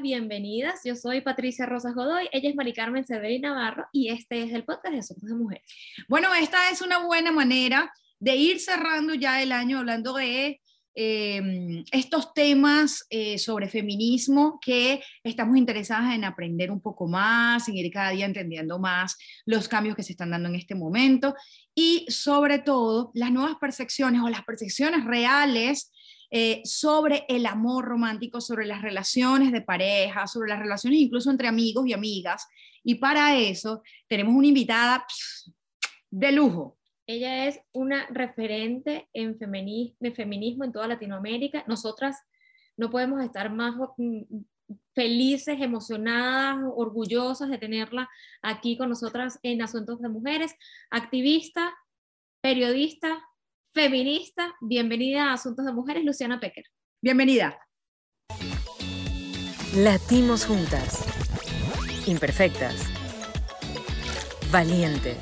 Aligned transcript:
Bienvenidas. 0.00 0.80
Yo 0.84 0.96
soy 0.96 1.20
Patricia 1.20 1.66
Rosas 1.66 1.94
Godoy, 1.94 2.28
ella 2.32 2.48
es 2.48 2.54
Mari 2.54 2.72
Carmen 2.72 3.04
Navarro 3.40 3.86
y 3.92 4.08
este 4.08 4.42
es 4.42 4.52
el 4.52 4.64
podcast 4.64 4.92
de 4.94 5.00
Asuntos 5.00 5.28
de 5.28 5.34
Mujeres. 5.34 5.64
Bueno, 6.08 6.34
esta 6.34 6.70
es 6.70 6.80
una 6.80 7.04
buena 7.04 7.30
manera 7.30 7.92
de 8.18 8.36
ir 8.36 8.58
cerrando 8.58 9.14
ya 9.14 9.42
el 9.42 9.52
año 9.52 9.78
hablando 9.78 10.14
de 10.14 10.60
em, 10.94 11.84
estos 11.92 12.32
temas 12.32 13.04
eh, 13.10 13.38
sobre 13.38 13.68
feminismo 13.68 14.58
que 14.64 15.02
estamos 15.24 15.56
interesadas 15.56 16.14
en 16.14 16.24
aprender 16.24 16.70
un 16.70 16.80
poco 16.80 17.06
más, 17.06 17.68
en 17.68 17.76
ir 17.76 17.92
cada 17.92 18.10
día 18.10 18.24
entendiendo 18.24 18.78
más 18.78 19.18
los 19.44 19.68
cambios 19.68 19.94
que 19.94 20.02
se 20.02 20.12
están 20.12 20.30
dando 20.30 20.48
en 20.48 20.54
este 20.54 20.74
momento 20.74 21.34
y 21.74 22.06
sobre 22.08 22.58
todo 22.58 23.10
las 23.14 23.30
nuevas 23.30 23.56
percepciones 23.60 24.22
o 24.22 24.28
las 24.28 24.44
percepciones 24.44 25.04
reales 25.04 25.90
eh, 26.34 26.62
sobre 26.64 27.26
el 27.28 27.44
amor 27.44 27.84
romántico, 27.84 28.40
sobre 28.40 28.64
las 28.64 28.80
relaciones 28.80 29.52
de 29.52 29.60
pareja, 29.60 30.26
sobre 30.26 30.48
las 30.48 30.60
relaciones 30.60 30.98
incluso 30.98 31.30
entre 31.30 31.46
amigos 31.46 31.86
y 31.86 31.92
amigas. 31.92 32.48
Y 32.82 32.94
para 32.94 33.36
eso 33.36 33.82
tenemos 34.08 34.34
una 34.34 34.46
invitada 34.46 35.04
de 36.10 36.32
lujo. 36.32 36.78
Ella 37.06 37.48
es 37.48 37.60
una 37.72 38.06
referente 38.06 39.10
en 39.12 39.38
feminismo 39.38 40.64
en 40.64 40.72
toda 40.72 40.88
Latinoamérica. 40.88 41.64
Nosotras 41.68 42.16
no 42.78 42.90
podemos 42.90 43.22
estar 43.22 43.52
más 43.52 43.74
mm, 43.98 44.22
felices, 44.94 45.60
emocionadas, 45.60 46.64
orgullosas 46.74 47.50
de 47.50 47.58
tenerla 47.58 48.08
aquí 48.40 48.78
con 48.78 48.88
nosotras 48.88 49.38
en 49.42 49.60
Asuntos 49.60 50.00
de 50.00 50.08
Mujeres, 50.08 50.54
activista, 50.90 51.74
periodista, 52.40 53.22
feminista. 53.72 54.54
Bienvenida 54.60 55.30
a 55.30 55.32
Asuntos 55.34 55.64
de 55.64 55.72
Mujeres, 55.72 56.04
Luciana 56.04 56.40
Pecker. 56.40 56.64
Bienvenida. 57.00 57.58
Latimos 59.74 60.44
juntas. 60.44 61.04
Imperfectas. 62.06 62.74
Valientes. 64.50 65.16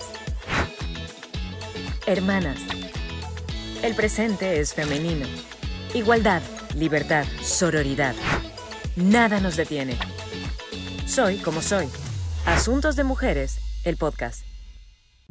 Hermanas. 2.06 2.60
El 3.82 3.94
presente 3.94 4.60
es 4.60 4.74
femenino. 4.74 5.26
Igualdad, 5.94 6.42
libertad, 6.76 7.24
sororidad. 7.42 8.14
Nada 8.96 9.40
nos 9.40 9.56
detiene. 9.56 9.96
Soy 11.06 11.38
como 11.38 11.62
soy. 11.62 11.86
Asuntos 12.46 12.96
de 12.96 13.04
Mujeres, 13.04 13.58
el 13.84 13.96
podcast. 13.96 14.49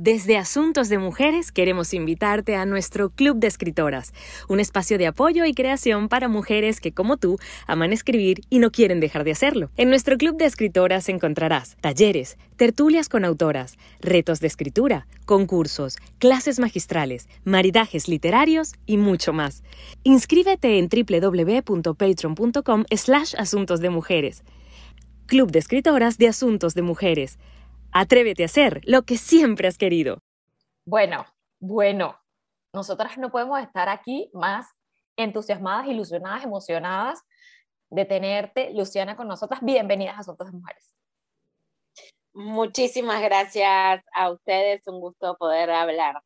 Desde 0.02 0.38
Asuntos 0.38 0.88
de 0.88 0.98
Mujeres 0.98 1.52
queremos 1.52 1.94
invitarte 1.94 2.56
a 2.56 2.66
nuestro 2.66 3.10
Club 3.10 3.36
de 3.36 3.48
Escritoras, 3.48 4.14
un 4.48 4.62
espacio 4.62 4.98
de 4.98 5.08
apoyo 5.08 5.44
y 5.44 5.54
creación 5.54 6.08
para 6.08 6.30
mujeres 6.30 6.80
que, 6.80 6.94
como 6.94 7.18
tú, 7.18 7.38
aman 7.68 7.92
escribir 7.92 8.40
y 8.50 8.60
no 8.60 8.72
quieren 8.72 9.02
dejar 9.02 9.26
de 9.26 9.32
hacerlo. 9.32 9.72
En 9.76 9.90
nuestro 9.90 10.18
Club 10.18 10.38
de 10.38 10.46
Escritoras 10.46 11.10
encontrarás 11.10 11.76
talleres, 11.82 12.38
tertulias 12.56 13.10
con 13.10 13.26
autoras, 13.26 13.76
retos 14.00 14.40
de 14.40 14.48
escritura, 14.48 15.06
concursos, 15.26 15.98
clases 16.18 16.62
magistrales, 16.62 17.28
maridajes 17.44 18.08
literarios 18.08 18.76
y 18.86 18.96
mucho 18.96 19.34
más. 19.34 19.64
Inscríbete 20.04 20.80
en 20.80 20.88
www.patreon.com 20.88 22.86
slash 22.90 23.36
asuntos 23.38 23.82
de 23.82 23.90
mujeres. 23.90 24.46
Club 25.26 25.52
de 25.52 25.60
Escritoras 25.60 26.18
de 26.18 26.30
Asuntos 26.30 26.74
de 26.74 26.84
Mujeres. 26.84 27.38
Atrévete 27.92 28.44
a 28.44 28.46
hacer 28.46 28.82
lo 28.86 29.04
que 29.04 29.18
siempre 29.18 29.68
has 29.68 29.78
querido. 29.78 30.22
Bueno, 30.86 31.26
bueno, 31.60 32.20
nosotras 32.72 33.18
no 33.18 33.32
podemos 33.32 33.60
estar 33.62 33.90
aquí 33.90 34.30
más 34.34 34.68
entusiasmadas, 35.18 35.88
ilusionadas, 35.88 36.44
emocionadas 36.44 37.20
de 37.90 38.06
tenerte, 38.06 38.72
Luciana, 38.74 39.16
con 39.16 39.28
nosotras. 39.28 39.62
Bienvenidas 39.64 40.18
a 40.18 40.20
Asuntos 40.20 40.52
de 40.52 40.58
Mujeres. 40.58 40.96
Muchísimas 42.34 43.22
gracias 43.22 44.04
a 44.14 44.32
ustedes, 44.32 44.88
un 44.88 45.00
gusto 45.00 45.36
poder 45.38 45.72
hablar. 45.72 46.22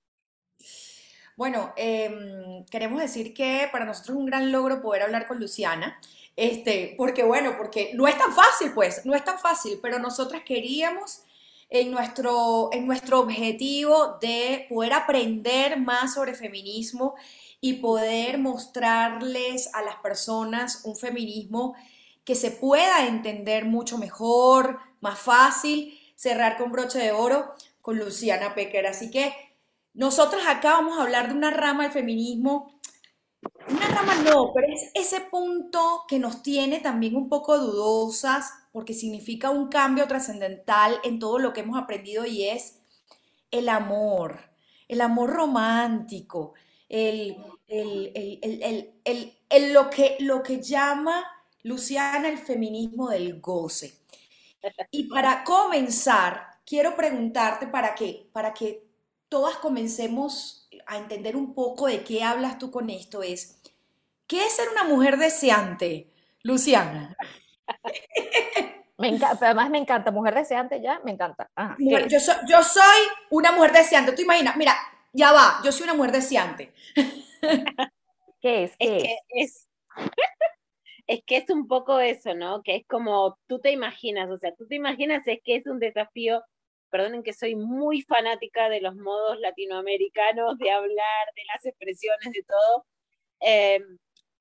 Bueno, 1.37 1.73
em, 1.77 2.65
queremos 2.65 3.01
decir 3.01 3.33
que 3.33 3.69
para 3.71 3.85
nosotros 3.85 4.17
es 4.17 4.19
un 4.19 4.25
gran 4.25 4.51
logro 4.51 4.81
poder 4.81 5.03
hablar 5.03 5.27
con 5.27 5.39
Luciana, 5.39 5.97
este, 6.35 6.93
porque 6.97 7.23
bueno, 7.23 7.55
porque 7.57 7.91
no 7.95 8.07
es 8.07 8.17
tan 8.17 8.33
fácil, 8.33 8.73
pues, 8.73 9.05
no 9.05 9.15
es 9.15 9.23
tan 9.23 9.39
fácil, 9.39 9.79
pero 9.81 9.97
nosotras 9.97 10.43
queríamos 10.45 11.23
en 11.73 11.89
nuestro, 11.89 12.69
en 12.71 12.85
nuestro 12.85 13.19
objetivo 13.19 14.19
de 14.21 14.67
poder 14.69 14.93
aprender 14.93 15.79
más 15.79 16.13
sobre 16.13 16.35
feminismo 16.35 17.15
y 17.59 17.73
poder 17.73 18.37
mostrarles 18.37 19.73
a 19.73 19.81
las 19.81 19.95
personas 19.95 20.81
un 20.83 20.95
feminismo 20.95 21.75
que 22.23 22.35
se 22.35 22.51
pueda 22.51 23.07
entender 23.07 23.65
mucho 23.65 23.97
mejor, 23.97 24.77
más 25.01 25.17
fácil, 25.17 25.99
cerrar 26.15 26.57
con 26.57 26.71
broche 26.71 26.99
de 26.99 27.11
oro 27.11 27.55
con 27.81 27.97
Luciana 27.97 28.53
Pecker. 28.53 28.85
Así 28.85 29.09
que 29.09 29.33
nosotros 29.95 30.43
acá 30.45 30.73
vamos 30.73 30.99
a 30.99 31.01
hablar 31.01 31.29
de 31.29 31.33
una 31.33 31.49
rama 31.49 31.83
del 31.83 31.91
feminismo 31.91 32.79
una 33.69 33.87
rama 33.87 34.15
no, 34.23 34.51
pero 34.53 34.67
es 34.67 34.91
ese 34.93 35.21
punto 35.21 36.03
que 36.07 36.19
nos 36.19 36.43
tiene 36.43 36.79
también 36.79 37.15
un 37.15 37.29
poco 37.29 37.57
dudosas, 37.57 38.51
porque 38.71 38.93
significa 38.93 39.49
un 39.49 39.69
cambio 39.69 40.07
trascendental 40.07 40.99
en 41.03 41.19
todo 41.19 41.39
lo 41.39 41.53
que 41.53 41.61
hemos 41.61 41.81
aprendido 41.81 42.25
y 42.25 42.47
es 42.47 42.79
el 43.51 43.69
amor, 43.69 44.39
el 44.87 45.01
amor 45.01 45.31
romántico, 45.31 46.53
el, 46.89 47.37
lo, 49.73 49.89
que, 49.89 50.17
lo 50.19 50.43
que 50.43 50.61
llama 50.61 51.23
Luciana 51.63 52.29
el 52.29 52.37
feminismo 52.37 53.09
del 53.09 53.39
goce. 53.39 53.99
Y 54.91 55.05
para 55.05 55.43
comenzar, 55.43 56.59
quiero 56.65 56.95
preguntarte 56.95 57.67
para 57.67 57.95
que, 57.95 58.29
para 58.33 58.53
que 58.53 58.85
todas 59.29 59.57
comencemos 59.57 60.62
a 60.87 60.97
entender 60.97 61.35
un 61.35 61.53
poco 61.53 61.87
de 61.87 62.03
qué 62.03 62.23
hablas 62.23 62.59
tú 62.59 62.71
con 62.71 62.89
esto 62.89 63.23
es, 63.23 63.61
¿qué 64.27 64.45
es 64.45 64.55
ser 64.55 64.69
una 64.69 64.83
mujer 64.83 65.17
deseante, 65.17 66.11
Luciana? 66.43 67.15
Me 68.97 69.09
encanta, 69.09 69.45
además 69.47 69.69
me 69.69 69.79
encanta, 69.79 70.11
mujer 70.11 70.35
deseante 70.35 70.79
ya, 70.81 71.01
me 71.03 71.11
encanta. 71.11 71.49
yo, 71.79 71.97
yo 72.47 72.63
soy 72.63 73.01
una 73.31 73.51
mujer 73.51 73.73
deseante, 73.73 74.13
tú 74.13 74.21
imaginas, 74.21 74.55
mira, 74.55 74.75
ya 75.11 75.31
va, 75.31 75.59
yo 75.63 75.71
soy 75.71 75.83
una 75.83 75.93
mujer 75.93 76.11
deseante. 76.11 76.73
¿Qué 78.41 78.65
es? 78.65 78.75
es, 78.79 79.03
Que 79.03 79.17
es, 79.29 79.69
es 81.07 81.23
que 81.25 81.37
es 81.37 81.49
un 81.49 81.67
poco 81.67 81.99
eso, 81.99 82.33
¿no? 82.33 82.61
Que 82.61 82.75
es 82.77 82.87
como 82.87 83.37
tú 83.47 83.59
te 83.59 83.71
imaginas, 83.71 84.29
o 84.29 84.37
sea, 84.37 84.53
tú 84.55 84.67
te 84.67 84.75
imaginas 84.75 85.27
es 85.27 85.39
que 85.43 85.55
es 85.55 85.67
un 85.67 85.79
desafío 85.79 86.43
perdonen 86.93 87.23
que 87.23 87.33
soy 87.33 87.55
muy 87.55 88.03
fanática 88.03 88.69
de 88.69 88.79
los 88.79 88.95
modos 88.95 89.39
latinoamericanos 89.39 90.59
de 90.59 90.69
hablar, 90.69 91.25
de 91.35 91.41
las 91.51 91.65
expresiones, 91.65 92.31
de 92.31 92.43
todo. 92.43 92.85
Eh, 93.41 93.79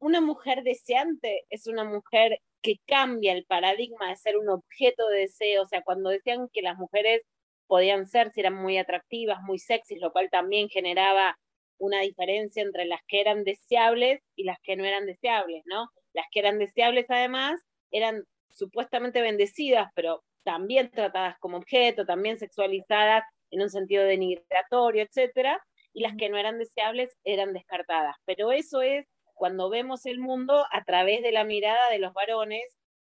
una 0.01 0.21
mujer 0.21 0.63
deseante 0.63 1.45
es 1.49 1.67
una 1.67 1.85
mujer 1.85 2.41
que 2.61 2.77
cambia 2.87 3.33
el 3.33 3.47
paradigma 3.47 4.11
de 4.11 4.17
ser 4.17 4.37
un 4.37 4.51
objeto 4.51 5.09
de 5.09 5.21
deseo, 5.21 5.63
o 5.63 5.67
sea, 5.67 5.83
cuando 5.83 6.11
decían 6.11 6.49
que 6.53 6.61
las 6.61 6.77
mujeres 6.77 7.23
podían 7.67 8.07
ser, 8.07 8.31
si 8.33 8.41
eran 8.41 8.55
muy 8.55 8.77
atractivas, 8.77 9.41
muy 9.43 9.59
sexys, 9.59 10.03
lo 10.03 10.13
cual 10.13 10.29
también 10.31 10.69
generaba 10.69 11.39
una 11.79 12.01
diferencia 12.03 12.63
entre 12.63 12.85
las 12.85 13.01
que 13.09 13.23
eran 13.23 13.45
deseables 13.45 14.21
y 14.37 14.45
las 14.45 14.59
que 14.63 14.77
no 14.77 14.85
eran 14.85 15.07
deseables, 15.07 15.63
¿no? 15.65 15.89
Las 16.13 16.27
que 16.31 16.41
eran 16.41 16.59
deseables, 16.59 17.07
además, 17.09 17.63
eran 17.91 18.25
supuestamente 18.51 19.23
bendecidas, 19.23 19.91
pero 19.95 20.23
también 20.45 20.91
tratadas 20.91 21.39
como 21.39 21.59
objeto, 21.59 22.05
también 22.05 22.39
sexualizadas 22.39 23.25
en 23.51 23.63
un 23.63 23.71
sentido 23.71 24.05
denigratorio, 24.05 25.03
etcétera, 25.03 25.63
y 25.93 26.03
las 26.03 26.17
que 26.17 26.29
no 26.29 26.39
eran 26.39 26.59
deseables 26.59 27.17
eran 27.25 27.53
descartadas. 27.53 28.17
Pero 28.25 28.53
eso 28.53 28.83
es 28.83 29.07
cuando 29.35 29.71
vemos 29.71 30.07
el 30.07 30.21
mundo 30.21 30.65
a 30.73 30.85
través 30.85 31.23
de 31.23 31.33
la 31.33 31.45
mirada 31.45 31.91
de 31.91 31.99
los 31.99 32.13
varones, 32.15 32.63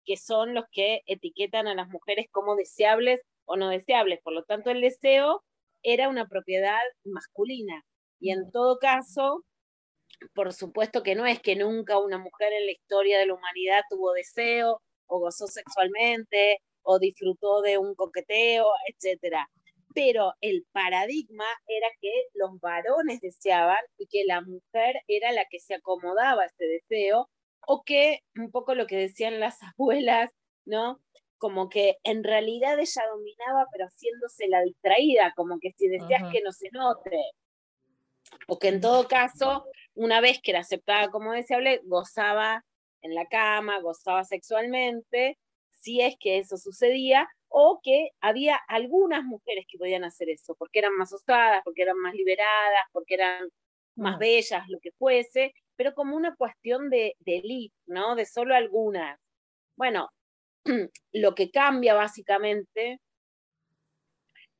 que 0.05 0.17
son 0.17 0.53
los 0.53 0.65
que 0.71 1.01
etiquetan 1.05 1.67
a 1.67 1.75
las 1.75 1.87
mujeres 1.89 2.27
como 2.31 2.55
deseables 2.55 3.21
o 3.45 3.57
no 3.57 3.69
deseables. 3.69 4.19
Por 4.23 4.33
lo 4.33 4.43
tanto, 4.43 4.71
el 4.71 4.81
deseo 4.81 5.43
era 5.83 6.09
una 6.09 6.27
propiedad 6.27 6.79
masculina. 7.03 7.83
Y 8.19 8.31
en 8.31 8.51
todo 8.51 8.79
caso, 8.79 9.43
por 10.33 10.53
supuesto 10.53 11.03
que 11.03 11.15
no 11.15 11.25
es 11.25 11.39
que 11.41 11.55
nunca 11.55 11.97
una 11.99 12.17
mujer 12.17 12.53
en 12.53 12.65
la 12.65 12.71
historia 12.71 13.19
de 13.19 13.27
la 13.27 13.35
humanidad 13.35 13.81
tuvo 13.89 14.13
deseo 14.13 14.81
o 15.07 15.19
gozó 15.19 15.47
sexualmente 15.47 16.59
o 16.83 16.99
disfrutó 16.99 17.61
de 17.61 17.77
un 17.77 17.95
coqueteo, 17.95 18.67
etcétera. 18.87 19.49
Pero 19.93 20.33
el 20.41 20.65
paradigma 20.71 21.45
era 21.67 21.87
que 21.99 22.11
los 22.33 22.59
varones 22.59 23.21
deseaban 23.21 23.83
y 23.97 24.07
que 24.07 24.23
la 24.25 24.41
mujer 24.41 25.01
era 25.07 25.31
la 25.31 25.45
que 25.49 25.59
se 25.59 25.75
acomodaba 25.75 26.43
a 26.43 26.45
ese 26.45 26.65
deseo, 26.65 27.29
o 27.67 27.83
que 27.83 28.21
un 28.35 28.51
poco 28.51 28.75
lo 28.75 28.87
que 28.87 28.97
decían 28.97 29.39
las 29.39 29.57
abuelas, 29.75 30.31
¿no? 30.65 30.99
Como 31.37 31.69
que 31.69 31.97
en 32.03 32.23
realidad 32.23 32.79
ella 32.79 33.03
dominaba, 33.11 33.67
pero 33.71 33.85
haciéndose 33.85 34.47
la 34.47 34.61
distraída, 34.61 35.33
como 35.35 35.57
que 35.59 35.71
si 35.77 35.87
decías 35.87 36.23
que 36.31 36.41
no 36.41 36.51
se 36.51 36.69
note. 36.71 37.17
O 38.47 38.59
que 38.59 38.67
en 38.67 38.81
todo 38.81 39.07
caso, 39.07 39.65
una 39.95 40.21
vez 40.21 40.39
que 40.41 40.51
era 40.51 40.59
aceptada 40.59 41.09
como 41.09 41.31
deseable, 41.31 41.81
gozaba 41.85 42.65
en 43.01 43.15
la 43.15 43.25
cama, 43.27 43.79
gozaba 43.79 44.23
sexualmente, 44.25 45.37
si 45.79 46.01
es 46.01 46.15
que 46.19 46.39
eso 46.39 46.57
sucedía 46.57 47.27
o 47.47 47.79
que 47.83 48.09
había 48.21 48.55
algunas 48.67 49.23
mujeres 49.23 49.65
que 49.67 49.77
podían 49.77 50.03
hacer 50.03 50.29
eso, 50.29 50.55
porque 50.55 50.79
eran 50.79 50.95
más 50.95 51.11
osadas, 51.13 51.61
porque 51.63 51.81
eran 51.81 51.97
más 51.97 52.13
liberadas, 52.13 52.83
porque 52.91 53.15
eran 53.15 53.49
más 53.95 54.19
bellas, 54.19 54.67
lo 54.69 54.79
que 54.79 54.91
fuese, 54.91 55.53
pero 55.75 55.93
como 55.93 56.15
una 56.15 56.35
cuestión 56.35 56.89
de, 56.89 57.15
de 57.19 57.37
elite, 57.39 57.75
¿no? 57.85 58.15
De 58.15 58.25
solo 58.25 58.55
algunas. 58.55 59.19
Bueno, 59.75 60.09
lo 61.13 61.35
que 61.35 61.51
cambia 61.51 61.93
básicamente, 61.95 62.99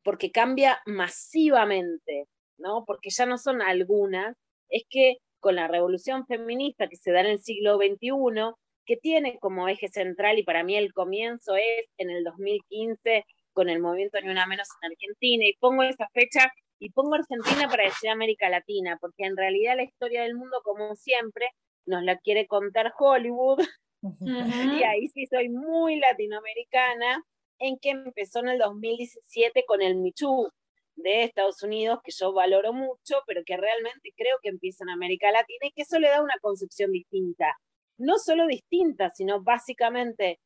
porque 0.04 0.31
cambia 0.31 0.81
masivamente, 0.86 2.25
¿no? 2.57 2.86
Porque 2.86 3.10
ya 3.10 3.25
no 3.25 3.38
son 3.38 3.62
algunas, 3.62 4.36
es 4.69 4.83
que 4.89 5.18
con 5.39 5.56
la 5.56 5.68
revolución 5.68 6.25
feminista 6.25 6.88
que 6.88 6.98
se 6.98 7.12
da 7.12 7.22
en 7.22 7.27
el 7.27 7.39
siglo 7.39 7.77
XXI, 7.77 8.54
que 8.89 8.97
tiene 8.97 9.38
como 9.38 9.68
eje 9.68 9.88
central, 9.88 10.39
y 10.39 10.44
para 10.44 10.63
mí 10.63 10.75
el 10.75 10.94
comienzo 10.94 11.56
es 11.56 11.86
en 12.00 12.09
el 12.09 12.24
2015 12.24 13.24
con 13.53 13.69
el 13.69 13.80
movimiento 13.80 14.19
Ni 14.19 14.30
Una 14.30 14.47
Menos 14.47 14.68
en 14.81 14.91
Argentina, 14.91 15.45
y 15.45 15.53
pongo 15.59 15.83
esa 15.83 16.07
fecha 16.12 16.51
y 16.80 16.89
pongo 16.89 17.13
Argentina 17.13 17.69
para 17.69 17.83
decir 17.83 18.09
América 18.09 18.50
Latina, 18.50 18.97
porque 19.00 19.25
en 19.25 19.38
realidad 19.38 19.75
la 19.75 19.83
historia 19.83 20.24
del 20.24 20.33
mundo, 20.33 20.62
como 20.63 20.95
siempre, 20.95 21.45
nos 21.86 22.01
la 22.01 22.18
quiere 22.18 22.47
contar 22.47 22.91
Hollywood, 22.97 23.59
y 24.01 24.81
ahí 24.81 25.07
sí 25.09 25.27
soy 25.27 25.50
muy 25.50 25.97
latinoamericana, 25.97 27.24
en 27.59 27.77
que 27.77 27.91
empezó 27.91 28.39
en 28.39 28.47
el 28.47 28.57
2017 28.57 29.65
con 29.68 29.83
el 29.83 29.97
Michu 29.97 30.50
de 30.95 31.25
Estados 31.25 31.62
Unidos, 31.62 32.00
que 32.03 32.12
yo 32.12 32.33
valoro 32.33 32.74
mucho, 32.74 33.21
pero 33.27 33.44
que 33.45 33.56
realmente 33.56 34.13
creo 34.18 34.38
que 34.41 34.50
empieza 34.50 34.83
en 34.83 34.89
América 34.89 35.31
Latina 35.31 35.68
y 35.68 35.71
que 35.74 35.83
eso 35.83 36.00
le 36.00 36.09
da 36.09 36.24
una 36.24 36.39
concepción 36.41 36.91
distinta 36.91 37.56
no 38.00 38.18
solo 38.18 38.48
distintas, 38.48 39.16
sino 39.16 39.42
básicamente 39.42 40.40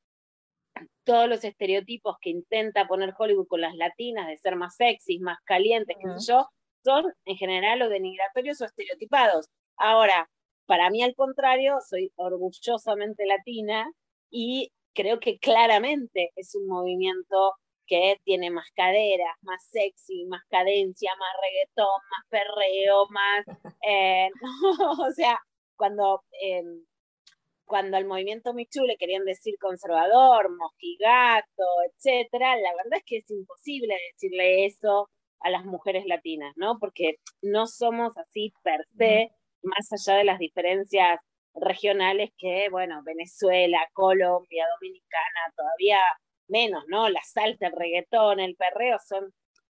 todos 1.04 1.30
los 1.30 1.44
estereotipos 1.44 2.18
que 2.22 2.30
intenta 2.32 2.88
poner 2.88 3.14
Hollywood 3.18 3.48
con 3.48 3.62
las 3.62 3.76
latinas 3.76 4.28
de 4.28 4.38
ser 4.38 4.56
más 4.56 4.76
sexys, 4.76 5.22
más 5.22 5.38
calientes, 5.46 5.96
que 5.98 6.10
yo, 6.26 6.48
son 6.84 7.14
en 7.26 7.38
general 7.38 7.82
o 7.82 7.90
denigratorios 7.90 8.62
o 8.62 8.66
estereotipados. 8.66 9.48
Ahora, 9.78 10.30
para 10.66 10.90
mí 10.90 11.04
al 11.04 11.16
contrario, 11.16 11.80
soy 11.88 12.12
orgullosamente 12.16 13.26
latina 13.26 13.92
y 14.30 14.72
creo 14.94 15.20
que 15.20 15.38
claramente 15.40 16.32
es 16.36 16.56
un 16.56 16.68
movimiento 16.68 17.54
que 17.86 18.18
tiene 18.24 18.50
más 18.50 18.70
caderas, 18.76 19.36
más 19.42 19.64
sexy, 19.70 20.26
más 20.26 20.42
cadencia, 20.50 21.12
más 21.20 21.30
reggaetón, 21.42 22.02
más 22.12 22.26
perreo, 22.30 23.08
más... 23.10 23.46
Eh, 23.86 24.30
o 25.00 25.12
sea, 25.12 25.38
cuando... 25.76 26.24
Em, 26.42 26.86
cuando 27.66 27.98
al 27.98 28.06
movimiento 28.06 28.54
Michu 28.54 28.84
le 28.86 28.98
querían 28.98 29.26
decir 29.26 29.56
conservador, 29.60 30.50
mojigato, 30.56 31.64
etcétera, 31.92 32.56
la 32.58 32.76
verdad 32.76 33.00
es 33.00 33.04
que 33.06 33.18
es 33.18 33.30
imposible 33.32 33.96
decirle 34.14 34.66
eso 34.66 35.10
a 35.40 35.50
las 35.50 35.66
mujeres 35.66 36.06
latinas, 36.06 36.54
¿no? 36.56 36.78
Porque 36.80 37.16
no 37.42 37.68
somos 37.68 38.18
así 38.18 38.54
per 38.64 38.86
se, 38.98 39.30
más 39.64 39.88
allá 39.92 40.18
de 40.18 40.24
las 40.26 40.40
diferencias 40.40 41.20
regionales 41.56 42.32
que, 42.38 42.68
bueno, 42.72 43.02
Venezuela, 43.04 43.80
Colombia, 43.94 44.66
Dominicana, 44.80 45.54
todavía 45.56 46.00
menos, 46.48 46.84
¿no? 46.88 47.10
La 47.10 47.22
salsa, 47.24 47.68
el 47.68 47.74
reggaetón, 47.74 48.40
el 48.40 48.56
perreo 48.56 48.98
son, 49.08 49.34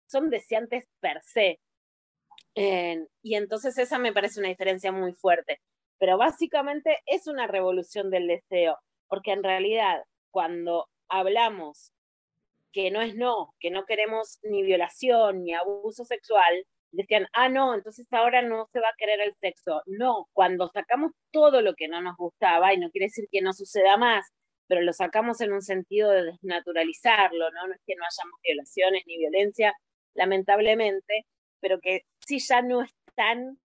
son 0.08 0.30
deseantes 0.30 0.86
per 1.00 1.22
se. 1.24 1.60
y 2.56 3.36
entonces 3.36 3.78
esa 3.78 4.00
me 4.00 4.14
parece 4.14 4.40
una 4.40 4.50
diferencia 4.50 4.92
muy 4.92 5.14
fuerte 5.14 5.60
pero 5.98 6.18
básicamente 6.18 7.00
es 7.06 7.28
una 7.28 7.48
revolución 7.48 8.10
del 8.10 8.28
deseo, 8.28 8.78
porque 9.08 9.32
en 9.32 9.44
realidad 9.44 10.04
cuando 10.32 10.88
hablamos 11.10 11.92
que 12.72 12.92
no 12.92 13.02
es 13.02 13.16
no, 13.16 13.54
que 13.60 13.72
no 13.72 13.86
queremos 13.86 14.40
ni 14.44 14.64
violación 14.64 15.44
ni 15.44 15.54
abuso 15.54 16.04
sexual, 16.04 16.66
decían, 16.92 17.28
ah, 17.34 17.50
no, 17.50 17.74
entonces 17.74 18.08
ahora 18.12 18.42
no 18.42 18.68
se 18.72 18.80
va 18.80 18.90
a 18.90 18.96
querer 18.98 19.22
el 19.22 19.34
sexo. 19.36 19.82
No, 19.86 20.28
cuando 20.34 20.68
sacamos 20.70 21.12
todo 21.32 21.62
lo 21.62 21.74
que 21.76 21.88
no 21.88 22.02
nos 22.02 22.16
gustaba, 22.18 22.74
y 22.74 22.78
no 22.78 22.90
quiere 22.90 23.06
decir 23.08 23.26
que 23.32 23.42
no 23.42 23.54
suceda 23.54 23.98
más, 23.98 24.26
pero 24.68 24.82
lo 24.82 24.94
sacamos 24.94 25.42
en 25.42 25.54
un 25.54 25.62
sentido 25.62 26.10
de 26.12 26.24
desnaturalizarlo, 26.24 27.52
¿no? 27.52 27.68
No 27.68 27.74
es 27.74 27.82
que 27.86 27.96
no 27.96 28.04
hayamos 28.04 28.40
violaciones 28.44 29.04
ni 29.06 29.18
violencia, 29.18 29.74
lamentablemente, 30.16 31.26
pero 31.60 31.80
que 31.80 32.02
sí 32.26 32.40
ya 32.40 32.62
no 32.62 32.82
están 32.82 33.58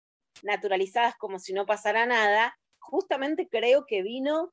naturalizadas 0.42 1.16
como 1.16 1.38
si 1.38 1.52
no 1.52 1.66
pasara 1.66 2.06
nada, 2.06 2.58
justamente 2.78 3.48
creo 3.48 3.86
que 3.86 4.02
vino 4.02 4.52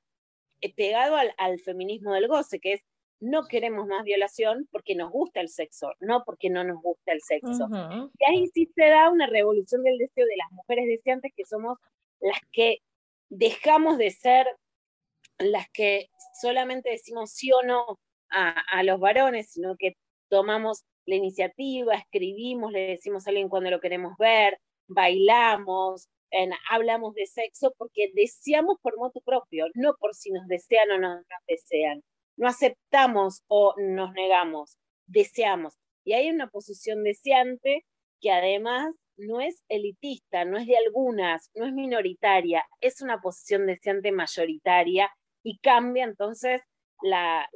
eh, 0.62 0.74
pegado 0.74 1.16
al, 1.16 1.60
feminismo 1.60 2.14
del 2.14 2.28
goce, 2.28 2.60
que 2.60 2.74
es 2.74 2.82
no 3.20 3.48
queremos 3.48 3.88
más 3.88 4.04
violación 4.04 4.68
porque 4.72 4.94
nos 4.94 5.12
gusta 5.12 5.42
el 5.42 5.50
sexo, 5.50 5.94
no 6.00 6.24
porque 6.24 6.52
no 6.52 6.64
nos 6.64 6.82
gusta 6.82 7.14
el 7.14 7.22
sexo. 7.22 7.68
Y 8.20 8.32
ahí 8.32 8.48
sí 8.54 8.70
se 8.76 8.90
da 8.90 9.10
una 9.10 9.26
revolución 9.26 9.84
del 9.84 9.98
deseo 9.98 10.26
de 10.26 10.38
las 10.38 10.52
mujeres 10.52 10.86
deseantes 10.88 11.32
que 11.36 11.46
somos 11.46 11.80
las 12.20 12.40
que 12.52 12.80
dejamos 13.30 13.98
de 13.98 14.12
ser 14.12 14.48
las 15.40 15.68
que 15.70 16.10
solamente 16.40 16.92
decimos 16.92 17.32
sí 17.32 17.52
o 17.52 17.64
no 17.64 18.00
a, 18.30 18.50
a 18.72 18.84
los 18.84 19.00
varones, 19.00 19.50
sino 19.52 19.76
que 19.78 19.98
tomamos 20.30 20.84
la 21.06 21.16
iniciativa, 21.16 21.96
escribimos, 21.96 22.72
le 22.72 22.88
decimos 22.88 23.26
a 23.26 23.30
alguien 23.30 23.50
cuando 23.50 23.72
lo 23.72 23.80
queremos 23.80 24.16
ver, 24.18 24.60
bailamos, 24.88 26.10
hablamos 26.70 27.14
de 27.14 27.26
sexo 27.26 27.74
porque 27.78 28.12
deseamos 28.14 28.78
por 28.82 28.98
moto 28.98 29.22
propio, 29.22 29.68
no 29.76 29.96
por 30.00 30.14
si 30.14 30.32
nos 30.32 30.48
desean 30.48 30.92
o 30.92 31.00
no 31.00 31.16
nos 31.16 31.26
desean. 31.48 32.04
No 32.36 32.48
aceptamos 32.48 33.44
o 33.48 33.74
nos 33.78 34.14
negamos, 34.14 34.78
deseamos. 35.08 35.76
Y 36.04 36.14
hay 36.14 36.30
una 36.30 36.48
posición 36.50 37.04
deseante 37.04 37.84
que 38.22 38.32
además 38.32 38.94
no 39.18 39.42
es 39.42 39.64
elitista, 39.68 40.46
no 40.46 40.58
es 40.58 40.68
de 40.68 40.78
algunas, 40.78 41.50
no 41.56 41.66
es 41.66 41.74
minoritaria, 41.74 42.64
es 42.82 43.02
una 43.02 43.20
posición 43.20 43.66
deseante 43.66 44.12
mayoritaria 44.12 45.10
y 45.44 45.58
cambia 45.60 46.04
entonces 46.04 46.62
la, 47.02 47.48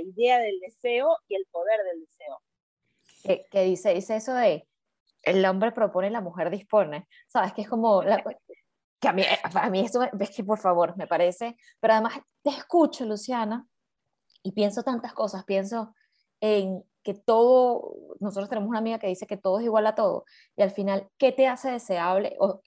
idea 0.00 0.38
del 0.38 0.58
deseo 0.60 1.08
y 1.28 1.36
el 1.36 1.44
poder 1.50 1.80
del 1.84 2.00
deseo. 2.00 3.46
¿Qué, 3.50 3.62
dice? 3.64 3.94
Dice 3.94 4.16
eso 4.16 4.34
de 4.34 4.67
el 5.30 5.44
hombre 5.46 5.72
propone, 5.72 6.10
la 6.10 6.20
mujer 6.20 6.50
dispone. 6.50 7.08
¿Sabes? 7.28 7.52
Que 7.52 7.62
es 7.62 7.68
como... 7.68 8.02
que 9.00 9.08
a 9.08 9.12
mí, 9.12 9.22
a 9.42 9.70
mí 9.70 9.80
esto, 9.80 10.00
ves 10.12 10.30
que 10.30 10.44
por 10.44 10.58
favor, 10.58 10.96
me 10.96 11.06
parece... 11.06 11.56
Pero 11.80 11.94
además 11.94 12.18
te 12.42 12.50
escucho, 12.50 13.04
Luciana, 13.04 13.66
y 14.42 14.52
pienso 14.52 14.82
tantas 14.82 15.12
cosas. 15.12 15.44
Pienso 15.44 15.94
en 16.40 16.84
que 17.08 17.14
todo, 17.14 17.94
nosotros 18.20 18.50
tenemos 18.50 18.68
una 18.68 18.80
amiga 18.80 18.98
que 18.98 19.06
dice 19.06 19.26
que 19.26 19.38
todo 19.38 19.60
es 19.60 19.64
igual 19.64 19.86
a 19.86 19.94
todo, 19.94 20.26
y 20.56 20.62
al 20.62 20.72
final, 20.72 21.08
¿qué 21.16 21.32
te 21.32 21.46
hace 21.46 21.70
deseable? 21.70 22.36
O, 22.38 22.60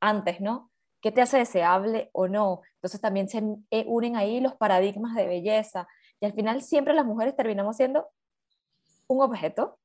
antes, 0.00 0.40
¿no? 0.40 0.72
¿Qué 1.00 1.12
te 1.12 1.22
hace 1.22 1.38
deseable 1.38 2.10
o 2.12 2.26
no? 2.26 2.62
Entonces 2.74 3.00
también 3.00 3.28
se 3.28 3.40
eh, 3.70 3.84
unen 3.86 4.16
ahí 4.16 4.40
los 4.40 4.56
paradigmas 4.56 5.14
de 5.14 5.28
belleza, 5.28 5.86
y 6.18 6.26
al 6.26 6.32
final 6.32 6.62
siempre 6.62 6.92
las 6.92 7.06
mujeres 7.06 7.36
terminamos 7.36 7.76
siendo 7.76 8.08
un 9.06 9.22
objeto, 9.22 9.78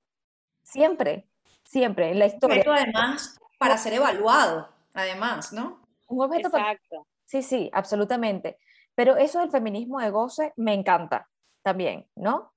siempre, 0.63 1.29
siempre 1.70 2.10
en 2.10 2.20
la 2.20 2.26
historia. 2.26 2.56
Un 2.56 2.60
objeto 2.62 2.74
además 2.74 3.40
para 3.60 3.78
ser 3.78 3.94
evaluado, 3.94 4.70
además, 4.94 5.54
¿no? 5.54 5.82
Un 6.08 6.24
objeto 6.24 6.48
Exacto. 6.48 7.06
Sí, 7.26 7.44
sí, 7.44 7.70
absolutamente. 7.74 8.58
Pero 8.96 9.18
eso 9.18 9.40
del 9.40 9.52
feminismo 9.52 10.00
de 10.00 10.10
goce 10.10 10.52
me 10.58 10.74
encanta 10.74 11.30
también, 11.62 12.08
¿no? 12.16 12.54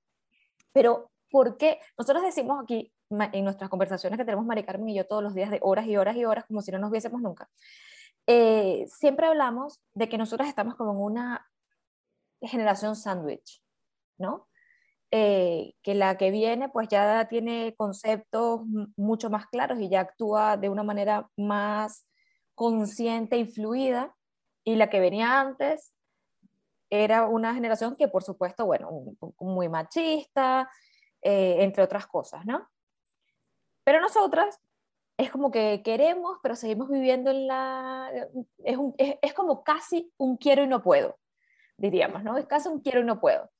Pero, 0.71 1.11
¿por 1.29 1.57
qué? 1.57 1.79
Nosotros 1.97 2.23
decimos 2.23 2.61
aquí 2.63 2.91
en 3.09 3.43
nuestras 3.43 3.69
conversaciones 3.69 4.17
que 4.17 4.25
tenemos 4.25 4.45
Mari 4.45 4.63
Carmen 4.63 4.89
y 4.89 4.95
yo 4.95 5.05
todos 5.05 5.21
los 5.21 5.35
días 5.35 5.51
de 5.51 5.59
horas 5.61 5.85
y 5.85 5.95
horas 5.95 6.15
y 6.15 6.25
horas, 6.25 6.45
como 6.45 6.61
si 6.61 6.71
no 6.71 6.79
nos 6.79 6.89
viésemos 6.89 7.21
nunca, 7.21 7.47
eh, 8.25 8.85
siempre 8.87 9.27
hablamos 9.27 9.79
de 9.93 10.09
que 10.09 10.17
nosotras 10.17 10.49
estamos 10.49 10.75
como 10.75 10.91
en 10.91 10.97
una 10.97 11.47
generación 12.41 12.95
sándwich, 12.95 13.61
¿no? 14.17 14.47
Eh, 15.15 15.75
que 15.83 15.93
la 15.93 16.17
que 16.17 16.31
viene 16.31 16.69
pues 16.69 16.87
ya 16.87 17.27
tiene 17.27 17.75
conceptos 17.77 18.61
mucho 18.95 19.29
más 19.29 19.45
claros 19.45 19.79
y 19.79 19.87
ya 19.87 19.99
actúa 19.99 20.57
de 20.57 20.69
una 20.69 20.81
manera 20.81 21.29
más 21.37 22.07
consciente 22.55 23.37
y 23.37 23.45
fluida, 23.45 24.15
y 24.63 24.75
la 24.75 24.89
que 24.89 24.99
venía 24.99 25.39
antes 25.39 25.93
era 26.89 27.27
una 27.27 27.53
generación 27.53 27.95
que 27.95 28.07
por 28.07 28.23
supuesto, 28.23 28.65
bueno, 28.65 28.89
muy 29.37 29.69
machista, 29.69 30.67
eh, 31.21 31.57
entre 31.59 31.83
otras 31.83 32.07
cosas, 32.07 32.43
¿no? 32.47 32.67
Pero 33.83 34.01
nosotras 34.01 34.59
es 35.15 35.29
como 35.29 35.51
que 35.51 35.83
queremos, 35.83 36.39
pero 36.41 36.55
seguimos 36.55 36.89
viviendo 36.89 37.29
en 37.29 37.45
la... 37.45 38.11
Es, 38.63 38.79
es, 38.97 39.15
es 39.21 39.33
como 39.35 39.63
casi 39.63 40.11
un 40.17 40.37
quiero 40.37 40.63
y 40.63 40.67
no 40.67 40.81
puedo, 40.81 41.19
diríamos, 41.77 42.23
¿no? 42.23 42.35
Es 42.35 42.47
casi 42.47 42.67
un 42.67 42.79
quiero 42.79 43.01
y 43.01 43.03
no 43.03 43.19
puedo 43.19 43.51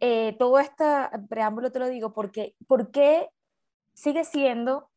eh, 0.00 0.36
todo 0.38 0.58
este 0.58 0.84
preámbulo 1.28 1.72
te 1.72 1.78
lo 1.78 1.88
digo 1.88 2.12
porque, 2.12 2.54
porque 2.66 3.28
sigue 3.94 4.24
siendo 4.24 4.90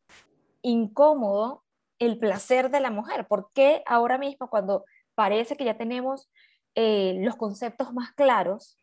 incómodo 0.62 1.64
el 2.00 2.18
placer 2.20 2.70
de 2.70 2.80
la 2.80 2.92
mujer. 2.92 3.28
¿Por 3.28 3.52
qué 3.54 3.84
ahora 3.86 4.18
mismo 4.18 4.50
cuando 4.50 4.86
parece 5.16 5.56
que 5.56 5.66
ya 5.66 5.78
tenemos 5.78 6.30
eh, 6.76 7.16
los 7.20 7.36
conceptos 7.36 7.94
más 7.94 8.14
claros, 8.14 8.78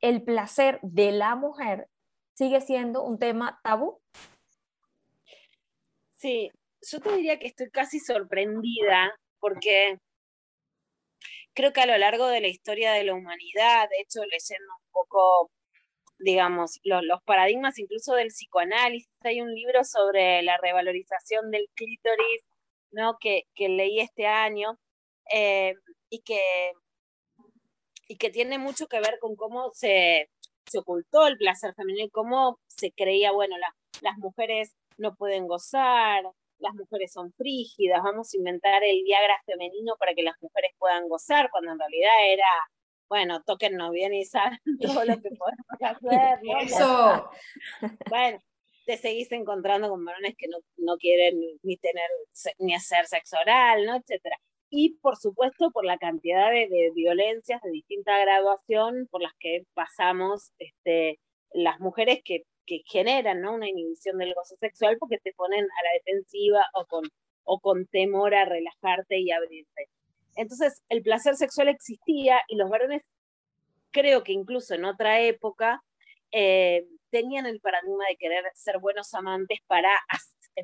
el 0.00 0.22
placer 0.22 0.78
de 0.82 1.10
la 1.12 1.34
mujer 1.34 1.88
sigue 2.34 2.60
siendo 2.60 3.02
un 3.02 3.18
tema 3.18 3.58
tabú. 3.64 4.00
Sí, 6.12 6.50
yo 6.88 7.00
te 7.00 7.16
diría 7.16 7.38
que 7.38 7.48
estoy 7.48 7.70
casi 7.70 7.98
sorprendida 7.98 9.12
porque 9.40 9.98
creo 11.58 11.72
que 11.72 11.80
a 11.80 11.86
lo 11.86 11.98
largo 11.98 12.28
de 12.28 12.40
la 12.40 12.46
historia 12.46 12.92
de 12.92 13.02
la 13.02 13.14
humanidad, 13.14 13.88
de 13.88 14.00
hecho 14.00 14.20
leyendo 14.30 14.72
un 14.80 14.92
poco, 14.92 15.50
digamos, 16.20 16.78
los 16.84 17.20
paradigmas 17.24 17.80
incluso 17.80 18.14
del 18.14 18.28
psicoanálisis, 18.28 19.08
hay 19.24 19.40
un 19.40 19.52
libro 19.52 19.82
sobre 19.82 20.40
la 20.42 20.56
revalorización 20.58 21.50
del 21.50 21.66
clítoris, 21.74 22.42
¿no? 22.92 23.16
Que, 23.20 23.42
leí 23.56 23.98
este 23.98 24.28
año 24.28 24.78
eh, 25.34 25.74
y, 26.08 26.20
que, 26.22 26.40
y 28.06 28.18
que 28.18 28.30
tiene 28.30 28.58
mucho 28.58 28.86
que 28.86 29.00
ver 29.00 29.18
con 29.20 29.34
cómo 29.34 29.72
se, 29.74 30.30
se 30.64 30.78
ocultó 30.78 31.26
el 31.26 31.38
placer 31.38 31.74
femenino 31.74 32.04
y 32.04 32.10
cómo 32.10 32.60
se 32.68 32.92
creía, 32.92 33.32
bueno, 33.32 33.56
las 34.00 34.16
mujeres 34.18 34.76
no 34.96 35.16
pueden 35.16 35.48
gozar, 35.48 36.22
las 36.58 36.74
mujeres 36.74 37.12
son 37.12 37.32
frígidas, 37.32 38.02
vamos 38.02 38.32
a 38.32 38.36
inventar 38.36 38.82
el 38.84 39.02
Viagra 39.04 39.36
femenino 39.46 39.96
para 39.98 40.14
que 40.14 40.22
las 40.22 40.34
mujeres 40.40 40.72
puedan 40.78 41.08
gozar, 41.08 41.50
cuando 41.50 41.72
en 41.72 41.78
realidad 41.78 42.12
era, 42.28 42.50
bueno, 43.08 43.42
toquennos 43.44 43.92
bien 43.92 44.14
y 44.14 44.24
saben 44.24 44.58
todo 44.80 45.04
lo 45.04 45.20
que 45.20 45.30
podemos 45.30 45.66
hacer. 45.80 46.38
Eso. 46.62 47.30
Bueno, 48.08 48.38
te 48.86 48.96
seguís 48.96 49.30
encontrando 49.32 49.88
con 49.88 50.04
varones 50.04 50.34
que 50.36 50.48
no, 50.48 50.58
no 50.78 50.96
quieren 50.96 51.38
ni 51.62 51.76
tener 51.76 52.08
ni 52.58 52.74
hacer 52.74 53.06
sexo 53.06 53.36
oral, 53.40 53.84
¿no? 53.84 53.96
etcétera. 53.96 54.36
Y 54.70 54.98
por 54.98 55.16
supuesto 55.16 55.70
por 55.70 55.84
la 55.84 55.98
cantidad 55.98 56.50
de, 56.50 56.68
de, 56.68 56.90
violencias 56.94 57.60
de 57.62 57.70
distinta 57.70 58.18
graduación 58.18 59.06
por 59.10 59.22
las 59.22 59.32
que 59.38 59.64
pasamos 59.74 60.52
este, 60.58 61.18
las 61.52 61.80
mujeres 61.80 62.20
que 62.24 62.44
que 62.68 62.82
generan 62.84 63.40
¿no? 63.40 63.54
una 63.54 63.68
inhibición 63.68 64.18
del 64.18 64.34
gozo 64.34 64.54
sexual 64.56 64.98
porque 64.98 65.18
te 65.18 65.32
ponen 65.32 65.64
a 65.64 65.84
la 65.84 65.90
defensiva 66.04 66.66
o 66.74 66.84
con, 66.84 67.04
o 67.44 67.60
con 67.60 67.86
temor 67.86 68.34
a 68.34 68.44
relajarte 68.44 69.18
y 69.18 69.32
abrirte. 69.32 69.88
Entonces, 70.36 70.82
el 70.90 71.02
placer 71.02 71.34
sexual 71.34 71.68
existía 71.68 72.42
y 72.46 72.56
los 72.56 72.68
varones, 72.68 73.02
creo 73.90 74.22
que 74.22 74.32
incluso 74.32 74.74
en 74.74 74.84
otra 74.84 75.20
época, 75.22 75.82
eh, 76.30 76.86
tenían 77.10 77.46
el 77.46 77.58
paradigma 77.60 78.04
de 78.06 78.16
querer 78.16 78.44
ser 78.54 78.78
buenos 78.78 79.14
amantes 79.14 79.60
para, 79.66 79.90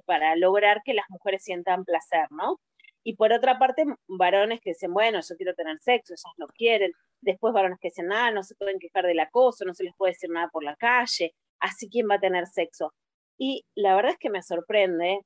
para 0.05 0.37
lograr 0.37 0.83
que 0.85 0.93
las 0.93 1.09
mujeres 1.09 1.43
sientan 1.43 1.87
placer, 1.87 2.27
¿no? 2.31 2.61
Y 3.03 3.17
por 3.17 3.33
otra 3.33 3.59
parte, 3.59 3.85
varones 4.07 4.61
que 4.61 4.71
dicen, 4.71 4.93
bueno, 4.93 5.21
yo 5.27 5.37
quiero 5.37 5.55
tener 5.55 5.79
sexo, 5.81 6.13
ellas 6.13 6.35
no 6.37 6.47
quieren. 6.49 6.93
Después 7.23 7.55
varones 7.55 7.79
que 7.81 7.89
dicen, 7.89 8.09
nada, 8.09 8.31
no 8.31 8.43
se 8.43 8.55
pueden 8.55 8.79
quejar 8.79 9.07
del 9.07 9.21
acoso, 9.21 9.65
no 9.65 9.75
se 9.75 9.85
les 9.85 9.95
puede 9.97 10.13
decir 10.13 10.31
nada 10.31 10.49
por 10.53 10.63
la 10.65 10.77
calle 10.77 11.35
así 11.65 11.89
quién 11.89 12.09
va 12.09 12.17
a 12.17 12.21
tener 12.21 12.47
sexo. 12.47 12.95
Y 13.39 13.65
la 13.75 13.97
verdad 13.97 14.13
es 14.13 14.19
que 14.19 14.31
me 14.31 14.43
sorprende, 14.43 15.21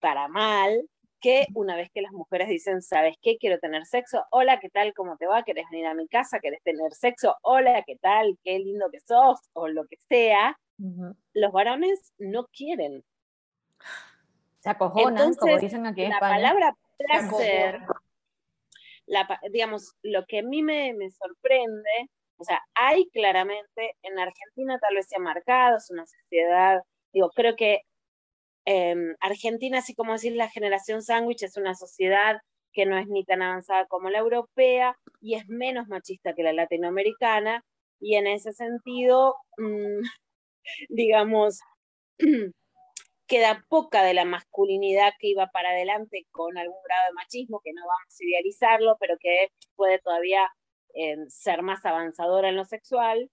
para 0.00 0.26
mal, 0.28 0.88
que 1.20 1.46
una 1.54 1.76
vez 1.76 1.90
que 1.94 2.02
las 2.02 2.12
mujeres 2.12 2.48
dicen, 2.48 2.82
¿sabes 2.82 3.16
qué? 3.22 3.36
Quiero 3.38 3.58
tener 3.60 3.86
sexo. 3.86 4.24
Hola, 4.30 4.58
¿qué 4.58 4.70
tal? 4.70 4.92
¿Cómo 4.94 5.16
te 5.16 5.26
va? 5.26 5.44
¿Querés 5.44 5.66
venir 5.70 5.86
a 5.86 5.94
mi 5.94 6.08
casa? 6.08 6.40
¿Querés 6.40 6.62
tener 6.64 6.92
sexo? 6.92 7.36
Hola, 7.42 7.84
¿qué 7.86 7.96
tal? 7.96 8.36
Qué 8.42 8.58
lindo 8.58 8.90
que 8.90 9.00
sos, 9.00 9.38
o 9.52 9.68
lo 9.68 9.86
que 9.86 9.96
sea. 10.08 10.58
Los 11.32 11.52
varones 11.52 12.12
no 12.18 12.48
quieren. 12.48 13.04
Se 14.58 14.70
acojonan, 14.70 15.34
como 15.34 15.58
dicen 15.58 15.86
aquí 15.86 16.02
en 16.02 16.10
la 16.10 16.18
palabra 16.18 16.76
placer, 16.96 17.80
la, 19.06 19.40
digamos, 19.50 19.94
lo 20.02 20.24
que 20.26 20.40
a 20.40 20.42
mí 20.42 20.62
me, 20.62 20.92
me 20.94 21.10
sorprende 21.10 22.10
o 22.42 22.44
sea, 22.44 22.60
hay 22.74 23.08
claramente, 23.10 23.94
en 24.02 24.18
Argentina 24.18 24.78
tal 24.80 24.96
vez 24.96 25.06
se 25.08 25.16
ha 25.16 25.20
marcado, 25.20 25.76
es 25.76 25.90
una 25.90 26.04
sociedad, 26.06 26.82
digo, 27.12 27.30
creo 27.30 27.54
que 27.56 27.82
em, 28.66 29.16
Argentina, 29.20 29.78
así 29.78 29.94
como 29.94 30.12
decir 30.12 30.34
la 30.36 30.50
generación 30.50 31.02
sándwich, 31.02 31.44
es 31.44 31.56
una 31.56 31.74
sociedad 31.74 32.40
que 32.72 32.86
no 32.86 32.98
es 32.98 33.08
ni 33.08 33.24
tan 33.24 33.42
avanzada 33.42 33.86
como 33.86 34.10
la 34.10 34.18
europea 34.18 34.96
y 35.20 35.36
es 35.36 35.48
menos 35.48 35.88
machista 35.88 36.34
que 36.34 36.42
la 36.42 36.52
latinoamericana, 36.52 37.64
y 38.00 38.16
en 38.16 38.26
ese 38.26 38.52
sentido, 38.52 39.36
mm, 39.58 40.02
digamos, 40.90 41.60
queda 43.28 43.64
poca 43.68 44.02
de 44.04 44.14
la 44.14 44.24
masculinidad 44.24 45.12
que 45.20 45.28
iba 45.28 45.46
para 45.48 45.70
adelante 45.70 46.26
con 46.32 46.58
algún 46.58 46.82
grado 46.84 47.08
de 47.08 47.14
machismo, 47.14 47.60
que 47.64 47.72
no 47.72 47.82
vamos 47.86 48.20
a 48.20 48.24
idealizarlo, 48.24 48.96
pero 49.00 49.16
que 49.20 49.48
puede 49.76 50.00
todavía 50.00 50.48
ser 51.28 51.62
más 51.62 51.84
avanzadora 51.84 52.48
en 52.48 52.56
lo 52.56 52.64
sexual. 52.64 53.30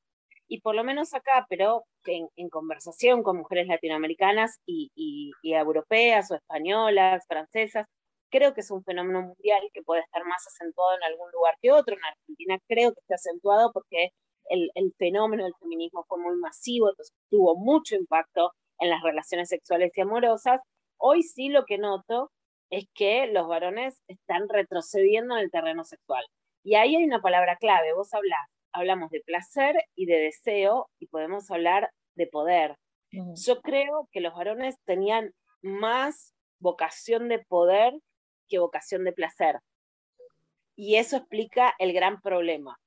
Y 0.48 0.62
por 0.62 0.76
lo 0.76 0.84
menos 0.84 1.14
acá, 1.14 1.46
pero 1.50 1.84
en, 2.06 2.28
en 2.36 2.50
conversación 2.50 3.24
con 3.24 3.38
mujeres 3.38 3.68
latinoamericanas 3.68 4.60
y, 4.66 4.92
y, 4.96 5.32
europeas 5.54 6.32
o 6.32 6.36
españolas, 6.36 7.26
francesas, 7.28 7.86
creo 8.32 8.54
que 8.54 8.62
es 8.62 8.72
un 8.72 8.84
fenómeno 8.84 9.22
mundial 9.22 9.62
que 9.74 9.84
puede 9.84 10.02
estar 10.02 10.26
más 10.26 10.46
acentuado 10.48 10.98
en 10.98 11.04
algún 11.04 11.32
lugar 11.32 11.56
que 11.62 11.72
otro. 11.72 11.96
En 11.96 12.04
Argentina 12.04 12.60
creo 12.68 12.94
que 12.94 13.02
está 13.02 13.16
acentuado 13.16 13.72
porque 13.74 14.10
el, 14.50 14.72
el, 14.76 14.94
fenómeno 14.98 15.44
del 15.44 15.54
feminismo 15.60 16.06
fue 16.08 16.20
muy 16.20 16.36
masivo, 16.38 16.90
entonces 16.90 17.16
tuvo 17.30 17.56
mucho 17.56 17.96
impacto 17.96 18.54
en 18.80 18.90
las 18.90 19.04
relaciones 19.04 19.50
sexuales 19.50 19.92
y 19.96 20.02
amorosas. 20.02 20.62
Hoy 20.98 21.24
sí 21.24 21.50
lo 21.50 21.66
que 21.66 21.78
noto 21.78 22.32
es 22.70 22.86
que 22.94 23.28
los 23.28 23.48
varones 23.48 24.02
están 24.08 24.48
retrocediendo 24.50 25.36
en 25.38 25.44
el 25.44 25.52
terreno 25.52 25.84
sexual. 25.84 26.24
Y 26.64 26.76
ahí 26.76 26.96
hay 26.96 27.04
una 27.04 27.22
palabra 27.22 27.58
clave, 27.58 27.94
vos 27.94 28.14
hablás, 28.14 28.48
hablamos 28.72 29.10
de 29.12 29.22
placer 29.22 29.76
y 29.96 30.06
de 30.06 30.20
deseo 30.20 30.90
y 31.00 31.08
podemos 31.08 31.50
hablar 31.52 31.92
de 32.16 32.28
poder. 32.28 32.76
Yo 33.12 33.62
creo 33.62 34.08
que 34.12 34.22
los 34.22 34.36
varones 34.36 34.76
tenían 34.86 35.34
más 35.62 36.36
vocación 36.60 37.28
de 37.28 37.40
poder 37.40 37.94
que 38.48 38.60
vocación 38.60 39.04
de 39.04 39.14
placer. 39.14 39.60
Y 40.76 40.96
eso 40.96 41.18
explica 41.18 41.74
el 41.80 41.92
gran 41.94 42.22
problema, 42.22 42.78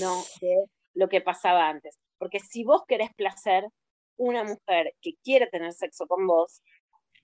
¿no? 0.00 0.22
De 0.40 0.64
lo 0.94 1.08
que 1.08 1.20
pasaba 1.20 1.68
antes. 1.68 1.98
Porque 2.18 2.40
si 2.40 2.64
vos 2.64 2.82
querés 2.86 3.10
placer, 3.14 3.66
una 4.16 4.44
mujer 4.44 4.94
que 5.00 5.12
quiere 5.22 5.46
tener 5.46 5.72
sexo 5.72 6.06
con 6.06 6.26
vos, 6.26 6.62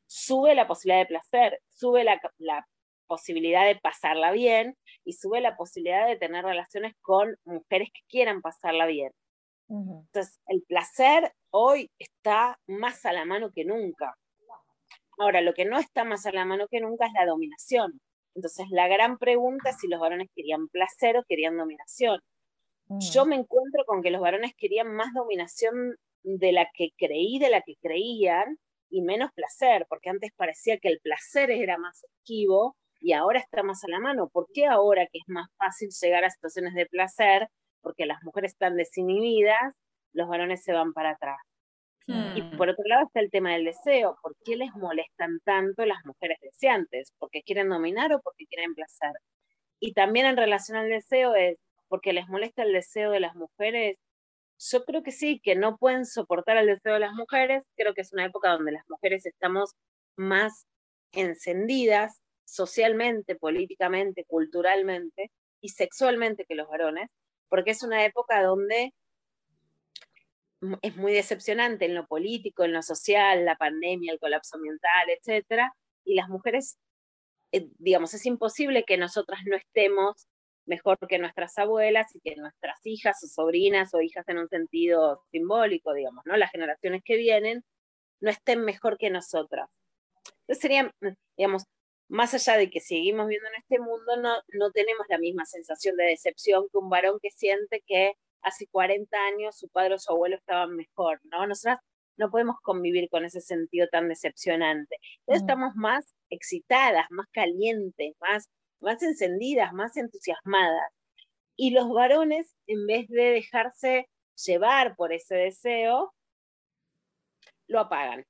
sube 0.07 0.55
la 0.55 0.67
posibilidad 0.67 1.03
de 1.03 1.09
placer, 1.09 1.61
sube 1.69 2.05
la, 2.05 2.21
la 2.39 2.67
posibilidad 3.15 3.65
de 3.65 3.77
pasarla 3.77 4.33
bien 4.33 4.77
y 5.05 5.13
sube 5.13 5.41
la 5.41 5.57
posibilidad 5.57 6.09
de 6.09 6.17
tener 6.17 6.45
relaciones 6.45 6.95
con 7.01 7.37
mujeres 7.45 7.91
que 7.95 8.01
quieran 8.09 8.43
pasarla 8.43 8.87
bien. 8.87 9.13
Entonces, 9.69 10.41
el 10.49 10.63
placer 10.63 11.33
hoy 11.51 11.91
está 11.99 12.59
más 12.67 13.07
a 13.07 13.13
la 13.13 13.25
mano 13.25 13.51
que 13.55 13.65
nunca. 13.65 14.17
Ahora, 15.17 15.41
lo 15.43 15.55
que 15.55 15.65
no 15.65 15.79
está 15.79 16.03
más 16.03 16.27
a 16.27 16.33
la 16.33 16.45
mano 16.45 16.67
que 16.69 16.81
nunca 16.81 17.07
es 17.07 17.13
la 17.13 17.25
dominación. 17.25 18.01
Entonces, 18.35 18.67
la 18.71 18.89
gran 18.89 19.17
pregunta 19.17 19.71
es 19.71 19.77
si 19.79 19.87
los 19.87 20.01
varones 20.01 20.29
querían 20.35 20.67
placer 20.69 21.17
o 21.17 21.25
querían 21.25 21.57
dominación. 21.57 22.21
Yo 23.13 23.27
me 23.27 23.37
encuentro 23.37 23.85
con 23.87 24.03
que 24.03 24.11
los 24.11 24.21
varones 24.21 24.55
querían 24.57 24.93
más 24.93 25.15
dominación 25.15 25.97
de 26.25 26.51
la 26.51 26.69
que 26.75 26.91
creí, 26.99 27.39
de 27.39 27.51
la 27.51 27.63
que 27.63 27.77
creían, 27.81 28.59
y 28.91 29.03
menos 29.03 29.31
placer, 29.33 29.87
porque 29.89 30.11
antes 30.11 30.33
parecía 30.37 30.79
que 30.79 30.89
el 30.89 31.01
placer 31.01 31.51
era 31.51 31.79
más 31.79 32.05
esquivo 32.05 32.77
y 33.05 33.13
ahora 33.13 33.39
está 33.39 33.63
más 33.63 33.85
a 33.85 33.89
la 33.89 34.01
mano. 34.01 34.31
¿Por 34.31 34.47
qué 34.55 34.65
ahora 34.65 35.07
que 35.13 35.19
es 35.19 35.25
más 35.27 35.51
fácil 35.59 35.91
llegar 36.01 36.25
a 36.25 36.31
situaciones 36.31 36.73
de 36.73 36.87
placer? 36.87 37.49
Porque 37.83 38.07
las 38.07 38.23
mujeres 38.23 38.53
están 38.53 38.77
desinhibidas, 38.77 39.75
los 40.15 40.27
varones 40.27 40.65
se 40.65 40.73
van 40.73 40.95
para 40.95 41.11
atrás. 41.11 41.37
Y 42.07 42.41
hmm. 42.41 42.57
por 42.57 42.71
otro 42.71 42.85
lado 42.87 43.05
está 43.05 43.21
el 43.21 43.31
tema 43.31 43.53
del 43.53 43.67
deseo. 43.67 44.17
¿Por 44.23 44.35
qué 44.43 44.57
les 44.57 44.75
molestan 44.75 45.39
tanto 45.45 45.85
las 45.85 45.99
mujeres 46.07 46.39
deseantes? 46.41 47.13
¿Porque 47.19 47.43
quieren 47.43 47.69
dominar 47.69 48.11
o 48.15 48.23
porque 48.23 48.47
quieren 48.47 48.75
placer? 48.75 49.13
Y 49.81 49.93
también 49.93 50.25
en 50.25 50.39
relación 50.39 50.79
al 50.79 50.89
deseo 50.89 51.35
es, 51.35 51.59
porque 51.89 52.15
les 52.15 52.27
molesta 52.29 52.63
el 52.63 52.73
deseo 52.73 53.11
de 53.11 53.21
las 53.21 53.35
mujeres. 53.35 53.99
Yo 54.59 54.83
creo 54.87 55.03
que 55.03 55.13
sí, 55.13 55.41
que 55.45 55.57
no 55.57 55.77
pueden 55.77 56.07
soportar 56.07 56.57
el 56.57 56.69
deseo 56.69 56.95
de 56.95 57.01
las 57.01 57.13
mujeres. 57.13 57.65
Creo 57.77 57.93
que 57.93 58.01
es 58.01 58.15
una 58.15 58.25
época 58.25 58.51
donde 58.51 58.73
las 58.73 58.89
mujeres 58.89 59.27
estamos 59.27 59.75
más 60.17 60.67
encendidas 61.13 62.24
socialmente, 62.45 63.37
políticamente, 63.37 64.25
culturalmente 64.25 65.31
y 65.61 65.71
sexualmente 65.71 66.45
que 66.45 66.55
los 66.55 66.69
varones, 66.69 67.11
porque 67.49 67.71
es 67.71 67.83
una 67.83 68.05
época 68.05 68.43
donde 68.43 68.93
es 70.83 70.97
muy 70.97 71.13
decepcionante 71.13 71.85
en 71.85 71.95
lo 71.95 72.07
político, 72.07 72.65
en 72.65 72.73
lo 72.73 72.83
social, 72.83 73.45
la 73.45 73.57
pandemia, 73.57 74.13
el 74.13 74.19
colapso 74.19 74.57
ambiental, 74.57 75.11
etcétera, 75.11 75.75
y 76.05 76.15
las 76.15 76.29
mujeres, 76.29 76.79
eh, 77.53 77.69
digamos, 77.79 78.15
es 78.15 78.25
imposible 78.27 78.85
que 78.85 78.97
nosotras 78.97 79.41
no 79.47 79.57
estemos 79.57 80.27
mejor 80.67 80.99
que 81.09 81.19
nuestras 81.19 81.59
abuelas 81.59 82.15
y 82.15 82.21
que 82.21 82.37
nuestras 82.37 82.79
hijas 82.85 83.23
o 83.23 83.27
sobrinas 83.27 83.93
o 83.95 84.01
hijas 84.01 84.27
en 84.29 84.39
un 84.39 84.49
sentido 84.49 85.23
simbólico, 85.31 85.93
digamos, 85.93 86.25
¿no? 86.25 86.37
Las 86.37 86.51
generaciones 86.51 87.03
que 87.05 87.17
vienen 87.17 87.63
no 88.21 88.31
estén 88.31 88.65
mejor 88.65 88.97
que 88.97 89.11
nosotras. 89.11 89.69
Entonces 90.41 90.63
sería, 90.63 90.91
digamos, 91.37 91.65
más 92.09 92.35
allá 92.35 92.57
de 92.59 92.71
que 92.71 92.81
seguimos 92.81 93.29
viendo 93.29 93.49
en 93.49 93.55
este 93.57 93.79
mundo, 93.79 94.17
no, 94.17 94.37
no 94.53 94.71
tenemos 94.73 95.07
la 95.09 95.19
misma 95.19 95.45
sensación 95.47 95.97
de 95.97 96.05
decepción 96.05 96.69
que 96.71 96.79
un 96.79 96.91
varón 96.91 97.19
que 97.21 97.31
siente 97.31 97.83
que 97.87 98.13
hace 98.43 98.67
40 98.69 99.17
años 99.27 99.57
su 99.59 99.69
padre 99.69 99.95
o 99.95 99.99
su 99.99 100.13
abuelo 100.13 100.37
estaban 100.37 100.77
mejor, 100.77 101.21
¿no? 101.25 101.47
Nosotras 101.47 101.81
no 102.17 102.31
podemos 102.31 102.57
convivir 102.63 103.09
con 103.09 103.25
ese 103.25 103.41
sentido 103.41 103.89
tan 103.89 104.09
decepcionante. 104.09 104.99
Entonces 105.21 105.43
estamos 105.43 105.75
más 105.75 106.15
excitadas, 106.31 107.07
más 107.11 107.27
calientes, 107.33 108.15
más, 108.21 108.51
más 108.81 109.03
encendidas, 109.03 109.73
más 109.73 109.97
entusiasmadas. 109.97 110.91
Y 111.57 111.71
los 111.71 111.89
varones, 111.89 112.55
en 112.67 112.87
vez 112.87 113.09
de 113.09 113.25
dejarse 113.31 114.09
llevar 114.45 114.97
por 114.97 115.13
ese 115.13 115.37
deseo, 115.37 116.13
lo 117.67 117.81
apagan. 117.81 118.25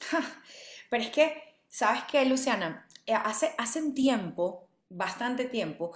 Pero 0.90 1.02
es 1.02 1.10
que, 1.10 1.42
¿sabes 1.76 2.04
qué, 2.10 2.24
Luciana? 2.24 2.86
Eh, 3.04 3.12
hace, 3.12 3.54
hace 3.58 3.82
un 3.82 3.94
tiempo, 3.94 4.66
bastante 4.88 5.44
tiempo, 5.44 5.94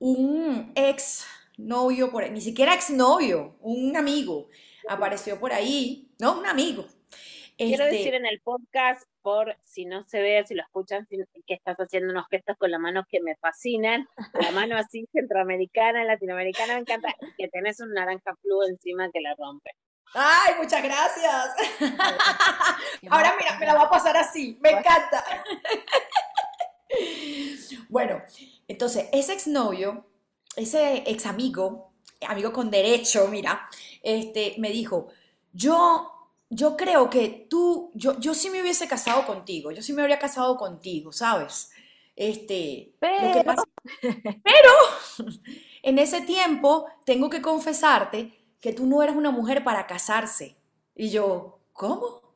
un 0.00 0.72
ex 0.74 1.24
novio, 1.56 2.10
por, 2.10 2.28
ni 2.28 2.40
siquiera 2.40 2.74
ex 2.74 2.90
novio, 2.90 3.56
un 3.60 3.96
amigo, 3.96 4.48
apareció 4.88 5.38
por 5.38 5.52
ahí, 5.52 6.10
¿no? 6.18 6.40
Un 6.40 6.46
amigo. 6.46 6.86
Quiero 7.56 7.84
este 7.84 7.96
decir 7.96 8.14
en 8.14 8.26
el 8.26 8.40
podcast, 8.40 9.08
por 9.22 9.56
si 9.62 9.84
no 9.84 10.04
se 10.08 10.20
ve, 10.20 10.44
si 10.44 10.54
lo 10.56 10.62
escuchan, 10.62 11.06
que 11.08 11.54
estás 11.54 11.76
haciendo 11.76 12.10
unos 12.10 12.26
gestos 12.28 12.56
con 12.58 12.72
las 12.72 12.80
manos 12.80 13.04
que 13.08 13.20
me 13.20 13.36
fascinan, 13.36 14.08
la 14.34 14.50
mano 14.50 14.76
así 14.76 15.06
centroamericana, 15.12 16.04
latinoamericana, 16.04 16.74
me 16.74 16.80
encanta, 16.80 17.14
que 17.38 17.46
tenés 17.46 17.78
un 17.78 17.92
naranja 17.92 18.34
fluo 18.42 18.66
encima 18.66 19.08
que 19.12 19.20
la 19.20 19.36
rompe. 19.36 19.70
Ay, 20.14 20.54
muchas 20.58 20.82
gracias. 20.82 21.50
Ahora 23.10 23.34
mira, 23.38 23.58
me 23.58 23.66
la 23.66 23.74
voy 23.74 23.84
a 23.84 23.90
pasar 23.90 24.16
así, 24.16 24.58
me 24.60 24.70
encanta. 24.70 25.24
bueno, 27.88 28.22
entonces, 28.68 29.08
ese 29.12 29.34
exnovio, 29.34 30.06
ese 30.56 31.04
ex 31.06 31.26
amigo, 31.26 31.92
amigo 32.26 32.52
con 32.52 32.70
derecho, 32.70 33.28
mira, 33.28 33.68
este, 34.02 34.54
me 34.58 34.70
dijo, 34.70 35.08
yo 35.52 36.12
yo 36.48 36.76
creo 36.76 37.10
que 37.10 37.46
tú, 37.50 37.90
yo, 37.94 38.18
yo 38.20 38.34
sí 38.34 38.50
me 38.50 38.60
hubiese 38.62 38.86
casado 38.86 39.26
contigo, 39.26 39.70
yo 39.72 39.82
sí 39.82 39.92
me 39.92 40.02
habría 40.02 40.18
casado 40.18 40.56
contigo, 40.56 41.12
¿sabes? 41.12 41.70
Este, 42.14 42.94
pero, 42.98 43.56
pero 44.00 44.70
en 45.82 45.98
ese 45.98 46.22
tiempo 46.22 46.86
tengo 47.04 47.28
que 47.28 47.42
confesarte 47.42 48.32
que 48.66 48.72
tú 48.72 48.84
no 48.84 49.00
eras 49.00 49.14
una 49.14 49.30
mujer 49.30 49.62
para 49.62 49.86
casarse. 49.86 50.56
Y 50.96 51.10
yo, 51.10 51.60
¿cómo? 51.72 52.34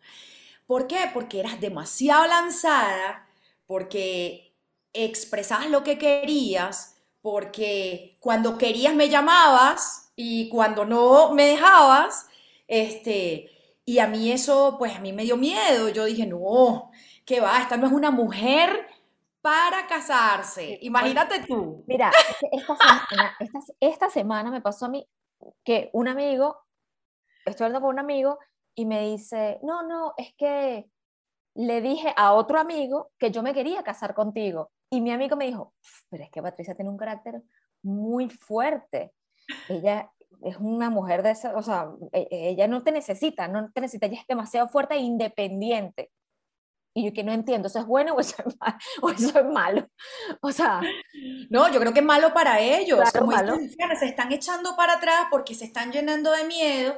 ¿Por 0.65 0.87
qué? 0.87 1.11
Porque 1.13 1.41
eras 1.41 1.61
demasiado 1.61 2.25
lanzada, 2.25 3.27
porque 3.67 4.55
expresabas 4.93 5.69
lo 5.69 5.83
que 5.83 5.99
querías, 5.99 6.95
porque 7.21 8.17
cuando 8.21 8.59
querías 8.59 8.95
me 8.95 9.09
llamabas 9.09 10.13
y 10.15 10.49
cuando 10.51 10.85
no 10.85 11.35
me 11.35 11.47
dejabas, 11.47 12.29
este, 12.69 13.51
y 13.85 13.99
a 13.99 14.07
mí 14.07 14.31
eso, 14.31 14.77
pues 14.79 14.95
a 14.95 15.01
mí 15.01 15.13
me 15.13 15.25
dio 15.25 15.37
miedo. 15.37 15.89
Yo 15.89 16.05
dije, 16.05 16.29
no, 16.29 16.93
¿qué 17.25 17.41
va? 17.41 17.61
Esta 17.61 17.77
no 17.77 17.89
es 17.89 17.93
una 17.93 18.13
mujer 18.13 18.87
para 19.41 19.85
casarse. 19.89 20.79
Imagínate 20.83 21.45
tú. 21.49 21.83
Mira, 21.89 22.13
esta 22.53 22.77
semana, 22.77 23.37
esta, 23.81 24.11
semana 24.11 24.51
me 24.53 24.61
pasó 24.61 24.87
a 24.87 24.91
mí 24.91 25.05
que 25.65 25.91
un 25.93 26.09
amigo, 26.09 26.59
estoy 27.45 27.67
hablando 27.67 27.87
con 27.87 27.95
un 27.95 28.01
amigo 28.01 28.39
y 28.75 28.87
me 28.87 29.11
dice, 29.11 29.59
no, 29.63 29.83
no, 29.83 30.15
es 30.17 30.35
que 30.37 30.91
le 31.55 31.81
dije 31.81 32.13
a 32.17 32.33
otro 32.33 32.59
amigo 32.59 33.11
que 33.19 33.31
yo 33.31 33.43
me 33.43 33.55
quería 33.55 33.83
casar 33.83 34.15
contigo. 34.15 34.71
Y 34.91 35.01
mi 35.01 35.11
amigo 35.11 35.37
me 35.37 35.47
dijo, 35.47 35.75
pero 36.09 36.25
es 36.25 36.31
que 36.31 36.43
Patricia 36.43 36.75
tiene 36.75 36.91
un 36.91 36.97
carácter 36.97 37.43
muy 37.83 38.29
fuerte. 38.29 39.13
Ella, 39.69 40.11
es 40.43 40.57
una 40.57 40.91
mujer 40.91 41.23
de 41.23 41.31
esa, 41.33 41.57
o 41.57 41.63
sea, 41.63 41.91
e, 42.13 42.29
e, 42.31 42.49
ella 42.51 42.67
no 42.69 42.83
te 42.83 42.93
necesita, 42.93 43.49
no 43.49 43.71
te 43.73 43.81
necesita, 43.81 44.07
ella 44.07 44.21
es 44.21 44.27
demasiado 44.27 44.69
fuerte 44.69 44.95
e 44.95 44.99
independiente. 44.99 46.11
Y 46.93 47.05
yo 47.05 47.13
que 47.13 47.23
no 47.23 47.33
entiendo, 47.33 47.69
¿eso 47.69 47.79
es 47.79 47.87
bueno 47.87 48.15
o 48.15 48.21
eso 48.21 48.35
es, 48.47 48.57
malo? 48.59 48.79
O, 49.03 49.11
eso 49.11 49.39
es 49.39 49.47
malo? 49.47 49.89
o 50.41 50.53
sea... 50.53 50.81
No, 51.49 51.73
yo 51.73 51.81
creo 51.81 51.93
que 51.93 52.01
es 52.01 52.07
malo 52.07 52.33
para 52.33 52.61
ellos. 52.61 53.01
Como 53.13 53.33
malo. 53.33 53.57
se 53.99 54.07
están 54.07 54.33
echando 54.33 54.77
para 54.77 54.95
atrás 54.95 55.27
porque 55.31 55.55
se 55.55 55.65
están 55.65 55.93
llenando 55.93 56.31
de 56.33 56.45
miedo 56.45 56.97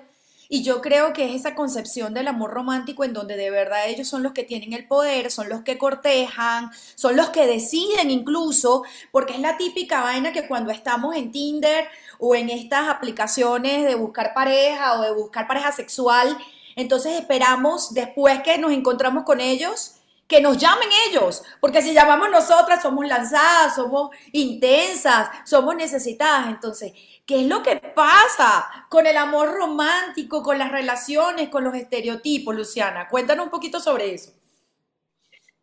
y 0.55 0.63
yo 0.63 0.83
creo 0.83 1.15
que 1.15 1.25
es 1.25 1.35
esa 1.35 1.55
concepción 1.55 2.13
del 2.13 2.29
amor 2.29 2.51
romántico 2.51 3.05
en 3.05 3.15
donde 3.15 3.39
de 3.39 3.49
verdad 3.49 3.89
ellos 3.89 4.07
son 4.07 4.23
los 4.23 4.33
que 4.33 4.45
tienen 4.45 4.75
el 4.75 4.87
poder, 4.87 5.31
son 5.31 5.49
los 5.49 5.63
que 5.63 5.79
cortejan, 5.79 6.71
son 6.95 7.17
los 7.17 7.31
que 7.31 7.47
deciden 7.47 8.11
incluso, 8.11 8.83
porque 9.13 9.33
es 9.33 9.39
la 9.39 9.57
típica 9.57 10.03
vaina 10.03 10.31
que 10.31 10.47
cuando 10.47 10.71
estamos 10.71 11.17
en 11.17 11.33
Tinder 11.33 11.87
o 12.19 12.35
en 12.35 12.51
estas 12.51 12.91
aplicaciones 12.91 13.87
de 13.87 13.95
buscar 13.95 14.35
pareja 14.35 15.01
o 15.01 15.03
de 15.03 15.15
buscar 15.15 15.49
pareja 15.49 15.73
sexual, 15.73 16.37
entonces 16.77 17.21
esperamos 17.21 17.95
después 17.95 18.43
que 18.43 18.59
nos 18.59 18.73
encontramos 18.73 19.25
con 19.25 19.41
ellos 19.41 19.97
que 20.29 20.41
nos 20.41 20.57
llamen 20.57 20.89
ellos, 21.11 21.43
porque 21.61 21.83
si 21.83 21.93
llamamos 21.93 22.31
nosotras 22.31 22.81
somos 22.81 23.07
lanzadas, 23.07 23.75
somos 23.75 24.17
intensas, 24.33 25.29
somos 25.45 25.77
necesitadas. 25.77 26.49
Entonces, 26.49 26.93
¿Qué 27.27 27.43
es 27.43 27.47
lo 27.47 27.63
que 27.63 27.77
pasa 27.77 28.87
con 28.89 29.07
el 29.07 29.17
amor 29.17 29.55
romántico, 29.55 30.43
con 30.43 30.59
las 30.59 30.73
relaciones, 30.73 31.49
con 31.51 31.63
los 31.63 31.75
estereotipos, 31.75 32.55
Luciana? 32.55 33.09
Cuéntanos 33.09 33.47
un 33.47 33.51
poquito 33.51 33.79
sobre 33.79 34.13
eso. 34.13 34.33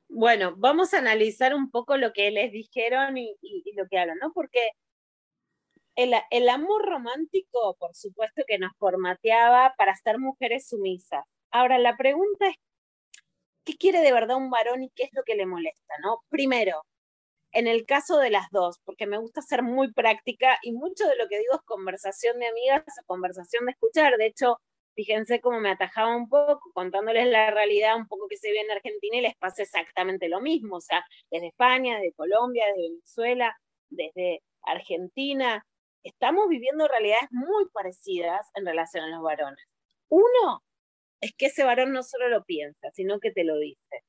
Bueno, 0.08 0.54
vamos 0.56 0.94
a 0.94 1.00
analizar 1.00 1.54
un 1.54 1.70
poco 1.70 1.98
lo 1.98 2.14
que 2.14 2.32
les 2.32 2.52
dijeron 2.52 3.18
y, 3.18 3.36
lo 3.76 3.88
que 3.88 4.00
hablan, 4.00 4.18
¿no? 4.20 4.32
Porque 4.32 4.72
el, 6.30 6.50
amor 6.50 6.86
romántico, 6.86 7.76
por 7.78 7.94
supuesto 7.96 8.44
que 8.48 8.58
nos 8.58 8.72
formateaba 8.78 9.74
para 9.78 9.96
ser 9.96 10.18
mujeres 10.18 10.68
sumisas. 10.68 11.26
Ahora, 11.52 11.78
la 11.78 11.98
pregunta 11.98 12.48
es, 12.48 12.56
¿qué 13.66 13.76
quiere 13.78 14.02
de 14.02 14.14
verdad 14.14 14.38
un 14.38 14.50
varón 14.50 14.84
y 14.84 14.90
qué 14.92 15.04
es 15.04 15.10
lo 15.14 15.24
que 15.24 15.36
le 15.36 15.46
molesta, 15.46 15.94
¿no? 16.04 16.20
Primero, 16.30 16.86
en 17.52 17.68
el 17.68 17.86
caso 17.86 18.20
de 18.20 18.30
las 18.30 18.50
dos, 18.52 18.80
porque 18.86 19.08
me 19.08 19.18
gusta 19.18 19.42
ser 19.42 19.64
muy 19.64 19.92
práctica 19.94 20.58
y 20.64 20.72
mucho 20.72 21.08
de 21.08 21.18
lo 21.18 21.28
que 21.28 21.40
digo 21.40 21.56
es 21.56 21.62
conversación 21.66 22.40
de 22.40 22.48
amigas 22.48 22.84
o 23.02 23.06
conversación 23.06 23.66
de 23.66 23.72
escuchar. 23.74 24.18
De 24.18 24.28
hecho, 24.28 24.58
fíjense 24.96 25.42
cómo 25.42 25.60
me 25.60 25.72
atajaba 25.72 26.16
un 26.16 26.30
poco 26.30 26.72
contándoles 26.74 27.28
la 27.28 27.52
realidad 27.52 27.98
un 27.98 28.08
poco 28.08 28.28
que 28.30 28.38
se 28.38 28.52
ve 28.52 28.62
en 28.62 28.72
Argentina 28.72 29.18
y 29.18 29.22
les 29.22 29.36
pasa 29.38 29.64
exactamente 29.64 30.30
lo 30.30 30.42
mismo. 30.42 30.78
O 30.78 30.82
sea, 30.82 31.04
desde 31.32 31.48
España, 31.48 31.98
desde 31.98 32.14
Colombia, 32.14 32.66
desde 32.68 32.90
Venezuela, 32.90 33.58
desde 33.90 34.44
Argentina, 34.64 35.66
estamos 36.04 36.48
viviendo 36.50 36.88
realidades 36.88 37.30
muy 37.32 37.68
parecidas 37.74 38.50
en 38.56 38.66
relación 38.66 39.04
a 39.04 39.10
los 39.10 39.22
varones. 39.22 39.64
Uno 40.10 40.64
es 41.22 41.34
que 41.38 41.48
ese 41.48 41.64
varón 41.64 41.92
no 41.92 42.04
solo 42.04 42.30
lo 42.30 42.44
piensa, 42.46 42.90
sino 42.94 43.20
que 43.20 43.32
te 43.32 43.44
lo 43.44 43.58
dice. 43.58 44.04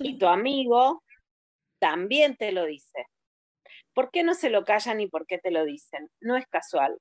Y 0.00 0.18
tu 0.18 0.26
amigo 0.26 1.02
también 1.78 2.36
te 2.36 2.52
lo 2.52 2.64
dice. 2.64 3.06
¿Por 3.94 4.10
qué 4.10 4.22
no 4.22 4.34
se 4.34 4.50
lo 4.50 4.64
callan 4.64 5.00
y 5.00 5.08
por 5.08 5.26
qué 5.26 5.38
te 5.38 5.50
lo 5.50 5.64
dicen? 5.64 6.10
No 6.20 6.36
es 6.36 6.46
casual, 6.46 6.98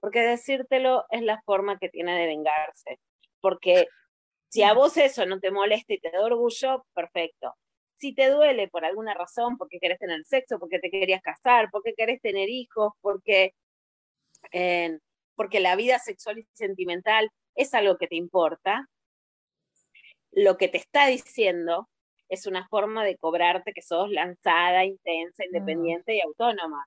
porque 0.00 0.20
decírtelo 0.20 1.04
es 1.10 1.22
la 1.22 1.40
forma 1.42 1.78
que 1.78 1.88
tiene 1.88 2.18
de 2.18 2.26
vengarse. 2.26 2.98
Porque 3.40 3.86
si 4.50 4.62
a 4.62 4.74
vos 4.74 4.96
eso 4.96 5.26
no 5.26 5.40
te 5.40 5.50
molesta 5.50 5.94
y 5.94 6.00
te 6.00 6.10
da 6.10 6.20
orgullo, 6.20 6.86
perfecto. 6.94 7.54
Si 8.04 8.12
te 8.12 8.28
duele 8.28 8.68
por 8.68 8.84
alguna 8.84 9.14
razón, 9.14 9.56
porque 9.56 9.78
querés 9.80 9.98
tener 9.98 10.22
sexo, 10.26 10.58
porque 10.58 10.78
te 10.78 10.90
querías 10.90 11.22
casar, 11.22 11.70
porque 11.72 11.94
querés 11.96 12.20
tener 12.20 12.50
hijos, 12.50 12.92
porque, 13.00 13.54
eh, 14.52 14.98
porque 15.34 15.58
la 15.58 15.74
vida 15.74 15.98
sexual 15.98 16.40
y 16.40 16.46
sentimental 16.52 17.30
es 17.54 17.72
algo 17.72 17.96
que 17.96 18.06
te 18.06 18.16
importa, 18.16 18.90
lo 20.32 20.58
que 20.58 20.68
te 20.68 20.76
está 20.76 21.06
diciendo 21.06 21.88
es 22.28 22.46
una 22.46 22.68
forma 22.68 23.06
de 23.06 23.16
cobrarte 23.16 23.72
que 23.72 23.80
sos 23.80 24.10
lanzada, 24.10 24.84
intensa, 24.84 25.46
independiente 25.46 26.14
y 26.14 26.20
autónoma. 26.20 26.84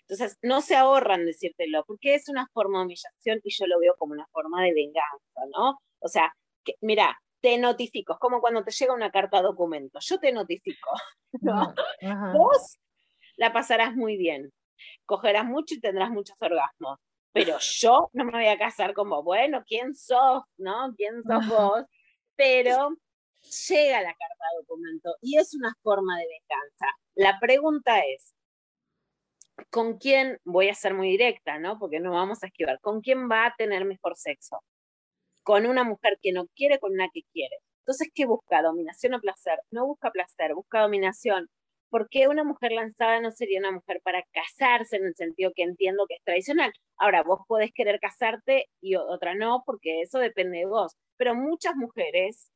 Entonces, 0.00 0.38
no 0.42 0.60
se 0.60 0.74
ahorran 0.74 1.24
decírtelo, 1.24 1.84
porque 1.86 2.16
es 2.16 2.28
una 2.28 2.48
forma 2.52 2.80
de 2.80 2.86
humillación 2.86 3.40
y 3.44 3.54
yo 3.56 3.68
lo 3.68 3.78
veo 3.78 3.94
como 3.96 4.14
una 4.14 4.26
forma 4.32 4.64
de 4.64 4.74
venganza, 4.74 5.40
¿no? 5.56 5.78
O 6.00 6.08
sea, 6.08 6.32
mira, 6.80 7.16
te 7.46 7.58
notifico, 7.58 8.14
es 8.14 8.18
como 8.18 8.40
cuando 8.40 8.64
te 8.64 8.72
llega 8.72 8.92
una 8.92 9.12
carta 9.12 9.40
documento, 9.40 10.00
yo 10.02 10.18
te 10.18 10.32
notifico, 10.32 10.90
¿no? 11.42 11.72
Vos 12.32 12.80
la 13.36 13.52
pasarás 13.52 13.94
muy 13.94 14.16
bien, 14.16 14.52
cogerás 15.04 15.44
mucho 15.44 15.76
y 15.76 15.80
tendrás 15.80 16.10
muchos 16.10 16.36
orgasmos, 16.42 16.98
pero 17.32 17.56
yo 17.60 18.10
no 18.14 18.24
me 18.24 18.32
voy 18.32 18.48
a 18.48 18.58
casar 18.58 18.94
como, 18.94 19.22
bueno, 19.22 19.62
¿quién 19.64 19.94
sos? 19.94 20.42
¿No? 20.56 20.92
¿Quién 20.96 21.22
sos 21.22 21.46
vos? 21.46 21.84
Pero 22.34 22.96
llega 23.68 24.00
la 24.00 24.08
carta 24.08 24.44
documento 24.62 25.14
y 25.20 25.38
es 25.38 25.54
una 25.54 25.72
forma 25.84 26.18
de 26.18 26.26
venganza. 26.26 26.86
La 27.14 27.38
pregunta 27.38 28.00
es, 28.00 28.34
¿con 29.70 29.98
quién, 29.98 30.40
voy 30.42 30.68
a 30.68 30.74
ser 30.74 30.94
muy 30.94 31.10
directa, 31.10 31.60
¿no? 31.60 31.78
Porque 31.78 32.00
no 32.00 32.10
vamos 32.10 32.42
a 32.42 32.48
esquivar, 32.48 32.80
¿con 32.80 33.02
quién 33.02 33.30
va 33.30 33.46
a 33.46 33.54
tener 33.56 33.84
mejor 33.84 34.16
sexo? 34.16 34.64
¿Con 35.46 35.64
una 35.66 35.84
mujer 35.84 36.18
que 36.20 36.32
no 36.32 36.46
quiere, 36.56 36.80
con 36.80 36.92
una 36.92 37.08
que 37.14 37.22
quiere? 37.32 37.56
Entonces, 37.80 38.08
¿qué 38.14 38.26
busca? 38.26 38.62
¿Dominación 38.62 39.14
o 39.14 39.20
placer? 39.20 39.58
No 39.70 39.86
busca 39.86 40.10
placer, 40.10 40.54
busca 40.54 40.80
dominación. 40.82 41.48
¿por 41.88 42.08
qué 42.10 42.26
una 42.28 42.44
mujer 42.44 42.72
lanzada 42.72 43.20
no 43.20 43.30
sería 43.30 43.60
una 43.60 43.70
mujer 43.72 44.00
para 44.02 44.22
casarse 44.32 44.96
en 44.96 45.06
el 45.06 45.14
sentido 45.14 45.52
que 45.54 45.62
entiendo 45.62 46.04
que 46.08 46.16
es 46.16 46.24
tradicional? 46.24 46.72
Ahora, 46.98 47.22
vos 47.22 47.40
podés 47.46 47.70
querer 47.72 48.00
casarte 48.00 48.66
y 48.80 48.96
otra 48.96 49.34
no, 49.34 49.62
porque 49.64 50.02
eso 50.02 50.18
depende 50.18 50.58
de 50.58 50.66
vos. 50.66 50.94
Pero 51.16 51.34
muchas 51.34 51.76
mujeres, 51.76 52.50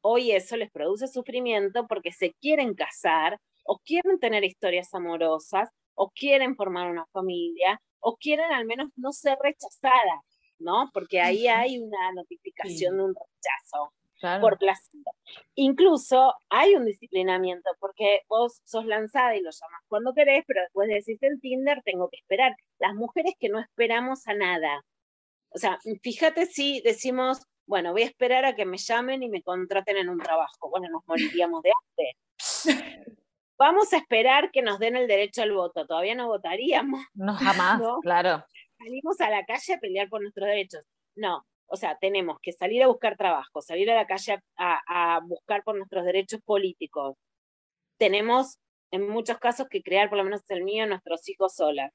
hoy 0.00 0.32
eso 0.32 0.56
les 0.56 0.70
produce 0.70 1.08
sufrimiento 1.08 1.86
porque 1.88 2.12
se 2.12 2.32
quieren 2.40 2.74
casar 2.74 3.38
o 3.64 3.78
quieren 3.84 4.18
tener 4.18 4.44
historias 4.44 4.94
amorosas 4.94 5.68
o 5.94 6.10
quieren 6.10 6.56
formar 6.56 6.90
una 6.90 7.06
familia 7.12 7.80
o 8.00 8.16
quieren 8.16 8.52
al 8.52 8.64
menos 8.64 8.88
no 8.96 9.12
ser 9.12 9.36
rechazadas, 9.42 10.24
¿no? 10.58 10.90
Porque 10.92 11.20
ahí 11.20 11.46
hay 11.48 11.78
una 11.78 12.12
notificación 12.12 12.96
de 12.96 13.04
un 13.04 13.14
rechazo 13.14 13.92
por 14.40 14.58
placer. 14.58 15.00
Incluso 15.54 16.34
hay 16.48 16.74
un 16.74 16.84
disciplinamiento, 16.84 17.70
porque 17.80 18.22
vos 18.28 18.60
sos 18.64 18.84
lanzada 18.86 19.36
y 19.36 19.40
lo 19.40 19.50
llamas 19.50 19.82
cuando 19.88 20.14
querés, 20.14 20.44
pero 20.46 20.62
después 20.62 20.88
decís 20.88 21.22
en 21.22 21.40
Tinder, 21.40 21.82
tengo 21.84 22.08
que 22.08 22.16
esperar. 22.16 22.56
Las 22.78 22.94
mujeres 22.94 23.34
que 23.38 23.48
no 23.48 23.60
esperamos 23.60 24.26
a 24.26 24.34
nada. 24.34 24.84
O 25.50 25.58
sea, 25.58 25.78
fíjate 26.02 26.46
si 26.46 26.80
decimos, 26.82 27.42
bueno, 27.66 27.92
voy 27.92 28.02
a 28.02 28.06
esperar 28.06 28.44
a 28.44 28.54
que 28.54 28.64
me 28.64 28.78
llamen 28.78 29.22
y 29.22 29.28
me 29.28 29.42
contraten 29.42 29.96
en 29.96 30.08
un 30.08 30.18
trabajo. 30.18 30.70
Bueno, 30.70 30.88
nos 30.90 31.06
moriríamos 31.06 31.62
de 31.62 31.70
hambre. 31.70 32.16
Vamos 33.58 33.92
a 33.92 33.96
esperar 33.96 34.52
que 34.52 34.62
nos 34.62 34.78
den 34.78 34.94
el 34.94 35.08
derecho 35.08 35.42
al 35.42 35.52
voto. 35.52 35.84
Todavía 35.84 36.14
no 36.14 36.28
votaríamos. 36.28 37.00
No, 37.14 37.34
jamás, 37.34 37.82
claro. 38.02 38.44
Salimos 38.78 39.20
a 39.20 39.30
la 39.30 39.44
calle 39.44 39.74
a 39.74 39.78
pelear 39.78 40.08
por 40.08 40.22
nuestros 40.22 40.46
derechos. 40.46 40.82
No, 41.16 41.44
o 41.66 41.76
sea, 41.76 41.98
tenemos 41.98 42.38
que 42.40 42.52
salir 42.52 42.82
a 42.82 42.88
buscar 42.88 43.16
trabajo, 43.16 43.60
salir 43.60 43.90
a 43.90 43.94
la 43.94 44.06
calle 44.06 44.38
a, 44.56 45.20
buscar 45.24 45.62
por 45.64 45.76
nuestros 45.76 46.04
derechos 46.04 46.40
políticos. 46.44 47.16
Tenemos, 47.98 48.58
en 48.90 49.08
muchos 49.08 49.38
casos, 49.38 49.68
que 49.68 49.82
crear, 49.82 50.08
por 50.08 50.18
lo 50.18 50.24
menos 50.24 50.42
el 50.48 50.64
mío, 50.64 50.86
nuestros 50.86 51.28
hijos 51.28 51.54
solas. 51.54 51.92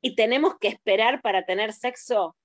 Y 0.00 0.16
tenemos 0.16 0.58
que 0.58 0.68
esperar 0.68 1.22
para 1.22 1.44
tener 1.44 1.72
sexo. 1.72 2.36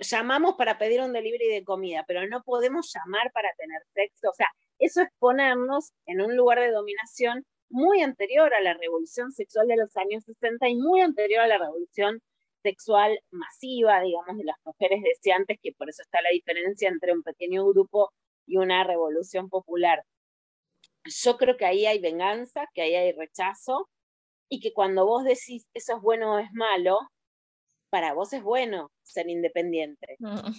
llamamos 0.00 0.54
para 0.56 0.78
pedir 0.78 1.00
un 1.02 1.12
delivery 1.12 1.48
de 1.48 1.64
comida, 1.64 2.04
pero 2.08 2.26
no 2.28 2.42
podemos 2.42 2.92
llamar 2.94 3.30
para 3.32 3.50
tener 3.56 3.82
sexo. 3.94 4.30
O 4.30 4.34
sea, 4.34 4.48
eso 4.78 5.02
es 5.02 5.08
ponernos 5.18 5.92
en 6.06 6.20
un 6.20 6.36
lugar 6.36 6.60
de 6.60 6.72
dominación 6.72 7.44
muy 7.70 8.02
anterior 8.02 8.52
a 8.54 8.60
la 8.60 8.74
revolución 8.74 9.32
sexual 9.32 9.68
de 9.68 9.76
los 9.76 9.96
años 9.96 10.24
60 10.24 10.68
y 10.68 10.76
muy 10.76 11.00
anterior 11.00 11.42
a 11.42 11.46
la 11.46 11.58
revolución 11.58 12.22
sexual 12.62 13.18
masiva, 13.30 14.00
digamos, 14.00 14.36
de 14.36 14.44
las 14.44 14.56
mujeres 14.64 15.02
deseantes, 15.02 15.58
que 15.62 15.72
por 15.72 15.88
eso 15.88 16.02
está 16.02 16.20
la 16.22 16.30
diferencia 16.30 16.88
entre 16.88 17.12
un 17.12 17.22
pequeño 17.22 17.66
grupo 17.66 18.10
y 18.46 18.56
una 18.56 18.84
revolución 18.84 19.48
popular. 19.48 20.04
Yo 21.04 21.36
creo 21.36 21.56
que 21.56 21.64
ahí 21.66 21.86
hay 21.86 22.00
venganza, 22.00 22.66
que 22.74 22.82
ahí 22.82 22.94
hay 22.94 23.12
rechazo, 23.12 23.88
y 24.48 24.60
que 24.60 24.72
cuando 24.72 25.06
vos 25.06 25.24
decís 25.24 25.68
eso 25.74 25.96
es 25.96 26.02
bueno 26.02 26.34
o 26.34 26.38
es 26.38 26.50
malo, 26.52 26.98
para 27.90 28.14
vos 28.14 28.32
es 28.32 28.42
bueno 28.42 28.90
ser 29.02 29.28
independiente. 29.28 30.16
Mm, 30.18 30.52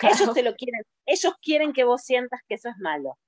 ellos 0.00 0.34
te 0.34 0.42
lo 0.42 0.54
quieren, 0.54 0.82
ellos 1.06 1.34
quieren 1.42 1.72
que 1.72 1.84
vos 1.84 2.02
sientas 2.02 2.40
que 2.48 2.54
eso 2.54 2.68
es 2.68 2.76
malo. 2.78 3.18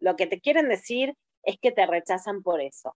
Lo 0.00 0.16
que 0.16 0.26
te 0.26 0.40
quieren 0.40 0.68
decir 0.68 1.14
es 1.42 1.56
que 1.60 1.72
te 1.72 1.86
rechazan 1.86 2.42
por 2.42 2.60
eso. 2.60 2.94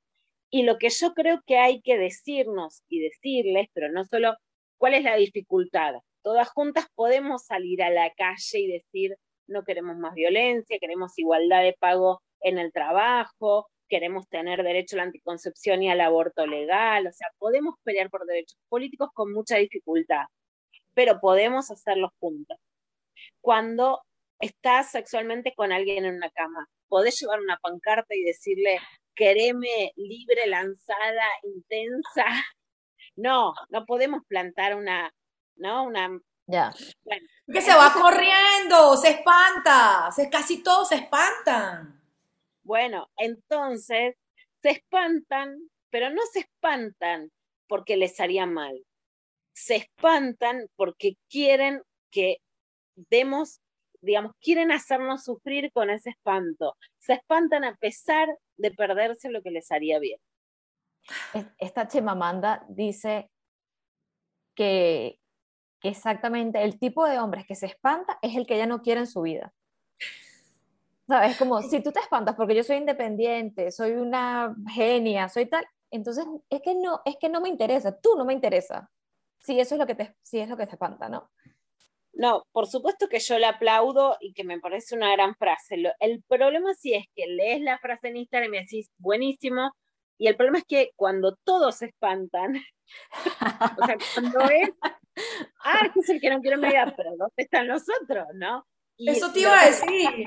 Y 0.51 0.63
lo 0.63 0.79
que 0.79 0.89
yo 0.89 1.13
creo 1.13 1.43
que 1.47 1.59
hay 1.59 1.83
que 1.83 1.99
decirnos 1.99 2.83
y 2.89 3.01
decirles, 3.01 3.69
pero 3.75 3.91
no 3.91 4.05
solo 4.05 4.35
¿Cuál 4.79 4.95
es 4.95 5.03
la 5.03 5.17
dificultad? 5.17 5.95
Todas 6.23 6.49
juntas 6.51 6.87
podemos 6.95 7.45
salir 7.45 7.83
a 7.83 7.91
la 7.91 8.11
calle 8.15 8.59
y 8.61 8.67
decir, 8.69 9.17
no 9.49 9.65
queremos 9.65 9.97
más 9.97 10.15
violencia, 10.15 10.79
queremos 10.81 11.19
igualdad 11.19 11.63
de 11.63 11.77
pago 11.79 12.23
en 12.41 12.59
el 12.59 12.73
trabajo, 12.73 13.67
queremos 13.89 14.29
tener 14.29 14.63
derecho 14.63 14.97
a 14.97 14.99
la 14.99 15.03
anticoncepción 15.05 15.83
y 15.83 15.91
al 15.91 16.01
aborto 16.01 16.47
legal, 16.47 17.07
o 17.07 17.13
sea, 17.13 17.29
podemos 17.39 17.75
pelear 17.83 18.11
por 18.11 18.25
derechos 18.27 18.59
políticos 18.69 19.09
con 19.15 19.33
mucha 19.33 19.57
dificultad, 19.57 20.27
pero 20.95 21.19
podemos 21.21 21.71
hacerlos 21.71 22.11
juntas. 22.21 22.59
Cuando 23.41 24.03
estás 24.41 24.93
sexualmente 24.93 25.55
con 25.57 25.73
alguien 25.73 26.05
en 26.05 26.17
una 26.17 26.31
cama, 26.31 26.69
podés 26.89 27.19
llevar 27.21 27.41
una 27.41 27.59
pancarta 27.59 28.15
y 28.15 28.23
decirle, 28.23 28.79
quereme 29.15 29.93
libre, 29.97 30.47
lanzada, 30.47 31.25
intensa, 31.43 32.25
no, 33.19 33.53
no 33.69 33.85
podemos 33.85 34.23
plantar 34.27 34.77
una, 34.77 35.13
¿no? 35.57 35.85
Una... 35.85 36.09
Ya. 36.47 36.73
que 37.53 37.61
se 37.61 37.75
va 37.75 37.93
corriendo, 37.93 38.97
se 38.97 39.11
espanta, 39.11 40.11
se, 40.13 40.31
casi 40.31 40.63
todos 40.63 40.89
se 40.89 40.95
espantan. 40.95 42.01
Bueno, 42.63 43.09
entonces 43.17 44.15
se 44.63 44.71
espantan, 44.71 45.59
pero 45.91 46.11
no 46.11 46.23
se 46.33 46.41
espantan 46.41 47.31
porque 47.67 47.97
les 47.97 48.19
haría 48.21 48.47
mal. 48.47 48.83
Se 49.53 49.77
espantan 49.77 50.69
porque 50.77 51.17
quieren 51.29 51.83
que 52.11 52.39
demos, 53.11 53.61
digamos, 54.01 54.33
quieren 54.41 54.73
hacernos 54.73 55.25
sufrir 55.25 55.71
con 55.73 55.91
ese 55.91 56.11
espanto. 56.11 56.77
Se 56.99 57.15
espantan 57.15 57.65
a 57.65 57.75
pesar 57.77 58.29
de 58.57 58.71
perderse 58.71 59.29
lo 59.29 59.43
que 59.43 59.51
les 59.51 59.71
haría 59.71 59.99
bien 59.99 60.21
esta 61.59 61.89
Chimamanda 61.89 62.65
dice 62.69 63.31
que, 64.55 65.19
exactamente 65.83 66.63
el 66.63 66.79
tipo 66.79 67.07
de 67.07 67.19
hombres 67.19 67.47
que 67.47 67.55
se 67.55 67.67
espanta 67.67 68.19
es 68.23 68.37
el 68.37 68.47
que 68.47 68.55
ella 68.57 68.67
no 68.67 68.83
quiere 68.83 69.01
en 69.01 69.07
su 69.07 69.23
vida. 69.23 69.53
¿Sabes? 71.07 71.39
Como 71.39 71.63
si 71.63 71.81
tú 71.83 71.91
te 71.93 72.01
espantas 72.01 72.35
porque 72.37 72.55
yo 72.55 72.63
soy 72.63 72.77
independiente, 72.77 73.71
soy 73.71 73.93
una 73.93 74.55
genia, 74.75 75.29
soy 75.29 75.47
tal, 75.47 75.65
entonces 75.91 76.27
es 76.51 76.61
que 76.63 76.75
no, 76.75 77.01
es 77.05 77.17
que 77.19 77.29
no 77.29 77.41
me 77.41 77.49
interesa, 77.49 77.99
tú 77.99 78.15
no 78.17 78.25
me 78.25 78.35
interesa. 78.35 78.91
Si 79.39 79.59
eso 79.59 79.77
es 79.77 79.79
lo 79.79 79.87
que 79.87 79.95
te, 79.95 80.17
si 80.23 80.41
es 80.41 80.49
lo 80.49 80.57
que 80.57 80.67
te 80.67 80.73
espanta, 80.73 81.09
¿no? 81.09 81.31
No, 82.13 82.45
por 82.53 82.67
supuesto 82.67 83.09
que 83.09 83.21
yo 83.21 83.39
la 83.39 83.51
aplaudo 83.51 84.17
y 84.21 84.33
que 84.33 84.43
me 84.43 84.59
parece 84.59 84.97
una 84.97 85.13
gran 85.13 85.37
frase. 85.37 85.77
El 86.01 86.23
problema 86.25 86.75
sí 86.75 86.93
es 86.93 87.07
que 87.15 87.27
lees 87.29 87.61
la 87.61 87.79
frase 87.79 88.09
en 88.09 88.17
Instagram 88.17 88.49
y 88.49 88.51
me 88.51 88.61
decís, 88.63 88.91
buenísimo, 88.99 89.71
y 90.19 90.27
el 90.27 90.37
problema 90.37 90.59
es 90.59 90.65
que 90.65 90.91
cuando 90.97 91.37
todos 91.45 91.77
se 91.77 91.87
espantan, 91.87 92.57
o 93.79 93.87
sea, 93.87 93.97
cuando 94.15 94.41
es, 94.51 94.71
ah, 95.65 95.83
este 95.87 96.01
es 96.01 96.09
el 96.11 96.21
que 96.21 96.31
no 96.31 96.41
quiero 96.41 96.59
mirar, 96.59 96.95
pero 96.97 97.11
¿dónde 97.17 97.35
están 97.37 97.69
los 97.69 97.85
otros, 98.03 98.27
no? 98.35 98.67
Eso 98.99 99.33
te 99.33 99.41
iba 99.41 99.61
a 99.61 99.67
decir. 99.67 100.27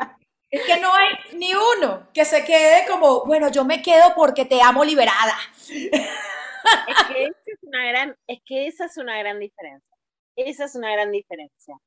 Es 0.50 0.66
que 0.66 0.80
no 0.80 0.94
hay 0.94 1.38
ni 1.38 1.54
uno 1.54 2.10
que 2.14 2.26
se 2.26 2.44
quede 2.44 2.86
como, 2.88 3.26
bueno, 3.26 3.50
yo 3.50 3.64
me 3.64 3.82
quedo 3.82 4.14
porque 4.16 4.46
te 4.46 4.62
amo 4.62 4.84
liberada. 4.84 5.36
Es 5.70 7.08
que, 7.08 7.24
esa 7.26 7.40
es, 7.46 7.60
una 7.64 7.88
gran, 7.88 8.18
es 8.28 8.40
que 8.46 8.68
esa 8.68 8.86
es 8.86 8.98
una 8.98 9.18
gran 9.18 9.40
diferencia. 9.40 9.98
Esa 10.36 10.66
es 10.66 10.76
una 10.76 10.92
gran 10.92 11.12
diferencia. 11.12 11.78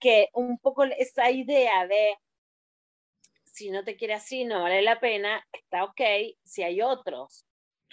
Que 0.00 0.28
un 0.34 0.58
poco 0.58 0.84
esa 0.84 1.30
idea 1.30 1.86
de 1.86 2.16
si 3.44 3.70
no 3.70 3.84
te 3.84 3.96
quiere 3.96 4.14
así, 4.14 4.44
no 4.44 4.62
vale 4.62 4.82
la 4.82 4.98
pena, 4.98 5.44
está 5.52 5.84
ok 5.84 6.00
si 6.44 6.62
hay 6.62 6.80
otros. 6.80 7.44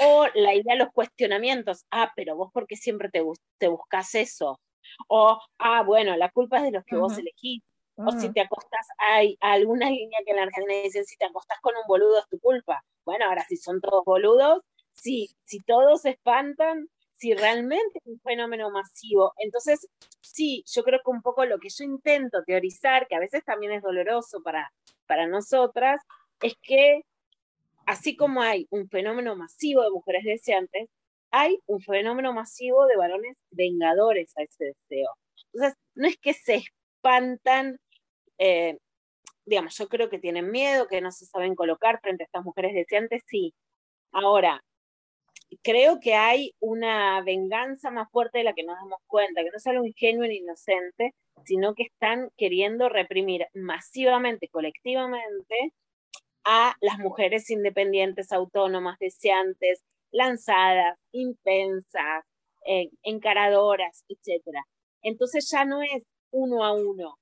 O 0.02 0.28
la 0.34 0.54
idea 0.54 0.74
de 0.76 0.80
los 0.80 0.94
cuestionamientos, 0.94 1.86
ah, 1.92 2.12
pero 2.16 2.36
vos 2.36 2.52
porque 2.54 2.76
siempre 2.76 3.10
te, 3.10 3.24
te 3.58 3.68
buscas 3.68 4.16
eso. 4.16 4.60
O, 5.08 5.40
ah, 5.58 5.84
bueno, 5.84 6.16
la 6.16 6.30
culpa 6.30 6.58
es 6.58 6.64
de 6.64 6.72
los 6.72 6.86
que 6.86 6.96
vos 6.96 7.18
elegís. 7.18 7.62
O 7.98 8.12
si 8.12 8.32
te 8.32 8.40
acostás, 8.40 8.88
hay 8.98 9.38
alguna 9.42 9.90
línea 9.90 10.20
que 10.26 10.32
en 10.32 10.38
la 10.38 10.44
Argentina 10.44 10.82
dicen, 10.82 11.04
si 11.04 11.18
te 11.18 11.26
acostás 11.26 11.60
con 11.60 11.76
un 11.76 11.84
boludo 11.86 12.18
es 12.20 12.28
tu 12.30 12.40
culpa. 12.40 12.82
Bueno, 13.04 13.26
ahora 13.26 13.44
si 13.44 13.58
son 13.58 13.82
todos 13.82 14.06
boludos, 14.06 14.62
si, 14.94 15.30
si 15.44 15.60
todos 15.60 16.04
se 16.04 16.12
espantan, 16.12 16.88
si 17.20 17.34
realmente 17.34 18.00
es 18.00 18.08
un 18.08 18.20
fenómeno 18.22 18.70
masivo. 18.72 19.34
Entonces, 19.38 19.86
sí, 20.22 20.64
yo 20.66 20.84
creo 20.84 21.02
que 21.04 21.12
un 21.12 21.22
poco 21.22 21.44
lo 21.44 21.60
que 21.60 21.68
yo 21.70 21.84
intento 21.84 22.44
teorizar, 22.46 23.06
que 23.08 23.16
a 23.16 23.20
veces 23.20 23.44
también 23.44 23.74
es 23.74 23.82
doloroso 23.82 24.42
para, 24.42 24.72
para 25.06 25.28
nosotras, 25.28 26.02
es 26.42 26.54
que 26.62 27.02
así 27.90 28.16
como 28.16 28.42
hay 28.44 28.68
un 28.70 28.88
fenómeno 28.88 29.36
masivo 29.36 29.82
de 29.82 29.90
mujeres 29.90 30.24
deseantes, 30.24 30.90
hay 31.32 31.60
un 31.66 31.82
fenómeno 31.82 32.34
masivo 32.34 32.86
de 32.86 32.96
varones 32.98 33.36
vengadores 33.50 34.32
a 34.38 34.44
ese 34.44 34.66
deseo. 34.66 35.10
Entonces, 35.54 35.76
no 35.96 36.08
es 36.08 36.18
que 36.18 36.34
se 36.34 36.62
espantan, 36.98 37.80
eh, 38.38 38.78
digamos, 39.46 39.76
yo 39.78 39.90
creo 39.90 40.10
que 40.10 40.20
tienen 40.20 40.52
miedo, 40.52 40.88
que 40.88 41.02
no 41.02 41.12
se 41.12 41.26
saben 41.26 41.56
colocar 41.56 42.00
frente 42.02 42.24
a 42.24 42.26
estas 42.26 42.46
mujeres 42.46 42.76
deseantes, 42.76 43.24
sí. 43.26 43.56
Ahora, 44.12 44.62
creo 45.64 46.00
que 46.00 46.14
hay 46.16 46.54
una 46.60 47.24
venganza 47.24 47.92
más 47.92 48.08
fuerte 48.12 48.40
de 48.40 48.44
la 48.46 48.54
que 48.54 48.64
nos 48.64 48.76
damos 48.78 49.00
cuenta, 49.08 49.42
que 49.42 49.50
no 49.50 49.58
es 49.58 49.68
algo 49.68 49.86
ingenuo 49.86 50.28
ni 50.28 50.38
inocente, 50.38 51.16
sino 51.46 51.74
que 51.74 51.84
están 51.84 52.30
queriendo 52.38 52.88
reprimir 52.90 53.48
masivamente, 53.56 54.48
colectivamente, 54.50 55.74
a 56.46 56.76
las 56.82 56.98
mujeres 57.00 57.50
independientes, 57.50 58.32
autónomas, 58.32 58.98
deseantes, 59.00 59.84
lanzadas, 60.12 60.98
intensas, 61.12 62.24
eh, 62.66 62.90
encaradoras, 63.04 64.04
etc. 64.08 64.44
Entonces 65.02 65.50
ya 65.50 65.66
no 65.66 65.82
es 65.82 66.04
uno 66.32 66.64
a 66.64 66.74
uno, 66.74 67.18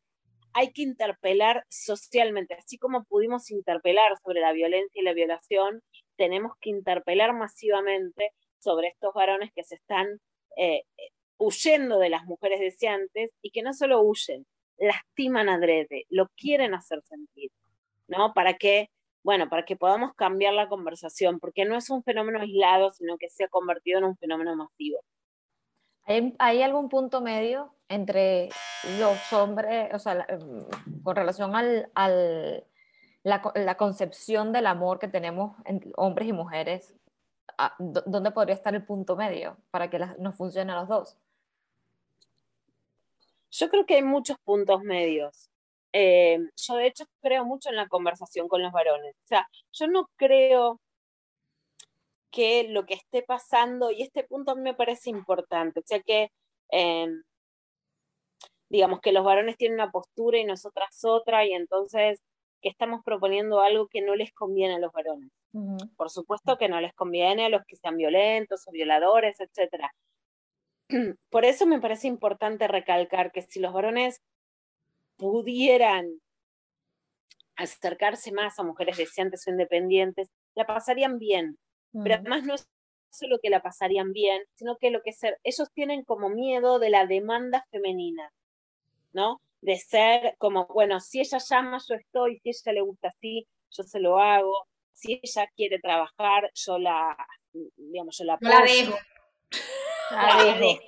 hay 0.57 0.71
que 0.71 0.81
interpelar 0.81 1.63
socialmente, 1.69 2.55
así 2.55 2.79
como 2.79 3.03
pudimos 3.03 3.51
interpelar 3.51 4.13
sobre 4.23 4.41
la 4.41 4.53
violencia 4.53 4.99
y 4.99 5.05
la 5.05 5.13
violación, 5.13 5.81
tenemos 6.15 6.53
que 6.59 6.71
interpelar 6.71 7.33
masivamente 7.33 8.31
sobre 8.57 8.87
estos 8.87 9.13
varones 9.13 9.51
que 9.53 9.63
se 9.63 9.75
están 9.75 10.19
eh, 10.57 10.81
huyendo 11.37 11.99
de 11.99 12.09
las 12.09 12.25
mujeres 12.25 12.59
deseantes 12.59 13.29
y 13.43 13.51
que 13.51 13.61
no 13.61 13.71
solo 13.73 14.01
huyen, 14.01 14.47
lastiman 14.79 15.47
adrede, 15.47 16.05
lo 16.09 16.27
quieren 16.35 16.73
hacer 16.73 17.01
sentir, 17.03 17.51
¿no? 18.07 18.33
Para 18.33 18.55
que, 18.55 18.89
bueno, 19.27 19.49
para 19.49 19.65
que 19.65 19.75
podamos 19.75 20.13
cambiar 20.13 20.53
la 20.53 20.69
conversación, 20.69 21.41
porque 21.41 21.65
no 21.65 21.75
es 21.75 21.89
un 21.89 22.01
fenómeno 22.01 22.39
aislado, 22.39 22.93
sino 22.93 23.17
que 23.17 23.29
se 23.29 23.43
ha 23.43 23.49
convertido 23.49 23.97
en 23.97 24.05
un 24.05 24.15
fenómeno 24.15 24.55
masivo. 24.55 25.03
¿Hay, 26.39 26.61
algún 26.61 26.87
punto 26.87 27.19
medio 27.19 27.75
entre 27.89 28.47
los 28.97 29.33
hombres, 29.33 29.93
o 29.93 29.99
sea, 29.99 30.25
mm, 30.29 31.01
con 31.03 31.17
relación 31.17 31.57
al, 31.57 31.91
al 31.93 32.63
la, 33.23 33.41
la, 33.55 33.75
concepción 33.75 34.53
del 34.53 34.65
amor 34.65 34.97
que 34.97 35.09
tenemos 35.09 35.57
entre 35.65 35.91
hombres 35.97 36.29
y 36.29 36.31
mujeres? 36.31 36.95
¿Dónde 37.79 38.31
podría 38.31 38.55
estar 38.55 38.73
el 38.75 38.85
punto 38.85 39.17
medio 39.17 39.57
para 39.71 39.89
que 39.89 39.99
nos 40.19 40.37
funcione 40.37 40.71
a 40.71 40.79
los 40.79 40.87
dos? 40.87 41.17
Yo 43.51 43.69
creo 43.69 43.85
que 43.85 43.95
hay 43.95 44.03
muchos 44.03 44.37
puntos 44.45 44.83
medios. 44.83 45.49
Eh, 45.93 46.39
yo 46.55 46.75
de 46.75 46.87
hecho 46.87 47.05
creo 47.21 47.45
mucho 47.45 47.69
en 47.69 47.75
la 47.75 47.87
conversación 47.87 48.47
con 48.47 48.61
los 48.61 48.71
varones. 48.71 49.15
O 49.15 49.27
sea, 49.27 49.47
yo 49.73 49.87
no 49.87 50.09
creo 50.17 50.79
que 52.31 52.65
lo 52.69 52.85
que 52.85 52.95
esté 52.95 53.23
pasando, 53.23 53.91
y 53.91 54.03
este 54.03 54.23
punto 54.23 54.51
a 54.51 54.55
mí 54.55 54.61
me 54.61 54.75
parece 54.75 55.09
importante, 55.09 55.79
o 55.79 55.83
sea 55.85 56.01
que, 56.01 56.29
em, 56.69 57.23
digamos, 58.69 58.99
que 59.01 59.11
los 59.11 59.23
varones 59.23 59.57
tienen 59.57 59.79
una 59.79 59.91
postura 59.91 60.37
y 60.37 60.45
nosotras 60.45 61.03
otra, 61.03 61.45
y 61.45 61.53
entonces 61.53 62.21
que 62.61 62.69
estamos 62.69 63.01
proponiendo 63.03 63.61
algo 63.61 63.87
que 63.87 64.01
no 64.01 64.15
les 64.15 64.33
conviene 64.33 64.75
a 64.75 64.79
los 64.79 64.91
varones. 64.91 65.29
Por 65.95 66.09
supuesto 66.11 66.57
que 66.57 66.69
no 66.69 66.79
les 66.81 66.93
conviene 66.93 67.45
a 67.45 67.49
los 67.49 67.65
que 67.65 67.75
sean 67.77 67.97
violentos 67.97 68.67
o 68.67 68.71
violadores, 68.71 69.39
etc. 69.39 69.89
Por 71.29 71.45
eso 71.45 71.65
me 71.65 71.79
parece 71.81 72.07
importante 72.07 72.67
recalcar 72.67 73.31
que 73.31 73.41
si 73.41 73.59
los 73.59 73.73
varones 73.73 74.21
pudieran 75.17 76.21
acercarse 77.55 78.31
más 78.31 78.59
a 78.59 78.63
mujeres 78.63 78.97
deseantes 78.97 79.45
o 79.47 79.49
independientes, 79.49 80.29
la 80.55 80.65
pasarían 80.65 81.17
bien. 81.19 81.57
Pero 81.91 82.15
además 82.15 82.43
no 82.43 82.53
es 82.53 82.69
solo 83.09 83.39
que 83.41 83.49
la 83.49 83.61
pasarían 83.61 84.13
bien, 84.13 84.43
sino 84.53 84.77
que 84.77 84.91
lo 84.91 85.01
que 85.01 85.13
ser, 85.13 85.39
ellos 85.43 85.71
tienen 85.73 86.03
como 86.03 86.29
miedo 86.29 86.77
de 86.77 86.91
la 86.91 87.07
demanda 87.07 87.65
femenina, 87.71 88.31
¿no? 89.13 89.41
De 89.61 89.77
ser 89.77 90.35
como, 90.37 90.67
bueno, 90.67 90.99
si 90.99 91.19
ella 91.19 91.39
llama, 91.39 91.79
yo 91.87 91.95
estoy, 91.95 92.39
si 92.39 92.49
ella 92.49 92.73
le 92.73 92.81
gusta 92.81 93.07
así, 93.07 93.47
yo 93.71 93.83
se 93.83 93.99
lo 93.99 94.19
hago, 94.19 94.53
si 94.93 95.19
ella 95.23 95.47
quiere 95.55 95.79
trabajar, 95.79 96.51
yo 96.53 96.77
la, 96.77 97.17
digamos, 97.53 98.17
yo 98.17 98.25
la 98.25 98.37
La 98.41 98.61
dejo. 98.61 98.97
La 100.11 100.43
dejo. 100.43 100.79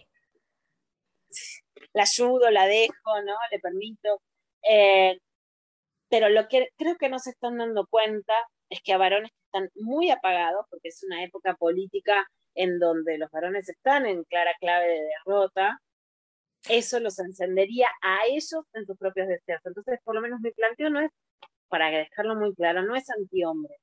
La 1.94 2.04
ayudo, 2.04 2.50
la 2.52 2.66
dejo, 2.68 3.22
¿no? 3.26 3.36
Le 3.52 3.60
permito. 3.60 4.22
Eh, 4.70 5.18
pero 6.10 6.30
lo 6.30 6.48
que 6.48 6.70
creo 6.78 6.98
que 6.98 7.10
no 7.10 7.20
se 7.20 7.32
están 7.32 7.58
dando 7.58 7.88
cuenta 7.88 8.34
es 8.70 8.82
que 8.84 8.94
a 8.94 8.98
varones 8.98 9.32
que 9.32 9.38
están 9.46 9.70
muy 9.76 10.12
apagados, 10.12 10.66
porque 10.70 10.90
es 10.90 11.04
una 11.04 11.24
época 11.24 11.56
política 11.56 12.28
en 12.56 12.80
donde 12.80 13.18
los 13.18 13.32
varones 13.32 13.70
están 13.70 14.06
en 14.06 14.24
clara 14.26 14.54
clave 14.60 14.88
de 14.88 15.02
derrota, 15.26 15.80
eso 16.68 17.00
los 17.00 17.20
encendería 17.20 17.88
a 18.02 18.26
ellos 18.28 18.66
en 18.74 18.86
sus 18.86 18.98
propios 18.98 19.28
deseos. 19.28 19.62
Entonces, 19.66 20.00
por 20.04 20.16
lo 20.16 20.22
menos 20.22 20.40
mi 20.42 20.52
planteo 20.52 20.90
no 20.90 21.02
es, 21.02 21.12
para 21.70 21.90
dejarlo 21.92 22.36
muy 22.36 22.54
claro, 22.56 22.84
no 22.84 22.96
es 22.96 23.10
anti-hombres, 23.10 23.80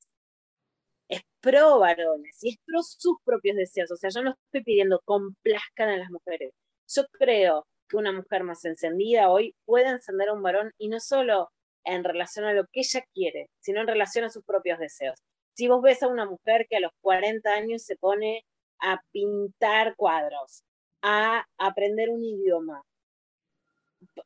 es 1.09 1.23
pro 1.41 1.79
varones 1.81 2.39
y 2.43 2.51
es 2.51 2.57
pro 2.65 2.83
sus 2.83 3.17
propios 3.25 3.57
deseos. 3.57 3.91
O 3.93 3.97
sea, 3.97 4.11
yo 4.11 4.23
no 4.23 4.33
estoy 4.33 4.63
pidiendo 4.65 5.01
complazcan 5.05 5.91
a 5.91 5.97
las 5.99 6.11
mujeres. 6.11 6.53
Yo 6.89 7.05
creo 7.13 7.67
que 7.89 7.97
una 7.97 8.13
mujer 8.13 8.45
más 8.45 8.65
encendida 8.65 9.31
hoy 9.31 9.55
puede 9.65 9.89
encender 9.89 10.29
a 10.29 10.33
un 10.33 10.43
varón 10.43 10.73
y 10.79 10.89
no 10.89 11.01
solo 11.01 11.51
en 11.85 12.05
relación 12.05 12.45
a 12.45 12.53
lo 12.53 12.65
que 12.73 12.81
ella 12.81 13.05
quiere, 13.15 13.49
sino 13.61 13.81
en 13.81 13.87
relación 13.87 14.25
a 14.25 14.31
sus 14.31 14.45
propios 14.45 14.79
deseos. 14.79 15.19
Si 15.55 15.69
vos 15.69 15.81
ves 15.83 16.03
a 16.03 16.09
una 16.09 16.27
mujer 16.27 16.67
que 16.69 16.77
a 16.77 16.81
los 16.81 16.93
40 17.01 17.51
años 17.51 17.83
se 17.83 17.97
pone 17.97 18.45
a 18.81 19.01
pintar 19.13 19.95
cuadros, 19.97 20.63
a 21.03 21.45
aprender 21.59 22.11
un 22.11 22.25
idioma, 22.25 22.83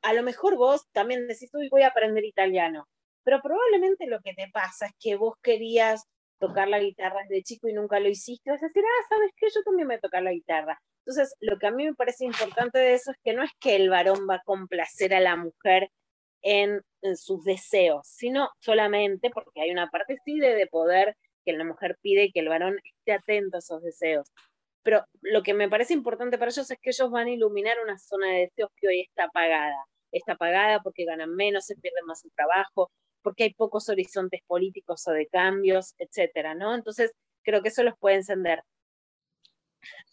a 0.02 0.12
lo 0.12 0.22
mejor 0.22 0.56
vos 0.56 0.86
también 0.92 1.26
decís, 1.28 1.50
uy, 1.54 1.68
voy 1.68 1.82
a 1.82 1.88
aprender 1.88 2.24
italiano, 2.24 2.86
pero 3.24 3.40
probablemente 3.42 4.06
lo 4.06 4.20
que 4.20 4.34
te 4.34 4.48
pasa 4.52 4.86
es 4.86 4.92
que 4.98 5.16
vos 5.16 5.34
querías 5.42 6.04
tocar 6.38 6.68
la 6.68 6.80
guitarra 6.80 7.20
desde 7.28 7.42
chico 7.42 7.68
y 7.68 7.74
nunca 7.74 8.00
lo 8.00 8.08
hiciste, 8.08 8.50
vas 8.50 8.62
a 8.62 8.66
decir, 8.66 8.82
ah, 8.84 9.06
¿sabes 9.08 9.30
qué? 9.36 9.46
Yo 9.54 9.62
también 9.62 9.88
voy 9.88 9.96
a 9.96 10.00
tocar 10.00 10.22
la 10.22 10.32
guitarra. 10.32 10.80
Entonces, 11.10 11.34
lo 11.40 11.58
que 11.58 11.66
a 11.66 11.72
mí 11.72 11.84
me 11.84 11.94
parece 11.94 12.24
importante 12.24 12.78
de 12.78 12.94
eso 12.94 13.10
es 13.10 13.16
que 13.24 13.32
no 13.32 13.42
es 13.42 13.50
que 13.58 13.74
el 13.74 13.90
varón 13.90 14.28
va 14.30 14.36
a 14.36 14.42
complacer 14.44 15.12
a 15.12 15.18
la 15.18 15.34
mujer 15.34 15.90
en, 16.40 16.82
sus 17.16 17.42
deseos, 17.42 18.06
sino 18.06 18.50
solamente 18.60 19.30
porque 19.30 19.62
hay 19.62 19.72
una 19.72 19.90
parte 19.90 20.18
sí 20.24 20.38
de, 20.38 20.68
poder 20.68 21.16
que 21.44 21.52
la 21.52 21.64
mujer 21.64 21.96
pide 22.00 22.30
que 22.32 22.40
el 22.40 22.48
varón 22.48 22.78
esté 22.84 23.12
atento 23.12 23.56
a 23.56 23.58
esos 23.58 23.82
deseos. 23.82 24.28
Pero 24.84 25.04
lo 25.22 25.42
que 25.42 25.52
me 25.52 25.68
parece 25.68 25.94
importante 25.94 26.38
para 26.38 26.50
ellos 26.52 26.70
es 26.70 26.78
que 26.80 26.90
ellos 26.90 27.10
van 27.10 27.26
a 27.26 27.30
iluminar 27.30 27.78
una 27.82 27.98
zona 27.98 28.28
de 28.28 28.40
deseos 28.42 28.70
que 28.76 28.86
hoy 28.86 29.00
está 29.00 29.24
apagada. 29.24 29.84
Está 30.12 30.34
apagada 30.34 30.80
porque 30.80 31.04
ganan 31.04 31.34
menos, 31.34 31.66
se 31.66 31.74
pierden 31.74 32.06
más 32.06 32.24
el 32.24 32.30
trabajo, 32.36 32.92
porque 33.22 33.44
hay 33.44 33.54
pocos 33.54 33.88
horizontes 33.88 34.42
políticos 34.46 35.08
o 35.08 35.12
de 35.12 35.26
cambios, 35.26 35.94
etcétera, 35.98 36.54
¿no? 36.54 36.74
Entonces, 36.74 37.12
creo 37.42 37.62
que 37.62 37.70
eso 37.70 37.82
los 37.82 37.98
puede 37.98 38.16
encender. 38.16 38.62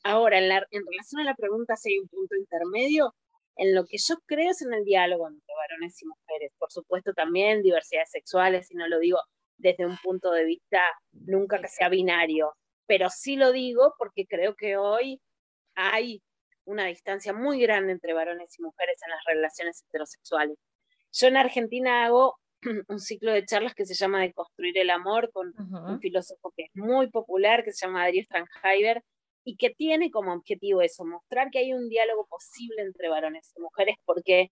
Ahora, 0.03 0.39
en, 0.39 0.45
en 0.45 0.85
relación 0.85 1.21
a 1.21 1.23
la 1.23 1.35
pregunta 1.35 1.75
si 1.75 1.93
hay 1.93 1.99
un 1.99 2.07
punto 2.07 2.35
intermedio, 2.35 3.13
en 3.57 3.73
lo 3.75 3.85
que 3.85 3.97
yo 3.97 4.15
creo 4.25 4.51
es 4.51 4.61
en 4.61 4.73
el 4.73 4.83
diálogo 4.83 5.27
entre 5.27 5.53
varones 5.55 6.01
y 6.01 6.05
mujeres. 6.05 6.53
Por 6.57 6.71
supuesto, 6.71 7.13
también 7.13 7.63
diversidades 7.63 8.11
sexuales, 8.11 8.71
y 8.71 8.75
no 8.75 8.87
lo 8.87 8.99
digo 8.99 9.19
desde 9.57 9.85
un 9.85 9.97
punto 9.97 10.31
de 10.31 10.45
vista 10.45 10.81
nunca 11.11 11.59
que 11.59 11.67
sea 11.67 11.89
binario, 11.89 12.53
pero 12.85 13.09
sí 13.09 13.35
lo 13.35 13.51
digo 13.51 13.95
porque 13.97 14.25
creo 14.27 14.55
que 14.55 14.77
hoy 14.77 15.19
hay 15.75 16.21
una 16.65 16.85
distancia 16.85 17.33
muy 17.33 17.59
grande 17.59 17.93
entre 17.93 18.13
varones 18.13 18.57
y 18.57 18.61
mujeres 18.61 18.99
en 19.03 19.11
las 19.11 19.23
relaciones 19.25 19.83
heterosexuales. 19.83 20.57
Yo 21.11 21.27
en 21.27 21.37
Argentina 21.37 22.05
hago 22.05 22.35
un 22.87 22.99
ciclo 22.99 23.31
de 23.31 23.45
charlas 23.45 23.73
que 23.73 23.85
se 23.85 23.93
llama 23.93 24.21
De 24.21 24.33
construir 24.33 24.77
el 24.77 24.89
amor 24.89 25.31
con 25.31 25.53
un 25.57 25.99
filósofo 25.99 26.51
que 26.55 26.63
es 26.63 26.71
muy 26.75 27.09
popular, 27.09 27.63
que 27.63 27.71
se 27.71 27.85
llama 27.85 28.03
Adrián 28.03 28.25
Strangheiber, 28.25 29.01
y 29.47 29.55
que 29.55 29.69
tiene 29.69 30.11
como 30.11 30.33
objetivo 30.33 30.81
eso, 30.81 31.05
mostrar 31.05 31.49
que 31.51 31.59
hay 31.59 31.71
un 31.71 31.87
diálogo 31.87 32.25
posible 32.25 32.81
entre 32.81 33.07
varones 33.07 33.53
y 33.55 33.61
mujeres, 33.61 33.95
porque 34.03 34.51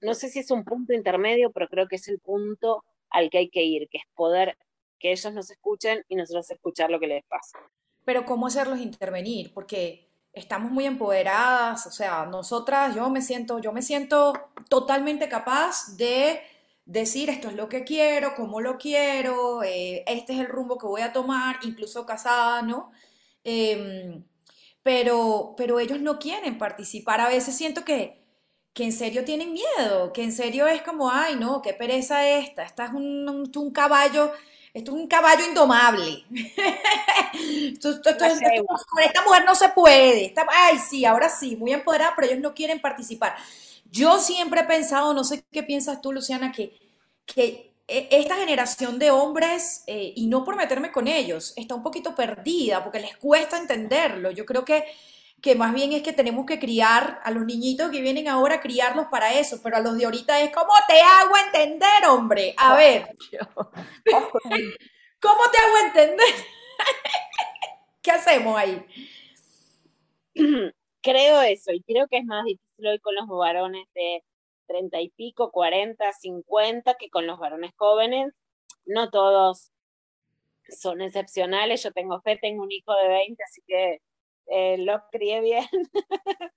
no 0.00 0.14
sé 0.14 0.28
si 0.28 0.40
es 0.40 0.50
un 0.50 0.64
punto 0.64 0.92
intermedio, 0.92 1.52
pero 1.52 1.68
creo 1.68 1.86
que 1.86 1.94
es 1.94 2.08
el 2.08 2.18
punto 2.18 2.82
al 3.10 3.30
que 3.30 3.38
hay 3.38 3.48
que 3.48 3.62
ir, 3.62 3.88
que 3.88 3.98
es 3.98 4.04
poder 4.16 4.58
que 4.98 5.12
ellos 5.12 5.32
nos 5.32 5.52
escuchen 5.52 6.04
y 6.08 6.16
nosotros 6.16 6.50
escuchar 6.50 6.90
lo 6.90 6.98
que 6.98 7.06
les 7.06 7.24
pasa. 7.26 7.60
Pero 8.04 8.24
¿cómo 8.24 8.48
hacerlos 8.48 8.80
intervenir? 8.80 9.54
Porque 9.54 10.08
estamos 10.32 10.72
muy 10.72 10.84
empoderadas, 10.84 11.86
o 11.86 11.92
sea, 11.92 12.26
nosotras, 12.26 12.96
yo 12.96 13.08
me 13.08 13.22
siento, 13.22 13.60
yo 13.60 13.72
me 13.72 13.82
siento 13.82 14.32
totalmente 14.68 15.28
capaz 15.28 15.96
de 15.96 16.40
decir 16.86 17.30
esto 17.30 17.50
es 17.50 17.54
lo 17.54 17.68
que 17.68 17.84
quiero, 17.84 18.34
cómo 18.34 18.60
lo 18.60 18.78
quiero, 18.78 19.62
eh, 19.62 20.02
este 20.08 20.32
es 20.32 20.40
el 20.40 20.46
rumbo 20.46 20.76
que 20.76 20.88
voy 20.88 21.02
a 21.02 21.12
tomar, 21.12 21.60
incluso 21.62 22.04
casada, 22.04 22.62
¿no? 22.62 22.90
Em, 23.44 24.24
pero, 24.82 25.54
pero 25.56 25.80
ellos 25.80 26.00
no 26.00 26.18
quieren 26.18 26.58
participar. 26.58 27.20
A 27.20 27.28
veces 27.28 27.56
siento 27.56 27.84
que, 27.84 28.22
que 28.74 28.84
en 28.84 28.92
serio 28.92 29.24
tienen 29.24 29.52
miedo, 29.52 30.12
que 30.12 30.22
en 30.24 30.32
serio 30.32 30.66
es 30.66 30.82
como, 30.82 31.10
ay, 31.10 31.36
no, 31.36 31.62
qué 31.62 31.74
pereza 31.74 32.26
esta, 32.28 32.62
esta 32.64 32.86
es 32.86 32.92
un, 32.92 33.50
un, 33.54 33.70
caballo, 33.72 34.32
esto 34.74 34.92
es 34.92 34.98
un 34.98 35.06
caballo 35.08 35.44
indomable. 35.46 36.24
esta 39.04 39.22
mujer 39.24 39.44
no 39.44 39.54
se 39.54 39.68
puede. 39.70 40.34
ay, 40.48 40.78
sí, 40.78 41.04
ahora 41.04 41.28
sí, 41.28 41.56
muy 41.56 41.72
empoderada, 41.72 42.14
pero 42.16 42.28
ellos 42.28 42.40
no 42.40 42.54
quieren 42.54 42.80
participar. 42.80 43.36
Yo 43.90 44.18
siempre 44.18 44.62
he 44.62 44.64
pensado, 44.64 45.12
no 45.14 45.24
sé 45.24 45.44
qué 45.52 45.62
piensas 45.62 46.00
tú, 46.00 46.12
Luciana, 46.12 46.50
que, 46.52 46.78
que 47.26 47.71
esta 47.88 48.36
generación 48.36 48.98
de 48.98 49.10
hombres, 49.10 49.84
eh, 49.86 50.12
y 50.16 50.26
no 50.26 50.44
por 50.44 50.56
meterme 50.56 50.92
con 50.92 51.08
ellos, 51.08 51.52
está 51.56 51.74
un 51.74 51.82
poquito 51.82 52.14
perdida 52.14 52.82
porque 52.82 53.00
les 53.00 53.16
cuesta 53.16 53.58
entenderlo. 53.58 54.30
Yo 54.30 54.46
creo 54.46 54.64
que, 54.64 54.84
que 55.40 55.54
más 55.54 55.74
bien 55.74 55.92
es 55.92 56.02
que 56.02 56.12
tenemos 56.12 56.46
que 56.46 56.58
criar 56.58 57.20
a 57.24 57.30
los 57.30 57.44
niñitos 57.44 57.90
que 57.90 58.00
vienen 58.00 58.28
ahora, 58.28 58.60
criarlos 58.60 59.06
para 59.10 59.34
eso, 59.38 59.60
pero 59.62 59.76
a 59.76 59.80
los 59.80 59.98
de 59.98 60.04
ahorita 60.06 60.40
es 60.40 60.52
como 60.52 60.72
te 60.88 61.00
hago 61.00 61.36
entender, 61.36 62.06
hombre. 62.08 62.54
A 62.56 62.76
ver, 62.76 63.08
¿cómo 65.20 65.42
te 65.50 65.58
hago 65.58 65.78
entender? 65.86 66.26
¿Qué 68.02 68.10
hacemos 68.10 68.56
ahí? 68.56 68.84
Creo 71.02 71.42
eso, 71.42 71.72
y 71.72 71.82
creo 71.82 72.06
que 72.08 72.18
es 72.18 72.24
más 72.24 72.44
difícil 72.44 72.86
hoy 72.86 72.98
con 73.00 73.14
los 73.14 73.26
varones 73.28 73.86
de 73.94 74.22
treinta 74.72 75.00
y 75.00 75.10
pico, 75.10 75.50
cuarenta, 75.50 76.12
cincuenta, 76.12 76.94
que 76.94 77.10
con 77.10 77.26
los 77.26 77.38
varones 77.38 77.72
jóvenes, 77.76 78.32
no 78.86 79.10
todos 79.10 79.70
son 80.68 81.02
excepcionales. 81.02 81.82
Yo 81.82 81.92
tengo 81.92 82.20
fe, 82.22 82.38
tengo 82.40 82.62
un 82.62 82.72
hijo 82.72 82.94
de 82.94 83.08
20, 83.08 83.42
así 83.44 83.62
que 83.66 84.00
eh, 84.48 84.78
lo 84.78 85.02
crié 85.10 85.40
bien. 85.40 85.66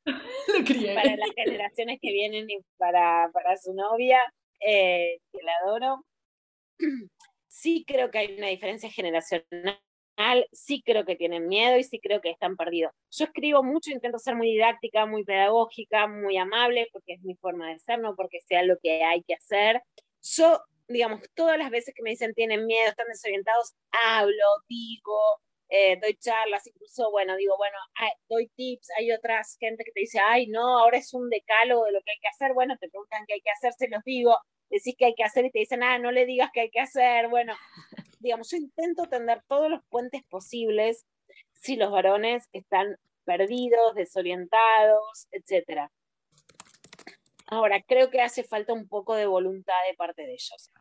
Lo 0.47 0.63
crié. 0.63 0.95
para 0.95 1.15
las 1.15 1.31
generaciones 1.35 1.99
que 2.01 2.11
vienen 2.11 2.49
y 2.49 2.59
para, 2.77 3.29
para 3.33 3.57
su 3.57 3.73
novia, 3.73 4.21
eh, 4.59 5.19
que 5.31 5.43
la 5.43 5.53
adoro. 5.63 6.05
Sí 7.47 7.85
creo 7.87 8.11
que 8.11 8.17
hay 8.17 8.35
una 8.37 8.47
diferencia 8.47 8.91
generacional, 8.91 9.79
sí 10.51 10.81
creo 10.85 11.05
que 11.05 11.15
tienen 11.15 11.47
miedo 11.47 11.77
y 11.77 11.83
sí 11.83 11.99
creo 11.99 12.21
que 12.21 12.29
están 12.29 12.55
perdidos. 12.55 12.91
Yo 13.11 13.25
escribo 13.25 13.63
mucho, 13.63 13.91
intento 13.91 14.19
ser 14.19 14.35
muy 14.35 14.47
didáctica, 14.51 15.05
muy 15.05 15.23
pedagógica, 15.23 16.07
muy 16.07 16.37
amable, 16.37 16.87
porque 16.91 17.13
es 17.13 17.21
mi 17.23 17.35
forma 17.35 17.69
de 17.69 17.79
ser, 17.79 17.99
no 17.99 18.15
porque 18.15 18.39
sea 18.41 18.63
lo 18.63 18.77
que 18.81 19.03
hay 19.03 19.23
que 19.23 19.35
hacer. 19.35 19.81
Yo, 20.21 20.61
digamos, 20.87 21.21
todas 21.33 21.57
las 21.57 21.69
veces 21.69 21.93
que 21.95 22.03
me 22.03 22.11
dicen 22.11 22.33
tienen 22.33 22.65
miedo, 22.65 22.89
están 22.89 23.07
desorientados, 23.07 23.75
hablo, 23.91 24.45
digo, 24.67 25.19
eh, 25.69 25.97
doy 26.01 26.15
charlas, 26.15 26.65
incluso, 26.67 27.09
bueno, 27.11 27.35
digo, 27.35 27.55
bueno, 27.57 27.77
doy 28.29 28.47
tips, 28.55 28.89
hay 28.97 29.11
otras 29.11 29.57
gente 29.59 29.83
que 29.83 29.91
te 29.91 30.01
dice, 30.01 30.19
ay, 30.19 30.47
no, 30.47 30.79
ahora 30.79 30.97
es 30.97 31.13
un 31.13 31.29
decálogo 31.29 31.85
de 31.85 31.91
lo 31.91 32.01
que 32.01 32.11
hay 32.11 32.19
que 32.19 32.27
hacer, 32.27 32.53
bueno, 32.53 32.77
te 32.79 32.89
preguntan 32.89 33.25
qué 33.27 33.33
hay 33.33 33.41
que 33.41 33.51
hacer, 33.51 33.73
se 33.73 33.87
los 33.87 34.03
digo, 34.03 34.37
decís 34.69 34.95
que 34.97 35.05
hay 35.05 35.15
que 35.15 35.23
hacer 35.23 35.45
y 35.45 35.51
te 35.51 35.59
dicen, 35.59 35.83
ah, 35.83 35.97
no 35.97 36.11
le 36.11 36.25
digas 36.25 36.51
qué 36.53 36.61
hay 36.61 36.69
que 36.69 36.79
hacer, 36.79 37.29
bueno, 37.29 37.55
digamos, 38.25 38.49
yo 38.49 38.57
intento 38.57 39.07
tender 39.07 39.43
todos 39.47 39.69
los 39.69 39.81
puentes 39.89 40.23
posibles 40.23 41.05
si 41.53 41.75
los 41.75 41.91
varones 41.91 42.49
están 42.51 42.97
perdidos, 43.23 43.95
desorientados, 43.95 45.27
etc. 45.31 45.89
Ahora, 47.47 47.81
creo 47.83 48.09
que 48.09 48.21
hace 48.21 48.43
falta 48.43 48.73
un 48.73 48.87
poco 48.87 49.15
de 49.15 49.27
voluntad 49.27 49.75
de 49.87 49.95
parte 49.95 50.23
de 50.23 50.33
ellos. 50.33 50.71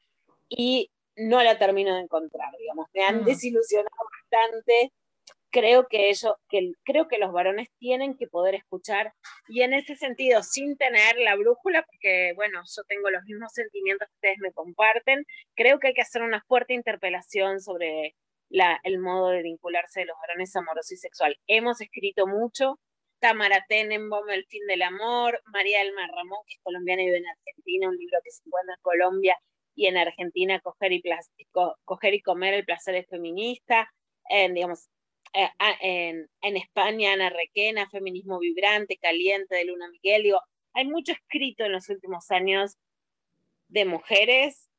Y 0.48 0.90
no 1.16 1.42
la 1.42 1.58
termino 1.58 1.94
de 1.94 2.00
encontrar, 2.00 2.52
digamos, 2.58 2.88
me 2.94 3.04
han 3.04 3.22
mm. 3.22 3.24
desilusionado 3.24 3.96
bastante. 4.20 4.92
Creo 5.54 5.86
que 5.88 6.10
ellos, 6.10 6.34
que, 6.48 6.72
creo 6.84 7.06
que 7.06 7.18
los 7.18 7.30
varones 7.30 7.68
tienen 7.78 8.16
que 8.16 8.26
poder 8.26 8.56
escuchar 8.56 9.12
y 9.46 9.62
en 9.62 9.72
ese 9.72 9.94
sentido, 9.94 10.42
sin 10.42 10.76
tener 10.76 11.16
la 11.18 11.36
brújula, 11.36 11.84
porque 11.86 12.32
bueno, 12.34 12.60
yo 12.64 12.82
tengo 12.88 13.08
los 13.08 13.22
mismos 13.22 13.52
sentimientos 13.52 14.08
que 14.08 14.14
ustedes 14.16 14.38
me 14.40 14.52
comparten, 14.52 15.24
creo 15.54 15.78
que 15.78 15.88
hay 15.88 15.94
que 15.94 16.02
hacer 16.02 16.22
una 16.22 16.42
fuerte 16.48 16.74
interpelación 16.74 17.60
sobre 17.60 18.16
el 18.82 18.98
modo 18.98 19.28
de 19.28 19.42
vincularse 19.42 20.00
de 20.00 20.06
los 20.06 20.16
varones 20.26 20.56
amorosos 20.56 20.90
y 20.90 20.96
sexual. 20.96 21.36
Hemos 21.46 21.80
escrito 21.80 22.26
mucho, 22.26 22.80
Tamara 23.20 23.64
Tenenbaum, 23.68 24.28
El 24.30 24.46
fin 24.46 24.66
del 24.66 24.82
amor, 24.82 25.40
María 25.52 25.82
Elma 25.82 26.08
Ramón, 26.08 26.40
que 26.48 26.54
es 26.54 26.60
colombiana 26.64 27.02
y 27.02 27.06
vive 27.06 27.18
en 27.18 27.28
Argentina, 27.28 27.88
un 27.88 27.96
libro 27.96 28.18
que 28.24 28.32
se 28.32 28.42
encuentra 28.44 28.74
en 28.74 28.82
Colombia 28.82 29.38
y 29.76 29.86
en 29.86 29.98
Argentina 29.98 30.60
coger 30.60 30.92
y, 30.92 32.22
comer 32.22 32.54
el 32.54 32.64
placer 32.64 32.96
es 32.96 33.06
feminista, 33.08 33.88
digamos, 34.50 34.88
en, 35.34 36.28
en, 36.42 36.56
España 36.56 37.12
Ana 37.12 37.30
Requena, 37.30 37.90
Feminismo 37.90 38.38
Vibrante, 38.38 38.96
Caliente 38.96 39.56
de 39.56 39.64
Luna 39.64 39.88
Miguel, 39.90 40.22
digo, 40.22 40.40
hay 40.72 40.86
mucho 40.86 41.12
escrito 41.12 41.64
en 41.64 41.72
los 41.72 41.88
últimos 41.88 42.30
años 42.30 42.76
de 43.68 43.84
mujeres 43.84 44.70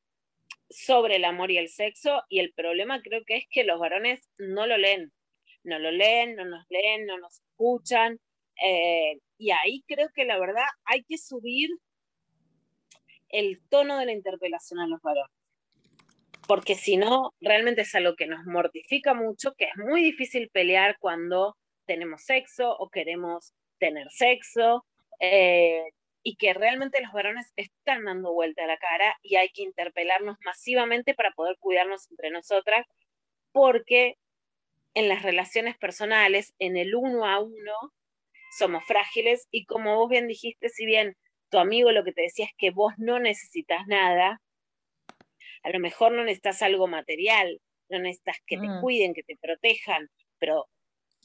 sobre 0.70 1.18
el 1.18 1.26
amor 1.26 1.52
y 1.52 1.58
el 1.58 1.70
sexo 1.70 2.24
y 2.30 2.40
el 2.40 2.54
problema 2.54 3.02
creo 3.02 3.24
que 3.26 3.38
es 3.38 3.46
que 3.50 3.64
los 3.64 3.80
varones 3.80 4.30
no 4.38 4.66
lo 4.66 4.78
leen, 4.78 5.12
no 5.64 5.80
lo 5.80 5.92
leen, 5.92 6.36
no 6.36 6.46
nos 6.46 6.66
leen, 6.70 7.06
no 7.06 7.18
nos 7.18 7.40
escuchan 7.40 8.20
eh, 8.64 9.20
y 9.38 9.52
ahí 9.52 9.84
creo 9.88 10.10
que 10.14 10.26
la 10.26 10.40
verdad 10.40 10.64
hay 10.86 11.04
que 11.04 11.18
subir 11.18 11.70
el 13.30 13.62
tono 13.70 13.98
de 13.98 14.06
la 14.06 14.14
interpelación 14.14 14.80
a 14.80 14.88
los 14.88 15.02
varones. 15.02 15.35
Porque 16.48 16.76
si 16.76 16.98
no, 16.98 17.34
realmente 17.42 17.82
es 17.82 17.96
algo 17.96 18.16
que 18.16 18.28
nos 18.28 18.46
mortifica 18.46 19.14
mucho, 19.14 19.54
que 19.56 19.66
es 19.66 19.78
muy 19.78 20.02
difícil 20.04 20.50
pelear 20.52 20.98
cuando 21.00 21.58
tenemos 21.86 22.24
sexo 22.24 22.76
o 22.78 22.90
queremos 22.90 23.54
tener 23.80 24.08
sexo, 24.12 24.86
eh, 25.20 25.84
y 26.28 26.38
que 26.38 26.54
realmente 26.56 27.02
los 27.02 27.14
varones 27.14 27.54
están 27.56 28.04
dando 28.06 28.34
vuelta 28.34 28.64
a 28.64 28.68
la 28.68 28.78
cara 28.78 29.16
y 29.22 29.36
hay 29.36 29.50
que 29.50 29.62
interpelarnos 29.62 30.38
masivamente 30.44 31.14
para 31.14 31.32
poder 31.32 31.56
cuidarnos 31.60 32.10
entre 32.10 32.32
nosotras, 32.32 32.88
porque 33.52 34.16
en 34.96 35.08
las 35.08 35.22
relaciones 35.22 35.78
personales, 35.78 36.56
en 36.58 36.78
el 36.78 36.96
uno 36.96 37.26
a 37.28 37.40
uno, 37.40 37.94
somos 38.58 38.84
frágiles 38.86 39.48
y 39.52 39.66
como 39.66 39.98
vos 39.98 40.10
bien 40.10 40.28
dijiste, 40.28 40.70
si 40.70 40.88
bien 40.88 41.16
tu 41.50 41.60
amigo 41.60 41.92
lo 41.92 42.04
que 42.04 42.12
te 42.12 42.24
decía 42.24 42.46
es 42.46 42.54
que 42.58 42.72
vos 42.72 42.94
no 42.98 43.20
necesitas 43.20 43.86
nada, 43.86 44.42
a 45.66 45.70
lo 45.72 45.80
mejor 45.80 46.12
no 46.12 46.24
necesitas 46.24 46.62
algo 46.62 46.86
material, 46.86 47.60
no 47.90 47.98
necesitas 47.98 48.38
que 48.46 48.58
te 48.58 48.68
mm. 48.68 48.82
cuiden, 48.82 49.16
que 49.16 49.24
te 49.24 49.36
protejan, 49.36 50.10
pero 50.38 50.68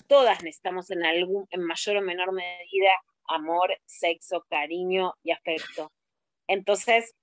todas 0.07 0.42
necesitamos 0.42 0.90
en 0.90 1.05
algún, 1.05 1.46
en 1.50 1.62
mayor 1.62 1.98
o 1.98 2.00
menor 2.00 2.33
medida, 2.33 2.90
amor, 3.29 3.76
sexo, 3.85 4.46
cariño 4.48 5.12
y 5.22 5.33
afecto. 5.33 5.92
Entonces, 6.48 7.14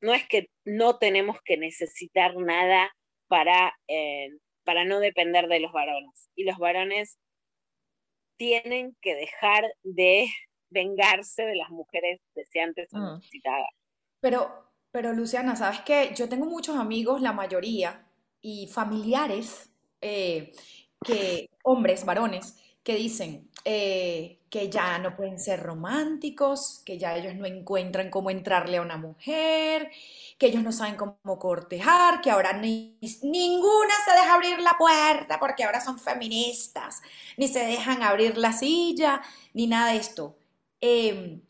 no 0.00 0.12
es 0.12 0.26
que 0.26 0.50
no 0.64 0.98
tenemos 0.98 1.38
que 1.44 1.56
necesitar 1.56 2.34
nada 2.36 2.92
para, 3.28 3.72
eh, 3.86 4.30
para 4.64 4.84
no 4.84 4.98
depender 4.98 5.46
de 5.46 5.60
los 5.60 5.70
varones. 5.70 6.30
Y 6.34 6.42
los 6.42 6.58
varones 6.58 7.16
tienen 8.38 8.96
que 9.00 9.14
dejar 9.14 9.72
de 9.84 10.26
vengarse 10.70 11.44
de 11.44 11.54
las 11.54 11.70
mujeres 11.70 12.20
deseantes 12.34 12.92
o 12.92 12.98
mm. 12.98 13.14
necesitadas. 13.18 13.70
Pero, 14.20 14.65
pero 14.96 15.12
Luciana, 15.12 15.54
¿sabes 15.56 15.80
qué? 15.84 16.14
Yo 16.16 16.26
tengo 16.26 16.46
muchos 16.46 16.74
amigos, 16.74 17.20
la 17.20 17.34
mayoría, 17.34 18.02
y 18.40 18.66
familiares, 18.68 19.68
eh, 20.00 20.54
que, 21.04 21.50
hombres, 21.64 22.06
varones, 22.06 22.56
que 22.82 22.94
dicen 22.94 23.50
eh, 23.66 24.38
que 24.48 24.70
ya 24.70 24.98
no 24.98 25.14
pueden 25.14 25.38
ser 25.38 25.62
románticos, 25.62 26.80
que 26.82 26.96
ya 26.96 27.14
ellos 27.14 27.34
no 27.34 27.44
encuentran 27.44 28.08
cómo 28.08 28.30
entrarle 28.30 28.78
a 28.78 28.80
una 28.80 28.96
mujer, 28.96 29.90
que 30.38 30.46
ellos 30.46 30.62
no 30.62 30.72
saben 30.72 30.96
cómo 30.96 31.38
cortejar, 31.38 32.22
que 32.22 32.30
ahora 32.30 32.54
ni, 32.54 32.98
ninguna 33.22 33.92
se 34.02 34.12
deja 34.12 34.32
abrir 34.32 34.60
la 34.60 34.78
puerta 34.78 35.38
porque 35.38 35.64
ahora 35.64 35.82
son 35.82 35.98
feministas, 35.98 37.02
ni 37.36 37.48
se 37.48 37.66
dejan 37.66 38.02
abrir 38.02 38.38
la 38.38 38.54
silla, 38.54 39.20
ni 39.52 39.66
nada 39.66 39.92
de 39.92 39.98
esto. 39.98 40.38
Em, 40.80 41.42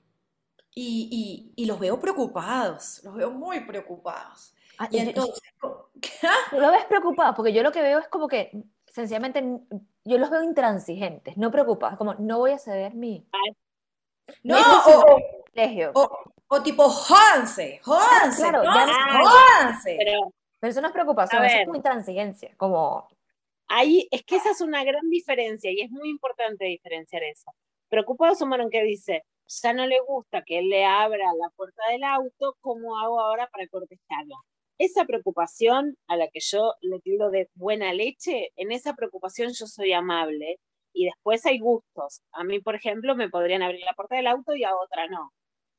y, 0.78 1.52
y, 1.56 1.64
los 1.64 1.80
veo 1.80 1.98
preocupados, 1.98 3.00
los 3.02 3.14
veo 3.14 3.30
muy 3.30 3.60
preocupados. 3.60 4.54
Ah, 4.76 4.88
y 4.90 4.98
entonces, 4.98 5.42
¿Tú 6.50 6.60
lo 6.60 6.70
ves 6.70 6.84
preocupado? 6.84 7.34
Porque 7.34 7.54
yo 7.54 7.62
lo 7.62 7.72
que 7.72 7.80
veo 7.80 7.98
es 7.98 8.08
como 8.08 8.28
que, 8.28 8.52
sencillamente, 8.86 9.42
yo 10.04 10.18
los 10.18 10.28
veo 10.28 10.42
intransigentes, 10.42 11.38
no 11.38 11.50
preocupados, 11.50 11.96
como 11.96 12.14
no 12.14 12.38
voy 12.38 12.50
a 12.50 12.58
ceder 12.58 12.94
mi... 12.94 13.26
No, 14.42 14.58
o, 15.94 16.32
o, 16.48 16.62
tipo, 16.62 16.88
jódanse, 16.90 17.80
jódanse, 17.82 18.42
claro, 18.42 18.62
jódanse. 18.62 19.96
Pero, 19.98 20.32
pero, 20.60 20.70
eso 20.70 20.80
no 20.82 20.88
es 20.88 20.92
preocupación, 20.92 21.44
eso 21.44 21.56
es 21.56 21.64
como 21.64 21.76
intransigencia, 21.76 22.54
como... 22.58 23.08
Ahí, 23.68 24.08
es 24.10 24.24
que 24.24 24.36
esa 24.36 24.50
es 24.50 24.60
una 24.60 24.84
gran 24.84 25.08
diferencia 25.08 25.70
y 25.72 25.80
es 25.80 25.90
muy 25.90 26.10
importante 26.10 26.66
diferenciar 26.66 27.22
eso 27.22 27.50
preocupado 27.88 28.34
Sumaron 28.34 28.70
que 28.70 28.82
dice, 28.82 29.24
ya 29.48 29.72
no 29.72 29.86
le 29.86 29.98
gusta 30.06 30.42
que 30.44 30.58
él 30.58 30.68
le 30.68 30.84
abra 30.84 31.24
la 31.38 31.50
puerta 31.56 31.82
del 31.90 32.04
auto, 32.04 32.56
¿cómo 32.60 32.98
hago 32.98 33.20
ahora 33.20 33.48
para 33.52 33.66
cortejarla? 33.68 34.36
Esa 34.78 35.04
preocupación 35.04 35.96
a 36.08 36.16
la 36.16 36.28
que 36.28 36.40
yo 36.40 36.74
le 36.80 37.00
pido 37.00 37.30
de 37.30 37.48
buena 37.54 37.92
leche, 37.94 38.50
en 38.56 38.72
esa 38.72 38.94
preocupación 38.94 39.52
yo 39.52 39.66
soy 39.66 39.92
amable 39.92 40.56
y 40.92 41.06
después 41.06 41.46
hay 41.46 41.58
gustos. 41.58 42.22
A 42.32 42.44
mí, 42.44 42.60
por 42.60 42.74
ejemplo, 42.74 43.16
me 43.16 43.30
podrían 43.30 43.62
abrir 43.62 43.84
la 43.84 43.94
puerta 43.94 44.16
del 44.16 44.26
auto 44.26 44.54
y 44.54 44.64
a 44.64 44.76
otra 44.76 45.08
no. 45.08 45.30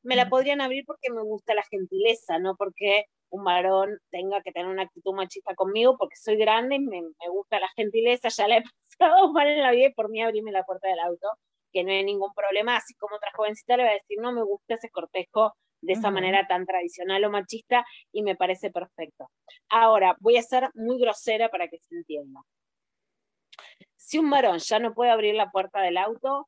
Me 0.04 0.16
la 0.16 0.30
podrían 0.30 0.62
abrir 0.62 0.84
porque 0.86 1.12
me 1.12 1.22
gusta 1.22 1.54
la 1.54 1.64
gentileza, 1.70 2.40
no 2.40 2.56
porque 2.56 3.06
un 3.30 3.44
varón 3.44 4.00
tenga 4.12 4.42
que 4.42 4.52
tener 4.52 4.68
una 4.70 4.84
actitud 4.84 5.14
machista 5.14 5.54
conmigo 5.56 5.98
porque 5.98 6.16
soy 6.16 6.38
grande 6.38 6.76
y 6.76 6.80
me, 6.80 7.02
me 7.02 7.30
gusta 7.32 7.60
la 7.60 7.70
gentileza, 7.76 8.30
ya 8.30 8.48
la 8.48 8.58
he 8.58 8.64
pasado 9.00 9.32
mal 9.34 9.48
en 9.48 9.62
la 9.62 9.72
vida 9.72 9.88
y 9.88 9.94
por 9.94 10.10
mí 10.10 10.22
abrirme 10.22 10.52
la 10.52 10.64
puerta 10.64 10.88
del 10.88 11.00
auto 11.00 11.28
que 11.72 11.84
no 11.84 11.92
hay 11.92 12.04
ningún 12.04 12.34
problema, 12.34 12.78
así 12.78 12.94
como 12.96 13.16
otra 13.16 13.32
jovencita 13.36 13.78
le 13.78 13.84
va 13.84 13.90
a 13.90 13.94
decir, 13.94 14.18
no 14.20 14.32
me 14.32 14.44
gusta 14.44 14.76
ese 14.76 14.90
cortejo 14.90 15.54
de 15.82 15.94
esa 15.94 16.12
manera 16.12 16.48
tan 16.48 16.66
tradicional 16.66 17.24
o 17.24 17.30
machista 17.30 17.86
y 18.12 18.24
me 18.24 18.36
parece 18.36 18.72
perfecto. 18.72 19.30
Ahora, 19.70 20.16
voy 20.20 20.38
a 20.38 20.42
ser 20.42 20.70
muy 20.74 21.00
grosera 21.00 21.50
para 21.50 21.68
que 21.68 21.78
se 21.78 21.96
entienda. 21.96 22.42
Si 23.96 24.18
un 24.18 24.30
varón 24.30 24.60
ya 24.60 24.80
no 24.80 24.94
puede 24.94 25.12
abrir 25.12 25.36
la 25.36 25.52
puerta 25.52 25.82
del 25.82 25.98
auto, 25.98 26.48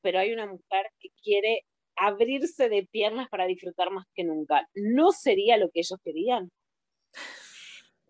pero 0.00 0.18
hay 0.18 0.32
una 0.32 0.46
mujer 0.46 0.86
que 0.98 1.08
quiere 1.22 1.64
abrirse 1.96 2.68
de 2.68 2.86
piernas 2.90 3.28
para 3.28 3.46
disfrutar 3.46 3.90
más 3.90 4.06
que 4.14 4.24
nunca, 4.24 4.66
¿no 4.74 5.10
sería 5.10 5.56
lo 5.56 5.70
que 5.70 5.80
ellos 5.80 5.98
querían? 6.02 6.50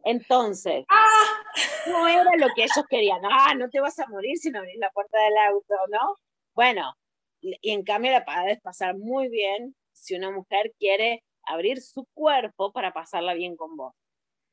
Entonces, 0.05 0.84
¡Ah! 0.88 1.42
no 1.86 2.07
era 2.09 2.30
lo 2.36 2.49
que 2.55 2.62
ellos 2.62 2.84
querían. 2.88 3.20
Ah, 3.24 3.55
no 3.55 3.68
te 3.68 3.80
vas 3.80 3.99
a 3.99 4.07
morir 4.09 4.36
si 4.38 4.51
no 4.51 4.61
abrís 4.61 4.78
la 4.78 4.90
puerta 4.90 5.18
del 5.22 5.36
auto, 5.38 5.74
¿no? 5.90 6.16
Bueno, 6.55 6.94
y 7.40 7.70
en 7.70 7.82
cambio 7.82 8.11
la 8.11 8.24
puedes 8.24 8.61
pasar 8.61 8.96
muy 8.96 9.28
bien 9.28 9.74
si 9.92 10.14
una 10.14 10.30
mujer 10.30 10.72
quiere 10.78 11.24
abrir 11.42 11.80
su 11.80 12.07
cuerpo 12.14 12.72
para 12.72 12.92
pasarla 12.92 13.34
bien 13.34 13.57
con 13.57 13.76
vos. 13.76 13.94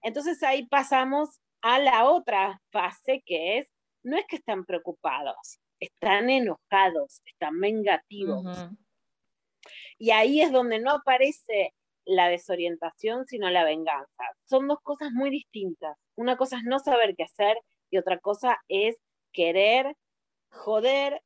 Entonces 0.02 0.42
ahí 0.44 0.66
pasamos 0.68 1.40
a 1.62 1.80
la 1.80 2.10
otra 2.10 2.62
fase 2.72 3.24
que 3.26 3.58
es, 3.58 3.68
no 4.04 4.18
es 4.18 4.26
que 4.28 4.36
están 4.38 4.66
preocupados, 4.66 5.60
están 5.80 6.30
enojados, 6.30 7.22
están 7.26 7.60
vengativos. 7.60 8.46
Y 9.98 10.12
ahí 10.12 10.42
es 10.42 10.52
donde 10.52 10.80
no 10.80 10.92
aparece 10.92 11.74
la 12.06 12.30
desorientación, 12.30 13.26
sino 13.26 13.50
la 13.50 13.64
venganza. 13.64 14.24
Son 14.46 14.68
dos 14.68 14.80
cosas 14.82 15.12
muy 15.12 15.30
distintas. 15.30 15.98
Una 16.16 16.38
cosa 16.38 16.58
es 16.58 16.64
no 16.64 16.80
saber 16.80 17.16
qué 17.16 17.24
hacer 17.24 17.58
y 17.90 17.98
otra 17.98 18.20
cosa 18.20 18.58
es 18.68 18.98
querer 19.32 19.96
joder 20.50 21.22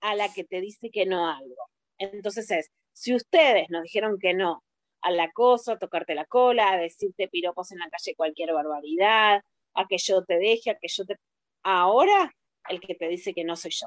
a 0.00 0.14
la 0.14 0.32
que 0.32 0.44
te 0.44 0.60
dice 0.60 0.90
que 0.90 1.06
no 1.06 1.28
algo. 1.28 1.68
Entonces 1.98 2.50
es, 2.50 2.70
si 2.92 3.14
ustedes 3.14 3.68
nos 3.70 3.82
dijeron 3.82 4.18
que 4.18 4.34
no 4.34 4.62
al 5.02 5.18
acoso, 5.20 5.72
a 5.72 5.78
tocarte 5.78 6.14
la 6.14 6.26
cola, 6.26 6.72
a 6.72 6.76
decirte 6.76 7.28
piropos 7.28 7.72
en 7.72 7.78
la 7.78 7.88
calle 7.88 8.14
cualquier 8.14 8.52
barbaridad, 8.52 9.42
a 9.74 9.86
que 9.86 9.98
yo 9.98 10.24
te 10.24 10.38
deje, 10.38 10.70
a 10.70 10.78
que 10.78 10.88
yo 10.88 11.04
te... 11.04 11.16
Ahora 11.62 12.32
el 12.68 12.80
que 12.80 12.94
te 12.94 13.08
dice 13.08 13.34
que 13.34 13.44
no 13.44 13.56
soy 13.56 13.72
yo. 13.72 13.86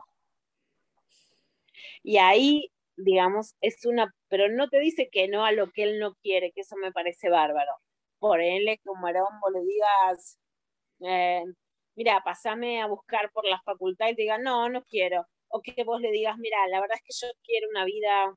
Y 2.04 2.18
ahí, 2.18 2.72
digamos, 2.98 3.56
es 3.62 3.86
una, 3.86 4.14
pero 4.30 4.50
no 4.50 4.70
te 4.70 4.80
dice 4.80 5.10
que 5.12 5.28
no 5.28 5.46
a 5.46 5.52
lo 5.52 5.72
que 5.72 5.84
él 5.84 6.00
no 6.00 6.16
quiere, 6.22 6.52
que 6.54 6.62
eso 6.62 6.76
me 6.78 6.92
parece 6.92 7.30
bárbaro. 7.30 7.72
Por 8.20 8.42
él, 8.42 8.68
como 8.86 9.02
vos 9.02 9.52
le 9.54 9.62
digas, 9.66 10.40
eh, 11.02 11.44
mira, 11.96 12.22
pasame 12.24 12.82
a 12.82 12.88
buscar 12.88 13.32
por 13.32 13.46
la 13.46 13.62
facultad 13.62 14.10
y 14.10 14.16
te 14.16 14.24
diga, 14.24 14.38
no, 14.38 14.70
no 14.70 14.84
quiero. 14.84 15.26
O 15.50 15.62
que 15.62 15.84
vos 15.84 16.02
le 16.02 16.12
digas, 16.12 16.38
mira, 16.38 16.58
la 16.70 16.82
verdad 16.82 16.98
es 16.98 17.04
que 17.20 17.28
yo 17.28 17.34
quiero 17.44 17.70
una 17.70 17.86
vida 17.86 18.36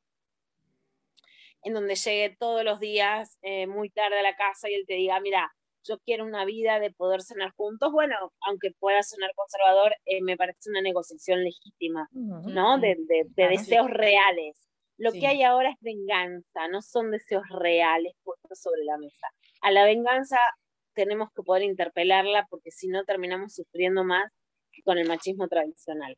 en 1.63 1.75
donde 1.75 1.97
llegue 1.97 2.37
todos 2.39 2.65
los 2.65 2.81
días 2.81 3.39
eh, 3.43 3.67
muy 3.67 3.91
tarde 3.91 4.19
a 4.21 4.23
la 4.23 4.37
casa 4.37 4.71
y 4.71 4.75
él 4.75 4.85
te 4.87 4.95
diga, 4.95 5.21
mira, 5.21 5.53
yo 5.89 5.99
quiero 5.99 6.25
una 6.25 6.45
vida 6.45 6.81
de 6.81 6.91
poder 6.91 7.23
cenar 7.23 7.53
juntos, 7.57 7.93
bueno, 7.93 8.15
aunque 8.47 8.71
pueda 8.79 9.03
sonar 9.03 9.31
conservador, 9.35 9.95
eh, 10.05 10.23
me 10.23 10.37
parece 10.37 10.71
una 10.71 10.83
negociación 10.83 11.43
legítima, 11.45 12.09
¿no? 12.13 12.79
De, 12.79 12.97
deseos 13.37 13.91
reales. 13.91 14.67
Lo 14.99 15.13
que 15.13 15.27
hay 15.27 15.43
ahora 15.43 15.71
es 15.71 15.77
venganza, 15.81 16.69
no 16.71 16.81
son 16.81 17.11
deseos 17.11 17.45
reales 17.51 18.15
puestos 18.23 18.59
sobre 18.59 18.83
la 18.85 18.97
mesa. 18.97 19.27
A 19.61 19.71
la 19.71 19.85
venganza 19.85 20.39
tenemos 20.95 21.29
que 21.35 21.43
poder 21.43 21.63
interpelarla 21.63 22.47
porque 22.49 22.71
si 22.71 22.89
no 22.89 23.05
terminamos 23.05 23.55
sufriendo 23.55 24.05
más 24.05 24.33
que 24.73 24.83
con 24.83 24.97
el 24.97 25.07
machismo 25.07 25.49
tradicional. 25.49 26.17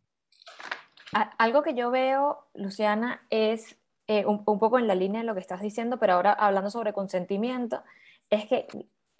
Algo 1.39 1.63
que 1.63 1.75
yo 1.75 1.91
veo, 1.91 2.47
Luciana, 2.55 3.27
es 3.31 3.77
eh, 4.07 4.27
un, 4.27 4.43
un, 4.47 4.59
poco 4.59 4.79
en 4.79 4.87
la 4.87 4.95
línea 4.95 5.23
de 5.23 5.27
lo 5.27 5.35
que 5.35 5.41
estás 5.41 5.61
diciendo, 5.61 5.99
pero 5.99 6.13
ahora 6.13 6.33
hablando 6.33 6.71
sobre 6.71 6.93
consentimiento, 6.93 7.83
es 8.31 8.47
que 8.47 8.67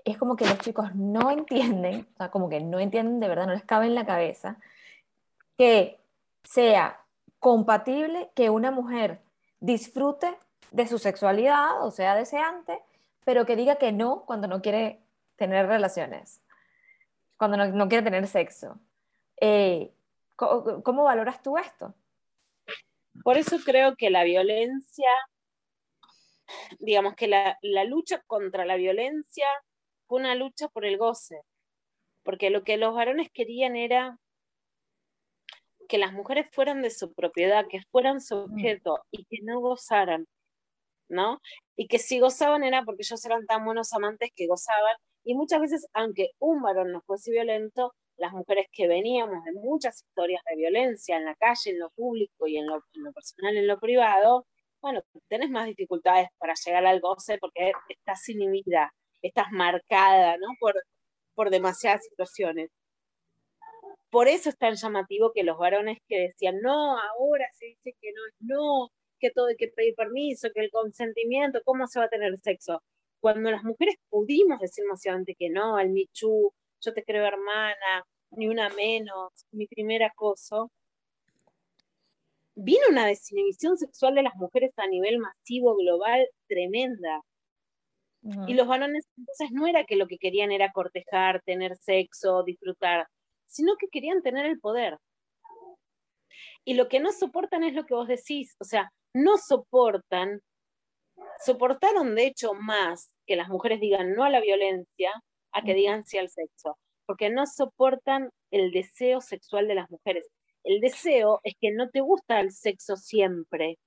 es 0.05 0.17
como 0.19 0.37
que 0.37 0.47
los 0.47 0.59
chicos 0.59 0.95
no 0.95 1.31
entienden, 1.31 2.07
o 2.15 2.17
sea, 2.17 2.31
como 2.31 2.49
que 2.49 2.61
no 2.61 2.79
entienden 2.79 3.21
de 3.21 3.29
verdad, 3.29 3.47
no 3.47 3.53
les 3.53 3.65
cabe 3.65 3.87
en 3.87 3.95
la 3.95 4.07
cabeza, 4.07 4.57
que 5.57 5.99
sea 6.45 7.01
compatible 7.39 8.31
que 8.35 8.51
una 8.51 8.71
mujer 8.71 9.21
disfrute 9.61 10.37
de 10.71 10.87
su 10.87 10.99
sexualidad, 10.99 11.85
o 11.85 11.91
sea, 11.91 12.15
deseante, 12.15 12.81
pero 13.25 13.45
que 13.47 13.57
diga 13.57 13.77
que 13.77 13.93
no 13.93 14.25
cuando 14.25 14.49
no 14.49 14.63
quiere 14.63 15.01
tener 15.37 15.67
relaciones, 15.67 16.41
cuando 17.37 17.57
no, 17.57 17.89
quiere 17.89 18.05
tener 18.05 18.27
sexo. 18.27 18.79
Eh, 19.41 19.93
¿cómo, 20.37 21.05
valoras 21.05 21.43
tú 21.43 21.59
esto? 21.59 21.95
Por 23.23 23.37
eso 23.37 23.59
creo 23.65 23.97
que 23.97 24.11
la 24.11 24.25
violencia, 24.25 25.11
digamos 26.79 27.15
que 27.15 27.29
la, 27.29 27.59
la 27.63 27.85
lucha 27.85 28.23
contra 28.27 28.65
la 28.65 28.77
violencia 28.77 29.47
fue 30.09 30.21
una 30.21 30.35
lucha 30.35 30.69
por 30.69 30.85
el 30.85 30.99
goce, 30.99 31.43
porque 32.25 32.51
lo 32.51 32.65
que 32.65 32.77
los 32.77 32.95
varones 32.95 33.31
querían 33.33 33.77
era 33.77 34.19
que 35.89 35.99
las 35.99 36.13
mujeres 36.13 36.49
fueran 36.53 36.83
de 36.83 36.91
su 36.91 37.15
propiedad, 37.15 37.67
que 37.69 37.83
fueran 37.91 38.21
su 38.21 38.37
mm. 38.37 38.53
objeto 38.53 39.05
y 39.11 39.25
que 39.25 39.39
no 39.43 39.61
gozaran, 39.61 40.27
¿no? 41.09 41.41
Y 41.77 41.89
que 41.89 41.99
si 41.99 42.21
gozaban 42.21 42.65
era 42.65 42.85
porque 42.85 43.03
ellos 43.03 43.25
eran 43.25 43.47
tan 43.47 43.65
buenos 43.65 43.93
amantes 43.93 44.31
que 44.35 44.47
gozaban. 44.47 44.97
Y 45.25 45.35
muchas 45.35 45.61
veces, 45.61 45.87
aunque 45.95 46.31
un 46.39 46.63
varón 46.63 46.93
no 46.93 47.03
fuese 47.03 47.31
violento, 47.31 47.95
las 48.17 48.33
mujeres 48.33 48.67
que 48.73 48.89
veníamos 48.89 49.45
de 49.45 49.53
muchas 49.53 50.03
historias 50.03 50.43
de 50.51 50.57
violencia 50.57 51.17
en 51.17 51.25
la 51.25 51.35
calle, 51.37 51.71
en 51.71 51.79
lo 51.79 51.91
público 51.91 52.47
y 52.47 52.59
en 52.59 52.67
lo, 52.67 52.77
en 52.95 53.05
lo 53.05 53.13
personal, 53.13 53.57
en 53.57 53.67
lo 53.67 53.79
privado, 53.79 54.47
bueno, 54.81 55.03
tenés 55.29 55.51
más 55.51 55.67
dificultades 55.67 56.29
para 56.39 56.55
llegar 56.55 56.87
al 56.87 57.01
goce 57.01 57.39
porque 57.39 57.73
estás 57.89 58.29
inhibida, 58.29 58.93
estás 59.23 59.47
marcada. 59.53 60.37
Por, 60.61 60.75
por 61.35 61.51
demasiadas 61.51 62.05
situaciones. 62.05 62.69
Por 64.11 64.27
eso 64.29 64.49
es 64.49 64.59
tan 64.59 64.75
llamativo 64.75 65.33
que 65.33 65.45
los 65.45 65.59
varones 65.59 65.99
que 66.09 66.19
decían, 66.19 66.61
no, 66.63 66.99
ahora 66.99 67.47
se 67.53 67.67
dice 67.67 67.95
que 68.01 68.11
no, 68.13 68.23
no, 68.41 68.89
que 69.21 69.31
todo 69.31 69.47
hay 69.47 69.57
que 69.57 69.69
pedir 69.69 69.95
permiso, 69.95 70.49
que 70.55 70.61
el 70.63 70.71
consentimiento, 70.71 71.61
¿cómo 71.65 71.87
se 71.87 72.01
va 72.01 72.07
a 72.07 72.09
tener 72.09 72.37
sexo? 72.41 72.83
Cuando 73.21 73.51
las 73.53 73.63
mujeres 73.65 73.97
pudimos 74.09 74.59
decir 74.61 74.85
masivamente 74.89 75.37
que 75.39 75.51
no, 75.51 75.77
al 75.77 75.91
Michu, 75.91 76.53
yo 76.81 76.93
te 76.93 77.05
creo 77.05 77.25
hermana, 77.25 78.05
ni 78.31 78.49
una 78.49 78.69
menos, 78.71 79.33
mi 79.53 79.67
primer 79.67 80.03
acoso, 80.03 80.71
vino 82.57 82.83
una 82.91 83.07
desinhibición 83.07 83.79
sexual 83.79 84.17
de 84.17 84.25
las 84.25 84.35
mujeres 84.37 84.73
a 84.77 84.89
nivel 84.89 85.19
masivo, 85.19 85.77
global, 85.77 86.27
tremenda. 86.49 87.21
Y 88.47 88.55
los 88.55 88.67
varones 88.67 89.07
entonces 89.17 89.51
no 89.53 89.67
era 89.67 89.85
que 89.85 89.97
lo 89.97 90.07
que 90.07 90.19
querían 90.19 90.51
era 90.51 90.73
cortejar, 90.73 91.41
tener 91.43 91.77
sexo, 91.77 92.43
disfrutar, 92.43 93.07
sino 93.47 93.77
que 93.77 93.89
querían 93.89 94.23
tener 94.23 94.45
el 94.47 94.61
poder. 94.61 94.99
Y 96.65 96.75
lo 96.75 96.89
que 96.89 97.01
no 97.01 97.13
soportan 97.13 97.65
es 97.65 97.75
lo 97.75 97.87
que 97.87 97.95
vos 97.95 98.09
decís, 98.09 98.55
o 98.61 98.65
sea, 98.65 98.93
no 99.15 99.39
soportan, 99.39 100.41
soportaron 101.45 102.15
de 102.15 102.27
hecho 102.27 102.55
más 102.55 103.15
que 103.27 103.37
las 103.37 103.49
mujeres 103.49 103.81
digan 103.81 104.15
no 104.15 104.25
a 104.25 104.31
la 104.31 104.41
violencia 104.41 105.13
a 105.53 105.63
que 105.63 105.75
digan 105.75 106.05
sí 106.05 106.19
al 106.19 106.29
sexo, 106.29 106.77
porque 107.07 107.31
no 107.31 107.47
soportan 107.47 108.31
el 108.51 108.71
deseo 108.73 109.21
sexual 109.21 109.69
de 109.69 109.77
las 109.77 109.91
mujeres. 109.91 110.29
El 110.65 110.81
deseo 110.81 111.41
es 111.45 111.55
que 111.61 111.71
no 111.71 111.89
te 111.89 112.01
gusta 112.01 112.41
el 112.41 112.53
sexo 112.53 112.97
siempre, 112.97 113.79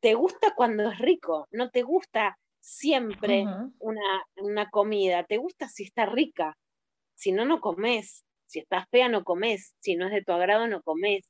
te 0.00 0.14
gusta 0.14 0.54
cuando 0.54 0.90
es 0.90 0.98
rico, 0.98 1.48
no 1.50 1.70
te 1.70 1.82
gusta 1.82 2.38
siempre 2.60 3.44
una, 3.78 4.70
comida. 4.70 5.24
¿Te 5.24 5.38
gusta 5.38 5.68
si 5.68 5.84
está 5.84 6.06
rica? 6.06 6.56
Si 7.14 7.32
no, 7.32 7.44
no 7.44 7.60
comes. 7.60 8.24
Si 8.46 8.58
estás 8.60 8.88
fea, 8.90 9.08
no 9.08 9.24
comes. 9.24 9.74
Si 9.80 9.96
no 9.96 10.06
es 10.06 10.12
de 10.12 10.22
tu 10.22 10.32
agrado, 10.32 10.66
no 10.68 10.82
comes. 10.82 11.28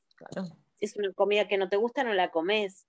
Si 0.79 0.85
es 0.85 0.97
una 0.97 1.13
comida 1.13 1.49
que 1.49 1.59
no 1.59 1.69
te 1.69 1.77
gusta, 1.77 2.05
no 2.05 2.15
la 2.15 2.31
comes. 2.31 2.87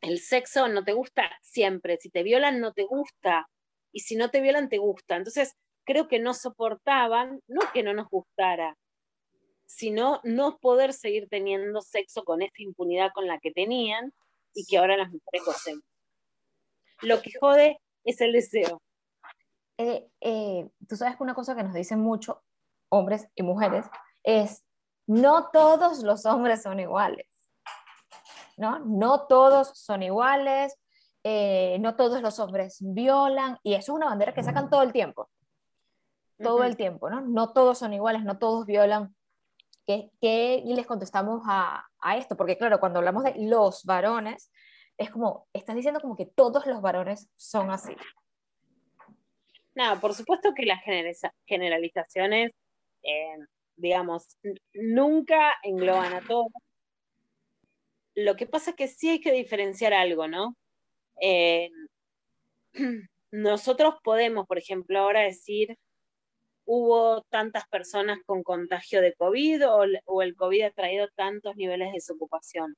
El 0.00 0.20
sexo 0.20 0.68
no 0.68 0.84
te 0.84 0.92
gusta 0.92 1.30
siempre. 1.42 1.98
Si 1.98 2.10
te 2.10 2.22
violan, 2.22 2.60
no 2.60 2.72
te 2.72 2.84
gusta. 2.84 3.48
Y 3.92 4.00
si 4.00 4.16
no 4.16 4.30
te 4.30 4.40
violan, 4.40 4.68
te 4.68 4.78
gusta. 4.78 5.16
Entonces, 5.16 5.56
creo 5.84 6.08
que 6.08 6.18
no 6.18 6.34
soportaban, 6.34 7.40
no 7.46 7.60
que 7.72 7.82
no 7.82 7.94
nos 7.94 8.08
gustara, 8.10 8.76
sino 9.66 10.20
no 10.24 10.58
poder 10.58 10.92
seguir 10.92 11.28
teniendo 11.28 11.80
sexo 11.80 12.24
con 12.24 12.42
esta 12.42 12.62
impunidad 12.62 13.10
con 13.14 13.26
la 13.26 13.38
que 13.38 13.52
tenían 13.52 14.12
y 14.54 14.66
que 14.66 14.78
ahora 14.78 14.96
las 14.96 15.10
mujeres 15.10 15.44
gocen. 15.44 15.82
Lo 17.02 17.20
que 17.20 17.32
jode 17.38 17.80
es 18.04 18.20
el 18.20 18.32
deseo. 18.32 18.82
Eh, 19.78 20.08
eh, 20.20 20.68
tú 20.88 20.96
sabes 20.96 21.16
que 21.16 21.22
una 21.22 21.34
cosa 21.34 21.54
que 21.54 21.62
nos 21.62 21.74
dicen 21.74 22.00
mucho 22.00 22.42
hombres 22.88 23.28
y 23.34 23.42
mujeres 23.42 23.86
es, 24.22 24.64
no 25.06 25.50
todos 25.50 26.02
los 26.02 26.24
hombres 26.24 26.62
son 26.62 26.80
iguales, 26.80 27.26
¿no? 28.56 28.78
No 28.80 29.26
todos 29.26 29.78
son 29.78 30.02
iguales, 30.02 30.78
eh, 31.24 31.76
no 31.80 31.94
todos 31.94 32.22
los 32.22 32.38
hombres 32.38 32.78
violan, 32.80 33.58
y 33.62 33.74
eso 33.74 33.92
es 33.92 33.96
una 33.96 34.06
bandera 34.06 34.32
que 34.32 34.42
sacan 34.42 34.70
todo 34.70 34.82
el 34.82 34.92
tiempo, 34.92 35.28
todo 36.38 36.64
el 36.64 36.76
tiempo, 36.76 37.10
¿no? 37.10 37.20
No 37.20 37.52
todos 37.52 37.78
son 37.78 37.92
iguales, 37.92 38.24
no 38.24 38.38
todos 38.38 38.66
violan. 38.66 39.14
¿Qué, 39.86 40.10
qué 40.20 40.62
les 40.66 40.86
contestamos 40.86 41.42
a, 41.46 41.84
a, 42.00 42.16
esto? 42.16 42.36
Porque 42.36 42.58
claro, 42.58 42.80
cuando 42.80 42.98
hablamos 42.98 43.22
de 43.22 43.34
los 43.38 43.84
varones, 43.84 44.50
es 44.98 45.10
como, 45.10 45.46
estás 45.52 45.76
diciendo 45.76 46.00
como 46.00 46.16
que 46.16 46.26
todos 46.26 46.66
los 46.66 46.80
varones 46.80 47.28
son 47.36 47.70
así. 47.70 47.94
No, 49.74 50.00
por 50.00 50.14
supuesto 50.14 50.54
que 50.54 50.64
las 50.64 50.80
generalizaciones, 51.46 52.52
eh, 53.02 53.36
digamos, 53.76 54.38
nunca 54.72 55.54
engloban 55.62 56.14
a 56.14 56.22
todos. 56.26 56.48
Lo 58.14 58.36
que 58.36 58.46
pasa 58.46 58.70
es 58.70 58.76
que 58.76 58.88
sí 58.88 59.10
hay 59.10 59.20
que 59.20 59.32
diferenciar 59.32 59.92
algo, 59.92 60.28
¿no? 60.28 60.56
Eh, 61.20 61.70
nosotros 63.30 63.96
podemos, 64.02 64.46
por 64.46 64.56
ejemplo, 64.56 64.98
ahora 64.98 65.20
decir, 65.20 65.76
hubo 66.64 67.22
tantas 67.24 67.68
personas 67.68 68.18
con 68.24 68.42
contagio 68.42 69.02
de 69.02 69.14
COVID 69.14 69.68
o, 69.68 69.84
o 70.06 70.22
el 70.22 70.34
COVID 70.36 70.62
ha 70.62 70.70
traído 70.70 71.08
tantos 71.14 71.54
niveles 71.56 71.88
de 71.88 71.94
desocupación. 71.94 72.76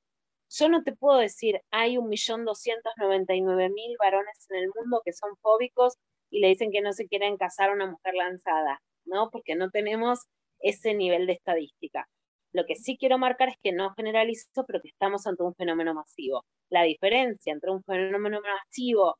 Yo 0.49 0.69
no 0.69 0.83
te 0.83 0.95
puedo 0.95 1.19
decir, 1.19 1.61
hay 1.71 1.97
un 1.97 2.09
millón 2.09 2.45
doscientos 2.45 2.93
noventa 2.97 3.35
y 3.35 3.41
nueve 3.41 3.69
mil 3.69 3.95
varones 3.99 4.47
en 4.49 4.57
el 4.57 4.69
mundo 4.75 5.01
que 5.05 5.13
son 5.13 5.35
fóbicos 5.41 5.95
y 6.31 6.39
le 6.41 6.47
dicen 6.49 6.71
que 6.71 6.81
no 6.81 6.93
se 6.93 7.07
quieren 7.07 7.37
casar 7.37 7.69
a 7.69 7.73
una 7.73 7.87
mujer 7.89 8.15
lanzada. 8.15 8.79
¿no? 9.05 9.29
Porque 9.31 9.55
no 9.55 9.69
tenemos 9.69 10.19
ese 10.59 10.93
nivel 10.93 11.27
de 11.27 11.33
estadística. 11.33 12.07
Lo 12.53 12.65
que 12.65 12.75
sí 12.75 12.97
quiero 12.97 13.17
marcar 13.17 13.49
es 13.49 13.55
que 13.61 13.71
no 13.71 13.93
generalizo, 13.95 14.65
pero 14.67 14.81
que 14.81 14.89
estamos 14.89 15.27
ante 15.27 15.43
un 15.43 15.55
fenómeno 15.55 15.93
masivo. 15.93 16.45
La 16.69 16.83
diferencia 16.83 17.53
entre 17.53 17.71
un 17.71 17.83
fenómeno 17.83 18.39
masivo 18.41 19.17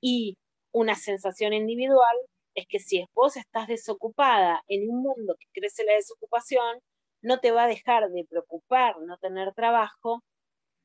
y 0.00 0.36
una 0.72 0.94
sensación 0.94 1.52
individual 1.52 2.16
es 2.54 2.66
que 2.68 2.78
si 2.80 3.04
vos 3.14 3.36
estás 3.36 3.68
desocupada 3.68 4.62
en 4.68 4.88
un 4.90 5.02
mundo 5.02 5.36
que 5.38 5.60
crece 5.60 5.84
la 5.84 5.94
desocupación, 5.94 6.78
no 7.22 7.40
te 7.40 7.52
va 7.52 7.64
a 7.64 7.68
dejar 7.68 8.08
de 8.10 8.24
preocupar 8.28 8.96
no 9.00 9.18
tener 9.18 9.52
trabajo, 9.54 10.22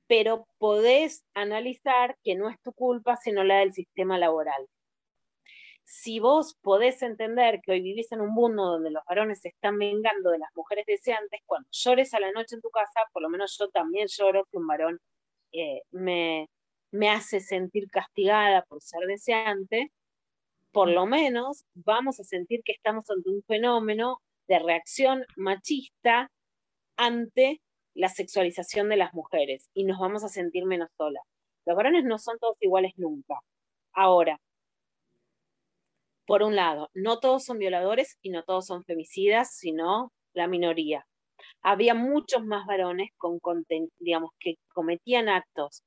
pero 0.08 0.48
podés 0.58 1.24
analizar 1.34 2.18
que 2.24 2.36
no 2.36 2.50
es 2.50 2.60
tu 2.62 2.74
culpa, 2.74 3.18
sino 3.18 3.44
la 3.44 3.60
del 3.60 3.74
sistema 3.74 4.18
laboral. 4.18 4.68
Si 5.84 6.20
vos 6.20 6.56
podés 6.62 7.02
entender 7.04 7.62
que 7.62 7.74
hoy 7.74 7.82
vivís 7.82 8.12
en 8.12 8.22
un 8.22 8.34
mundo 8.34 8.66
donde 8.66 8.90
los 8.90 9.04
varones 9.08 9.42
se 9.42 9.50
están 9.50 9.78
vengando 9.78 10.32
de 10.32 10.40
las 10.40 10.50
mujeres 10.56 10.86
deseantes, 10.88 11.42
cuando 11.46 11.70
llores 11.72 12.14
a 12.14 12.20
la 12.20 12.32
noche 12.32 12.56
en 12.56 12.62
tu 12.62 12.70
casa, 12.72 13.02
por 13.14 13.22
lo 13.22 13.30
menos 13.30 13.56
yo 13.60 13.70
también 13.70 14.08
lloro 14.08 14.46
que 14.52 14.58
un 14.58 14.68
varón 14.68 15.00
eh, 15.52 15.82
me, 15.92 16.50
me 16.92 17.10
hace 17.10 17.40
sentir 17.40 17.88
castigada 17.92 18.64
por 18.64 18.82
ser 18.82 19.02
deseante, 19.08 19.92
por 20.72 20.90
lo 20.90 21.06
menos 21.06 21.66
vamos 21.74 22.20
a 22.20 22.24
sentir 22.24 22.62
que 22.66 22.74
estamos 22.74 23.10
ante 23.10 23.30
un 23.30 23.44
fenómeno 23.44 24.22
de 24.48 24.60
reacción 24.60 25.26
machista 25.38 26.32
ante 26.98 27.62
la 27.96 28.10
sexualización 28.10 28.90
de 28.90 28.98
las 28.98 29.14
mujeres 29.14 29.70
y 29.74 29.86
nos 29.86 30.00
vamos 30.00 30.24
a 30.24 30.30
sentir 30.30 30.66
menos 30.66 30.90
solas. 30.98 31.24
Los 31.66 31.76
varones 31.76 32.04
no 32.04 32.20
son 32.20 32.38
todos 32.40 32.58
iguales 32.62 32.94
nunca. 32.98 33.40
Ahora, 33.94 34.40
por 36.28 36.44
un 36.44 36.56
lado, 36.56 36.90
no 36.94 37.20
todos 37.20 37.46
son 37.46 37.58
violadores 37.60 38.18
y 38.22 38.30
no 38.30 38.44
todos 38.44 38.66
son 38.68 38.84
femicidas, 38.84 39.56
sino 39.58 40.12
la 40.34 40.48
minoría. 40.48 41.06
Había 41.62 41.96
muchos 41.96 42.44
más 42.46 42.66
varones 42.66 43.10
con, 43.18 43.40
digamos, 44.00 44.32
que 44.40 44.56
cometían 44.74 45.30
actos 45.30 45.84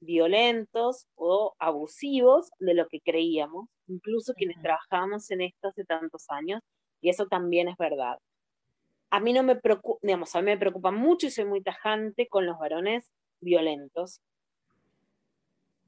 violentos 0.00 1.06
o 1.14 1.54
abusivos 1.58 2.50
de 2.58 2.74
lo 2.74 2.88
que 2.88 3.00
creíamos, 3.00 3.66
incluso 3.86 4.32
quienes 4.34 4.60
trabajamos 4.62 5.30
en 5.30 5.42
esto 5.42 5.68
hace 5.68 5.84
tantos 5.84 6.24
años, 6.30 6.60
y 7.02 7.10
eso 7.10 7.26
también 7.26 7.68
es 7.68 7.76
verdad. 7.76 8.18
A 9.10 9.20
mí 9.20 9.32
no 9.32 9.42
me 9.42 9.56
preocupa, 9.56 9.98
digamos, 10.02 10.34
a 10.34 10.40
mí 10.40 10.46
me 10.46 10.58
preocupa 10.58 10.90
mucho 10.90 11.26
y 11.26 11.30
soy 11.30 11.44
muy 11.44 11.62
tajante 11.62 12.28
con 12.28 12.46
los 12.46 12.58
varones 12.58 13.10
violentos. 13.40 14.20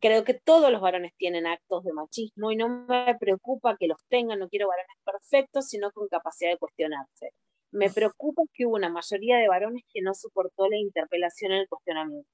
Creo 0.00 0.24
que 0.24 0.34
todos 0.34 0.70
los 0.72 0.80
varones 0.80 1.12
tienen 1.16 1.46
actos 1.46 1.84
de 1.84 1.92
machismo 1.92 2.50
y 2.50 2.56
no 2.56 2.68
me 2.68 3.16
preocupa 3.18 3.76
que 3.78 3.86
los 3.86 3.98
tengan, 4.08 4.40
no 4.40 4.48
quiero 4.48 4.68
varones 4.68 4.96
perfectos, 5.04 5.68
sino 5.68 5.92
con 5.92 6.08
capacidad 6.08 6.50
de 6.50 6.58
cuestionarse. 6.58 7.30
Me 7.70 7.88
preocupa 7.90 8.42
que 8.52 8.66
hubo 8.66 8.74
una 8.76 8.90
mayoría 8.90 9.38
de 9.38 9.48
varones 9.48 9.84
que 9.92 10.02
no 10.02 10.14
soportó 10.14 10.68
la 10.68 10.76
interpelación 10.76 11.52
en 11.52 11.58
el 11.60 11.68
cuestionamiento 11.68 12.28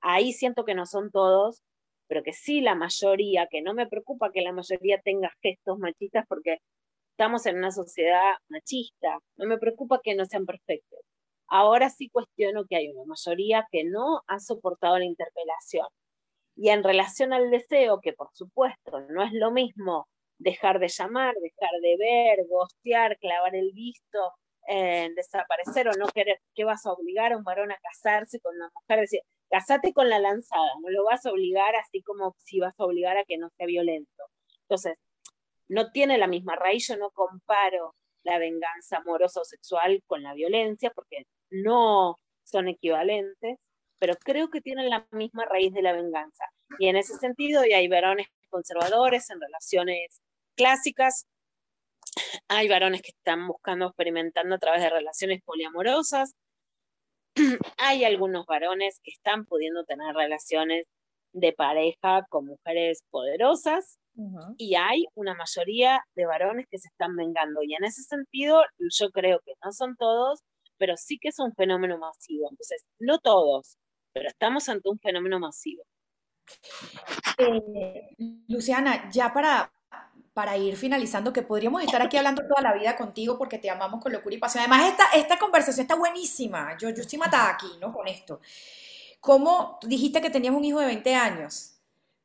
ahí 0.00 0.32
siento 0.32 0.64
que 0.64 0.74
no 0.74 0.86
son 0.86 1.10
todos, 1.10 1.62
pero 2.08 2.22
que 2.22 2.32
sí 2.32 2.60
la 2.60 2.74
mayoría, 2.74 3.46
que 3.50 3.62
no 3.62 3.74
me 3.74 3.86
preocupa 3.86 4.32
que 4.32 4.42
la 4.42 4.52
mayoría 4.52 5.00
tenga 5.00 5.30
gestos 5.42 5.78
machistas 5.78 6.26
porque 6.28 6.58
estamos 7.20 7.44
en 7.44 7.58
una 7.58 7.70
sociedad 7.70 8.32
machista, 8.48 9.18
no 9.36 9.46
me 9.46 9.58
preocupa 9.58 10.00
que 10.02 10.14
no 10.14 10.24
sean 10.24 10.46
perfectos. 10.46 11.00
Ahora 11.48 11.90
sí 11.90 12.08
cuestiono 12.08 12.64
que 12.66 12.76
hay 12.76 12.88
una 12.88 13.04
mayoría 13.04 13.66
que 13.70 13.84
no 13.84 14.22
ha 14.26 14.38
soportado 14.38 14.98
la 14.98 15.04
interpelación. 15.04 15.86
Y 16.56 16.70
en 16.70 16.82
relación 16.82 17.34
al 17.34 17.50
deseo, 17.50 18.00
que 18.00 18.14
por 18.14 18.28
supuesto 18.32 19.00
no 19.10 19.22
es 19.22 19.32
lo 19.34 19.50
mismo 19.50 20.08
dejar 20.38 20.78
de 20.78 20.88
llamar, 20.88 21.34
dejar 21.42 21.70
de 21.82 21.96
ver, 21.98 22.46
gostear, 22.48 23.18
clavar 23.18 23.54
el 23.54 23.70
visto, 23.74 24.18
eh, 24.68 25.10
desaparecer 25.14 25.88
o 25.88 25.92
no 25.98 26.06
querer, 26.06 26.38
¿qué 26.54 26.64
vas 26.64 26.86
a 26.86 26.92
obligar 26.92 27.34
a 27.34 27.36
un 27.36 27.44
varón 27.44 27.70
a 27.70 27.78
casarse 27.82 28.40
con 28.40 28.56
una 28.56 28.70
mujer? 28.74 29.00
Decir, 29.00 29.20
casate 29.50 29.92
con 29.92 30.08
la 30.08 30.20
lanzada, 30.20 30.70
no 30.80 30.88
lo 30.88 31.04
vas 31.04 31.26
a 31.26 31.32
obligar 31.32 31.76
así 31.76 32.00
como 32.00 32.34
si 32.38 32.60
vas 32.60 32.72
a 32.78 32.84
obligar 32.84 33.18
a 33.18 33.24
que 33.24 33.36
no 33.36 33.50
sea 33.58 33.66
violento. 33.66 34.24
Entonces, 34.62 34.96
no 35.70 35.92
tiene 35.92 36.18
la 36.18 36.26
misma 36.26 36.56
raíz, 36.56 36.88
yo 36.88 36.96
no 36.96 37.10
comparo 37.10 37.94
la 38.24 38.38
venganza 38.38 38.98
amorosa 38.98 39.40
o 39.40 39.44
sexual 39.44 40.02
con 40.06 40.22
la 40.22 40.34
violencia 40.34 40.90
porque 40.94 41.24
no 41.50 42.16
son 42.42 42.68
equivalentes, 42.68 43.56
pero 43.98 44.16
creo 44.16 44.50
que 44.50 44.60
tienen 44.60 44.90
la 44.90 45.06
misma 45.12 45.44
raíz 45.44 45.72
de 45.72 45.82
la 45.82 45.92
venganza. 45.92 46.44
Y 46.80 46.88
en 46.88 46.96
ese 46.96 47.14
sentido, 47.18 47.64
y 47.64 47.72
hay 47.72 47.86
varones 47.86 48.26
conservadores 48.48 49.30
en 49.30 49.40
relaciones 49.40 50.20
clásicas, 50.56 51.26
hay 52.48 52.68
varones 52.68 53.02
que 53.02 53.12
están 53.12 53.46
buscando, 53.46 53.86
experimentando 53.86 54.56
a 54.56 54.58
través 54.58 54.82
de 54.82 54.90
relaciones 54.90 55.40
poliamorosas, 55.44 56.34
hay 57.78 58.04
algunos 58.04 58.44
varones 58.46 58.98
que 59.04 59.12
están 59.12 59.44
pudiendo 59.44 59.84
tener 59.84 60.16
relaciones 60.16 60.86
de 61.32 61.52
pareja 61.52 62.26
con 62.28 62.46
mujeres 62.46 63.04
poderosas 63.10 63.99
y 64.56 64.74
hay 64.74 65.06
una 65.14 65.34
mayoría 65.34 66.04
de 66.14 66.26
varones 66.26 66.66
que 66.70 66.78
se 66.78 66.88
están 66.88 67.16
vengando. 67.16 67.62
Y 67.62 67.74
en 67.74 67.84
ese 67.84 68.02
sentido, 68.02 68.62
yo 68.78 69.10
creo 69.10 69.40
que 69.44 69.52
no 69.64 69.72
son 69.72 69.96
todos, 69.96 70.40
pero 70.78 70.96
sí 70.96 71.18
que 71.18 71.28
es 71.28 71.38
un 71.38 71.54
fenómeno 71.54 71.98
masivo. 71.98 72.48
Entonces, 72.50 72.84
no 72.98 73.18
todos, 73.18 73.76
pero 74.12 74.28
estamos 74.28 74.68
ante 74.68 74.88
un 74.88 74.98
fenómeno 74.98 75.38
masivo. 75.38 75.84
Eh, 77.38 78.14
Luciana, 78.48 79.08
ya 79.10 79.32
para, 79.32 79.72
para 80.32 80.56
ir 80.56 80.76
finalizando, 80.76 81.32
que 81.32 81.42
podríamos 81.42 81.82
estar 81.82 82.02
aquí 82.02 82.16
hablando 82.16 82.42
toda 82.46 82.62
la 82.62 82.74
vida 82.74 82.96
contigo 82.96 83.38
porque 83.38 83.58
te 83.58 83.70
amamos 83.70 84.02
con 84.02 84.12
locura 84.12 84.34
y 84.34 84.38
pasión. 84.38 84.62
Además, 84.62 84.88
esta, 84.88 85.04
esta 85.14 85.38
conversación 85.38 85.84
está 85.84 85.94
buenísima. 85.94 86.76
Yo, 86.78 86.90
yo 86.90 87.02
estoy 87.02 87.18
matada 87.18 87.50
aquí, 87.50 87.70
¿no? 87.80 87.92
Con 87.92 88.08
esto. 88.08 88.40
¿Cómo 89.20 89.78
dijiste 89.82 90.20
que 90.20 90.30
tenías 90.30 90.54
un 90.54 90.64
hijo 90.64 90.80
de 90.80 90.86
20 90.86 91.14
años? 91.14 91.79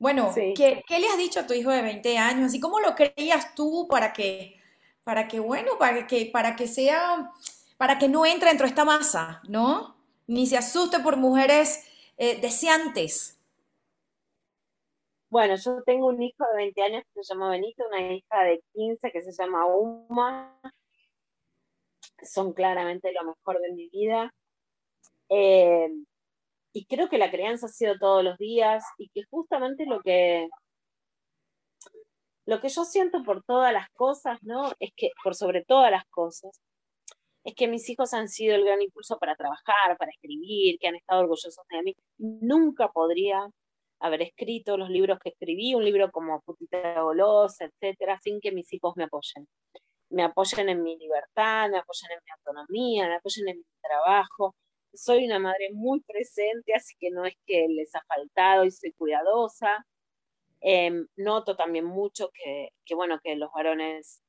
Bueno, 0.05 0.31
¿qué, 0.35 0.83
¿qué, 0.85 0.99
le 0.99 1.07
has 1.07 1.17
dicho 1.17 1.39
a 1.39 1.47
tu 1.47 1.55
hijo 1.55 1.71
de 1.71 1.81
20 1.81 2.19
años? 2.19 2.53
¿Y 2.53 2.59
cómo 2.59 2.79
lo 2.79 2.93
creías 2.93 3.55
tú 3.55 3.87
para 3.89 4.13
que, 4.13 4.55
para 5.03 5.27
que 5.27 5.39
bueno, 5.39 5.79
para 5.79 6.05
que, 6.05 6.29
para 6.31 6.55
que 6.55 6.67
sea, 6.67 7.33
para 7.77 7.97
que 7.97 8.07
no 8.07 8.23
entre 8.23 8.49
dentro 8.49 8.65
de 8.65 8.69
esta 8.69 8.85
masa, 8.85 9.41
¿no? 9.49 9.95
Ni 10.27 10.45
se 10.45 10.57
asuste 10.57 10.99
por 10.99 11.17
mujeres 11.17 11.89
eh, 12.17 12.39
deseantes. 12.39 13.39
Bueno, 15.31 15.55
yo 15.55 15.81
tengo 15.81 16.05
un 16.09 16.21
hijo 16.21 16.45
de 16.51 16.55
20 16.55 16.81
años 16.83 17.03
que 17.11 17.23
se 17.23 17.33
llama 17.33 17.49
Benito, 17.49 17.87
una 17.87 18.13
hija 18.13 18.43
de 18.43 18.61
15 18.75 19.11
que 19.11 19.23
se 19.23 19.31
llama 19.31 19.65
Uma. 19.65 20.55
Son 22.21 22.53
claramente 22.53 23.11
lo 23.11 23.23
mejor 23.23 23.59
de 23.59 23.71
mi 23.71 23.89
vida. 23.89 24.31
Eh, 25.29 25.89
y 26.75 26.85
creo 26.87 27.07
que 27.07 27.17
la 27.17 27.31
crianza 27.31 27.67
ha 27.67 27.69
sido 27.69 27.95
todos 27.97 28.21
los 28.21 28.37
días 28.37 28.83
y 28.97 29.09
que 29.09 29.23
justamente 29.31 29.85
lo 29.85 30.01
que 30.01 30.49
lo 32.45 32.59
que 32.59 32.69
yo 32.69 32.83
siento 32.83 33.23
por 33.23 33.43
todas 33.43 33.73
las 33.73 33.89
cosas, 33.91 34.39
¿no? 34.43 34.71
Es 34.79 34.91
que 34.95 35.09
por 35.23 35.35
sobre 35.35 35.63
todas 35.63 35.89
las 35.89 36.05
cosas, 36.09 36.51
es 37.45 37.55
que 37.55 37.67
mis 37.69 37.89
hijos 37.89 38.13
han 38.13 38.27
sido 38.27 38.55
el 38.55 38.65
gran 38.65 38.81
impulso 38.81 39.17
para 39.19 39.35
trabajar, 39.35 39.97
para 39.97 40.11
escribir, 40.11 40.77
que 40.79 40.87
han 40.89 40.95
estado 40.95 41.21
orgullosos 41.21 41.65
de 41.69 41.83
mí. 41.83 41.95
Nunca 42.17 42.89
podría 42.89 43.47
haber 43.99 44.23
escrito 44.23 44.77
los 44.77 44.89
libros 44.89 45.19
que 45.19 45.29
escribí, 45.29 45.75
un 45.75 45.85
libro 45.85 46.11
como 46.11 46.41
Putita 46.41 47.01
Golosa, 47.01 47.65
etcétera, 47.65 48.19
sin 48.21 48.41
que 48.41 48.51
mis 48.51 48.71
hijos 48.73 48.93
me 48.97 49.05
apoyen. 49.05 49.47
Me 50.09 50.23
apoyen 50.23 50.69
en 50.69 50.83
mi 50.83 50.97
libertad, 50.97 51.69
me 51.69 51.79
apoyen 51.79 52.11
en 52.11 52.19
mi 52.25 52.31
autonomía, 52.37 53.07
me 53.07 53.15
apoyen 53.15 53.47
en 53.49 53.57
mi 53.59 53.65
trabajo. 53.81 54.55
Soy 54.95 55.25
una 55.25 55.39
madre 55.39 55.69
muy 55.73 56.01
presente, 56.01 56.73
así 56.73 56.95
que 56.99 57.11
no 57.11 57.25
es 57.25 57.35
que 57.45 57.67
les 57.69 57.93
ha 57.95 58.03
faltado 58.07 58.65
y 58.65 58.71
soy 58.71 58.93
cuidadosa. 58.93 59.85
Em, 60.61 61.07
noto 61.17 61.55
también 61.55 61.85
mucho 61.85 62.31
que, 62.33 62.71
bueno, 62.95 63.19
que 63.23 63.35
los 63.35 63.51
varones 63.51 64.21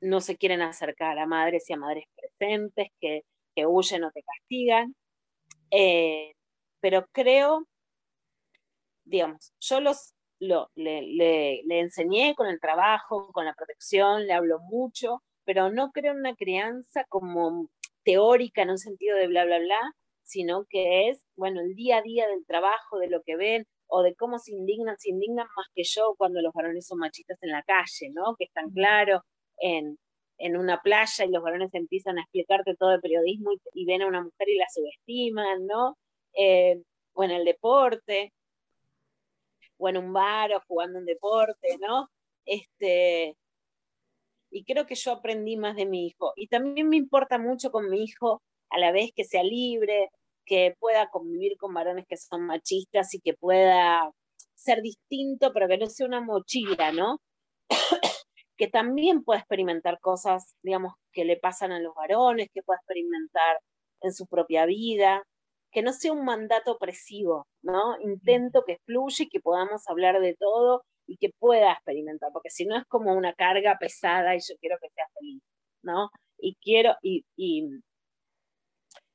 no 0.00 0.20
se 0.20 0.36
quieren 0.36 0.62
acercar 0.62 1.18
a 1.18 1.26
madres 1.26 1.68
y 1.70 1.74
a 1.74 1.76
madres 1.76 2.04
presentes, 2.16 2.88
que, 3.00 3.24
que 3.54 3.66
huyen 3.66 4.04
o 4.04 4.10
te 4.12 4.22
castigan. 4.22 4.94
Eh, 5.70 6.34
pero 6.80 7.06
creo 7.12 7.66
digamos, 9.06 9.52
yo 9.60 9.80
los, 9.80 10.14
lo, 10.40 10.70
le, 10.74 11.02
le, 11.02 11.80
enseñé 11.80 12.34
con 12.34 12.48
el 12.48 12.60
trabajo, 12.60 13.32
con 13.32 13.46
la 13.46 13.54
protección, 13.54 14.26
le 14.26 14.34
hablo 14.34 14.58
mucho, 14.60 15.22
pero 15.44 15.70
no 15.70 15.92
creo 15.92 16.12
en 16.12 16.18
una 16.20 16.34
crianza 16.34 17.04
como 17.08 17.70
teórica 18.04 18.62
en 18.62 18.70
un 18.70 18.78
sentido 18.78 19.16
de 19.16 19.28
bla, 19.28 19.44
bla, 19.44 19.58
bla, 19.58 19.80
sino 20.26 20.66
que 20.68 21.08
es, 21.08 21.24
bueno, 21.36 21.60
el 21.60 21.74
día 21.74 21.98
a 21.98 22.02
día 22.02 22.26
del 22.28 22.44
trabajo, 22.46 22.98
de 22.98 23.08
lo 23.08 23.22
que 23.22 23.36
ven, 23.36 23.66
o 23.88 24.02
de 24.02 24.14
cómo 24.16 24.38
se 24.38 24.52
indignan, 24.52 24.98
se 24.98 25.10
indignan 25.10 25.46
más 25.56 25.66
que 25.74 25.84
yo 25.84 26.14
cuando 26.18 26.42
los 26.42 26.52
varones 26.52 26.86
son 26.86 26.98
machistas 26.98 27.38
en 27.42 27.50
la 27.52 27.62
calle, 27.62 28.10
¿no? 28.12 28.34
Que 28.36 28.44
están 28.44 28.70
claros 28.70 29.22
en, 29.58 29.98
en 30.38 30.56
una 30.56 30.82
playa 30.82 31.24
y 31.24 31.30
los 31.30 31.42
varones 31.42 31.72
empiezan 31.74 32.18
a 32.18 32.22
explicarte 32.22 32.74
todo 32.76 32.92
el 32.94 33.00
periodismo 33.00 33.52
y, 33.74 33.86
ven 33.86 34.02
a 34.02 34.08
una 34.08 34.22
mujer 34.22 34.48
y 34.48 34.58
la 34.58 34.66
subestiman, 34.68 35.66
¿no? 35.66 35.96
Eh, 36.34 36.82
o 37.14 37.24
en 37.24 37.30
el 37.30 37.44
deporte, 37.44 38.32
o 39.78 39.88
en 39.88 39.96
un 39.98 40.12
bar 40.12 40.52
o 40.54 40.60
jugando 40.66 40.98
un 40.98 41.06
deporte, 41.06 41.78
¿no? 41.80 42.08
Este, 42.44 43.36
y 44.50 44.64
creo 44.64 44.86
que 44.86 44.94
yo 44.96 45.12
aprendí 45.12 45.56
más 45.56 45.76
de 45.76 45.86
mi 45.86 46.06
hijo. 46.06 46.32
Y 46.36 46.48
también 46.48 46.88
me 46.88 46.96
importa 46.96 47.38
mucho 47.38 47.70
con 47.70 47.90
mi 47.90 48.02
hijo 48.04 48.42
a 48.70 48.78
la 48.78 48.92
vez 48.92 49.10
que 49.14 49.24
sea 49.24 49.42
libre, 49.42 50.10
que 50.44 50.74
pueda 50.78 51.08
convivir 51.10 51.56
con 51.58 51.74
varones 51.74 52.06
que 52.08 52.16
son 52.16 52.46
machistas 52.46 53.12
y 53.14 53.20
que 53.20 53.34
pueda 53.34 54.10
ser 54.54 54.80
distinto, 54.82 55.52
pero 55.52 55.68
que 55.68 55.78
no 55.78 55.86
sea 55.86 56.06
una 56.06 56.20
mochila, 56.20 56.92
¿no? 56.92 57.18
que 58.56 58.68
también 58.68 59.22
pueda 59.22 59.40
experimentar 59.40 59.98
cosas, 60.00 60.54
digamos, 60.62 60.94
que 61.12 61.24
le 61.24 61.36
pasan 61.36 61.72
a 61.72 61.80
los 61.80 61.94
varones, 61.94 62.48
que 62.52 62.62
pueda 62.62 62.78
experimentar 62.78 63.58
en 64.02 64.12
su 64.12 64.26
propia 64.26 64.66
vida, 64.66 65.22
que 65.72 65.82
no 65.82 65.92
sea 65.92 66.12
un 66.12 66.24
mandato 66.24 66.72
opresivo, 66.72 67.46
¿no? 67.62 68.00
Intento 68.00 68.64
que 68.66 68.78
fluya 68.86 69.24
y 69.24 69.28
que 69.28 69.40
podamos 69.40 69.82
hablar 69.88 70.20
de 70.20 70.34
todo 70.34 70.82
y 71.06 71.18
que 71.18 71.30
pueda 71.38 71.72
experimentar, 71.72 72.30
porque 72.32 72.50
si 72.50 72.66
no 72.66 72.76
es 72.76 72.84
como 72.88 73.14
una 73.14 73.34
carga 73.34 73.76
pesada 73.78 74.34
y 74.34 74.38
yo 74.38 74.54
quiero 74.60 74.76
que 74.80 74.88
sea 74.90 75.04
feliz, 75.18 75.42
¿no? 75.82 76.08
Y 76.38 76.56
quiero, 76.62 76.94
y, 77.02 77.24
y, 77.36 77.68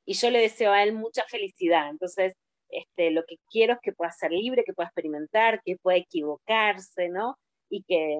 y 0.04 0.14
yo 0.14 0.30
le 0.30 0.40
deseo 0.40 0.72
a 0.72 0.82
él 0.82 0.92
mucha 0.94 1.24
felicidad, 1.24 1.88
entonces 1.90 2.34
este, 2.68 3.10
lo 3.10 3.24
que 3.26 3.36
quiero 3.50 3.74
es 3.74 3.80
que 3.82 3.92
pueda 3.92 4.10
ser 4.12 4.32
libre, 4.32 4.64
que 4.64 4.72
pueda 4.72 4.88
experimentar, 4.88 5.60
que 5.64 5.76
pueda 5.76 5.98
equivocarse, 5.98 7.08
¿no? 7.10 7.36
Y 7.68 7.82
que, 7.84 8.18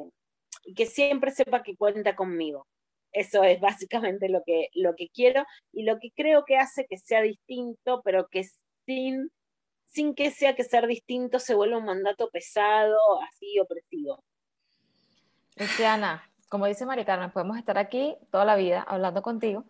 y 0.64 0.74
que 0.74 0.86
siempre 0.86 1.30
sepa 1.30 1.62
que 1.62 1.76
cuenta 1.76 2.14
conmigo. 2.14 2.66
Eso 3.12 3.44
es 3.44 3.60
básicamente 3.60 4.28
lo 4.28 4.42
que, 4.44 4.68
lo 4.74 4.94
que 4.94 5.08
quiero 5.08 5.44
y 5.72 5.84
lo 5.84 5.98
que 5.98 6.10
creo 6.14 6.44
que 6.44 6.56
hace 6.58 6.86
que 6.86 6.98
sea 6.98 7.22
distinto, 7.22 8.02
pero 8.04 8.28
que 8.28 8.44
sin 8.86 9.30
sin 9.92 10.14
que 10.14 10.30
sea 10.30 10.54
que 10.56 10.64
ser 10.64 10.86
distinto 10.86 11.38
se 11.38 11.54
vuelva 11.54 11.76
un 11.76 11.84
mandato 11.84 12.30
pesado, 12.30 12.96
así 13.28 13.58
opresivo. 13.60 14.24
Luciana, 15.56 16.30
como 16.48 16.66
dice 16.66 16.86
Mari 16.86 17.04
Carmen, 17.04 17.30
podemos 17.30 17.58
estar 17.58 17.76
aquí 17.76 18.16
toda 18.30 18.46
la 18.46 18.56
vida 18.56 18.80
hablando 18.80 19.20
contigo, 19.20 19.66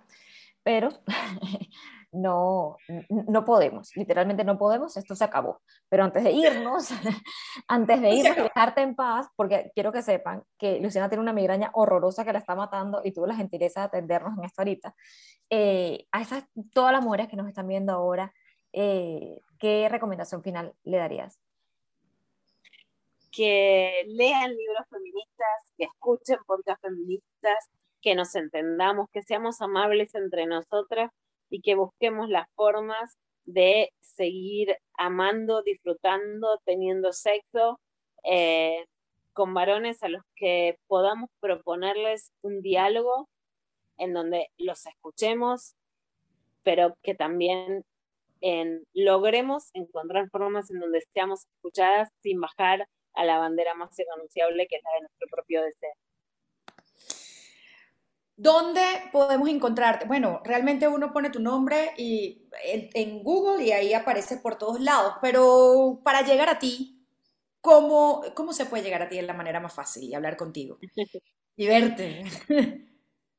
pero 0.63 0.91
no, 2.13 2.77
no 3.09 3.45
podemos, 3.45 3.97
literalmente 3.97 4.45
no 4.45 4.59
podemos, 4.59 4.97
esto 4.97 5.17
se 5.17 5.25
acabó. 5.25 5.63
Pero 5.89 6.05
antes 6.05 6.23
de 6.23 6.33
irnos, 6.33 6.91
antes 7.67 8.01
de 8.01 8.11
irnos 8.11 8.37
y 8.37 8.43
dejarte 8.43 8.83
en 8.83 8.95
paz, 8.95 9.29
porque 9.35 9.73
quiero 9.75 9.93
que 9.93 10.03
sepan 10.03 10.43
que 10.59 10.79
Luciana 10.81 11.09
tiene 11.09 11.23
una 11.23 11.33
migraña 11.33 11.71
horrorosa 11.73 12.25
que 12.25 12.33
la 12.33 12.39
está 12.39 12.55
matando 12.55 13.01
y 13.03 13.13
tuvo 13.13 13.27
la 13.27 13.35
gentileza 13.35 13.81
de 13.81 13.87
atendernos 13.87 14.37
en 14.39 14.45
esta 14.45 14.63
horita. 14.63 14.95
Eh, 15.49 16.07
a 16.13 16.21
esas, 16.21 16.45
todas 16.75 16.93
las 16.93 17.03
mujeres 17.03 17.29
que 17.29 17.37
nos 17.37 17.49
están 17.49 17.67
viendo 17.67 17.93
ahora, 17.93 18.33
eh, 18.73 19.41
¿qué 19.59 19.89
recomendación 19.91 20.43
final 20.43 20.75
le 20.85 20.99
darías? 20.99 21.41
Que 23.31 24.05
lean 24.09 24.51
libros 24.51 24.87
feministas, 24.91 25.73
que 25.79 25.85
escuchen 25.85 26.39
podcast 26.47 26.83
feministas, 26.83 27.71
que 28.03 28.15
nos 28.15 28.35
entendamos, 28.35 29.09
que 29.11 29.23
seamos 29.23 29.63
amables 29.63 30.15
entre 30.15 30.45
nosotras 30.45 31.11
y 31.53 31.61
que 31.61 31.75
busquemos 31.75 32.31
las 32.31 32.49
formas 32.55 33.19
de 33.45 33.93
seguir 34.01 34.75
amando, 34.97 35.63
disfrutando, 35.63 36.59
teniendo 36.65 37.13
sexo 37.13 37.79
eh, 38.25 38.87
con 39.35 39.53
varones 39.53 40.03
a 40.03 40.09
los 40.09 40.23
que 40.35 40.79
podamos 40.87 41.29
proponerles 41.41 42.33
un 42.41 42.63
diálogo 42.63 43.29
en 43.99 44.15
donde 44.15 44.49
los 44.57 44.87
escuchemos, 44.87 45.75
pero 46.63 46.97
que 47.03 47.15
también 47.15 47.85
logremos 48.95 49.69
encontrar 49.75 50.31
formas 50.31 50.71
en 50.71 50.81
donde 50.81 51.05
seamos 51.13 51.45
escuchadas 51.45 52.09
sin 52.23 52.41
bajar 52.41 52.89
a 53.13 53.25
la 53.25 53.39
bandera 53.39 53.75
más 53.75 53.97
irrenunciable 53.99 54.67
que 54.69 54.77
es 54.77 54.83
la 54.83 54.95
de 54.95 55.01
nuestro 55.03 55.29
propio 55.31 55.63
deseo. 55.63 55.93
¿Dónde 58.43 58.83
podemos 59.13 59.49
encontrarte? 59.49 60.05
Bueno, 60.05 60.41
realmente 60.45 60.89
uno 60.89 61.13
pone 61.13 61.31
tu 61.31 61.39
nombre 61.39 61.93
y, 61.97 62.49
en, 62.65 63.23
Google 63.23 63.65
y 63.65 63.71
ahí 63.71 63.95
aparece 63.95 64.39
por 64.39 64.59
todos 64.59 64.81
lados, 64.81 65.15
pero 65.23 66.01
para 66.03 66.23
llegar 66.23 66.49
a 66.49 66.59
ti, 66.59 67.07
¿cómo, 67.61 68.25
¿cómo 68.35 68.53
se 68.53 68.67
puede 68.67 68.83
llegar 68.83 69.01
a 69.01 69.09
ti 69.09 69.15
de 69.15 69.23
la 69.23 69.33
manera 69.33 69.61
más 69.61 69.73
fácil 69.73 70.03
y 70.03 70.15
hablar 70.15 70.37
contigo? 70.37 70.79
Y 71.55 71.67
verte. 71.67 72.25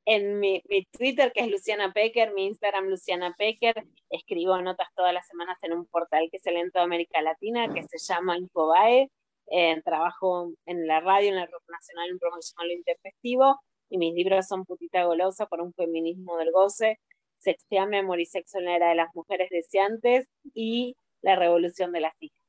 en 0.05 0.39
mi, 0.39 0.61
Twitter, 0.91 1.33
que 1.33 1.41
es 1.41 1.47
Luciana 1.49 1.91
Pecker, 1.91 2.31
mi 2.31 2.45
Instagram 2.45 2.85
Luciana 2.85 3.33
Pecker, 3.35 3.83
escribo 4.11 4.61
notas 4.61 4.87
todas 4.95 5.11
las 5.15 5.27
semanas 5.27 5.57
en 5.63 5.73
un 5.73 5.87
portal 5.87 6.29
que 6.29 6.37
es 6.37 6.45
el 6.45 6.57
en 6.57 6.71
toda 6.71 6.85
América 6.85 7.23
Latina, 7.23 7.73
que 7.73 7.83
se 7.83 7.97
llama 7.97 8.37
Infobae. 8.37 9.09
Eh, 9.47 9.81
trabajo 9.83 10.53
en 10.67 10.85
la 10.85 10.99
radio, 10.99 11.29
en 11.29 11.39
el 11.39 11.51
Rock 11.51 11.63
Nacional, 11.67 12.09
en 12.11 12.19
promoción 12.19 12.67
lo 12.67 12.73
interfestivo, 12.73 13.59
y 13.93 13.97
mis 13.99 14.15
libros 14.15 14.47
son 14.47 14.65
Putita 14.65 15.03
Golosa 15.03 15.45
por 15.45 15.61
un 15.61 15.71
feminismo 15.71 16.35
del 16.37 16.51
goce, 16.51 16.99
Sexteame, 17.37 17.99
Amor 17.99 18.19
y 18.19 18.25
Sexo 18.25 18.57
en 18.57 18.65
la 18.65 18.75
era 18.75 18.89
de 18.89 18.95
las 18.95 19.13
mujeres 19.13 19.49
deseantes 19.51 20.27
y 20.55 20.97
La 21.21 21.35
revolución 21.35 21.91
de 21.91 22.01
las 22.01 22.13
hijas. 22.19 22.39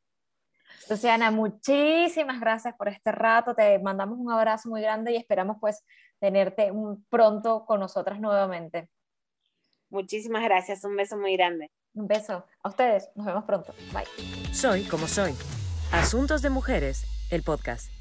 Luciana, 0.88 1.30
muchísimas 1.30 2.40
gracias 2.40 2.74
por 2.76 2.88
este 2.88 3.12
rato. 3.12 3.54
Te 3.54 3.78
mandamos 3.78 4.18
un 4.18 4.32
abrazo 4.32 4.70
muy 4.70 4.80
grande 4.80 5.12
y 5.12 5.16
esperamos 5.16 5.58
pues 5.60 5.84
tenerte 6.18 6.72
un, 6.72 7.04
pronto 7.10 7.66
con 7.66 7.78
nosotras 7.78 8.18
nuevamente. 8.20 8.88
Muchísimas 9.90 10.42
gracias, 10.44 10.82
un 10.82 10.96
beso 10.96 11.18
muy 11.18 11.36
grande. 11.36 11.70
Un 11.92 12.08
beso. 12.08 12.46
A 12.62 12.68
ustedes, 12.70 13.10
nos 13.14 13.26
vemos 13.26 13.44
pronto. 13.44 13.74
Bye. 13.92 14.54
Soy 14.54 14.82
como 14.84 15.06
soy. 15.06 15.34
Asuntos 15.92 16.40
de 16.40 16.48
Mujeres, 16.48 17.04
el 17.30 17.42
podcast. 17.42 17.93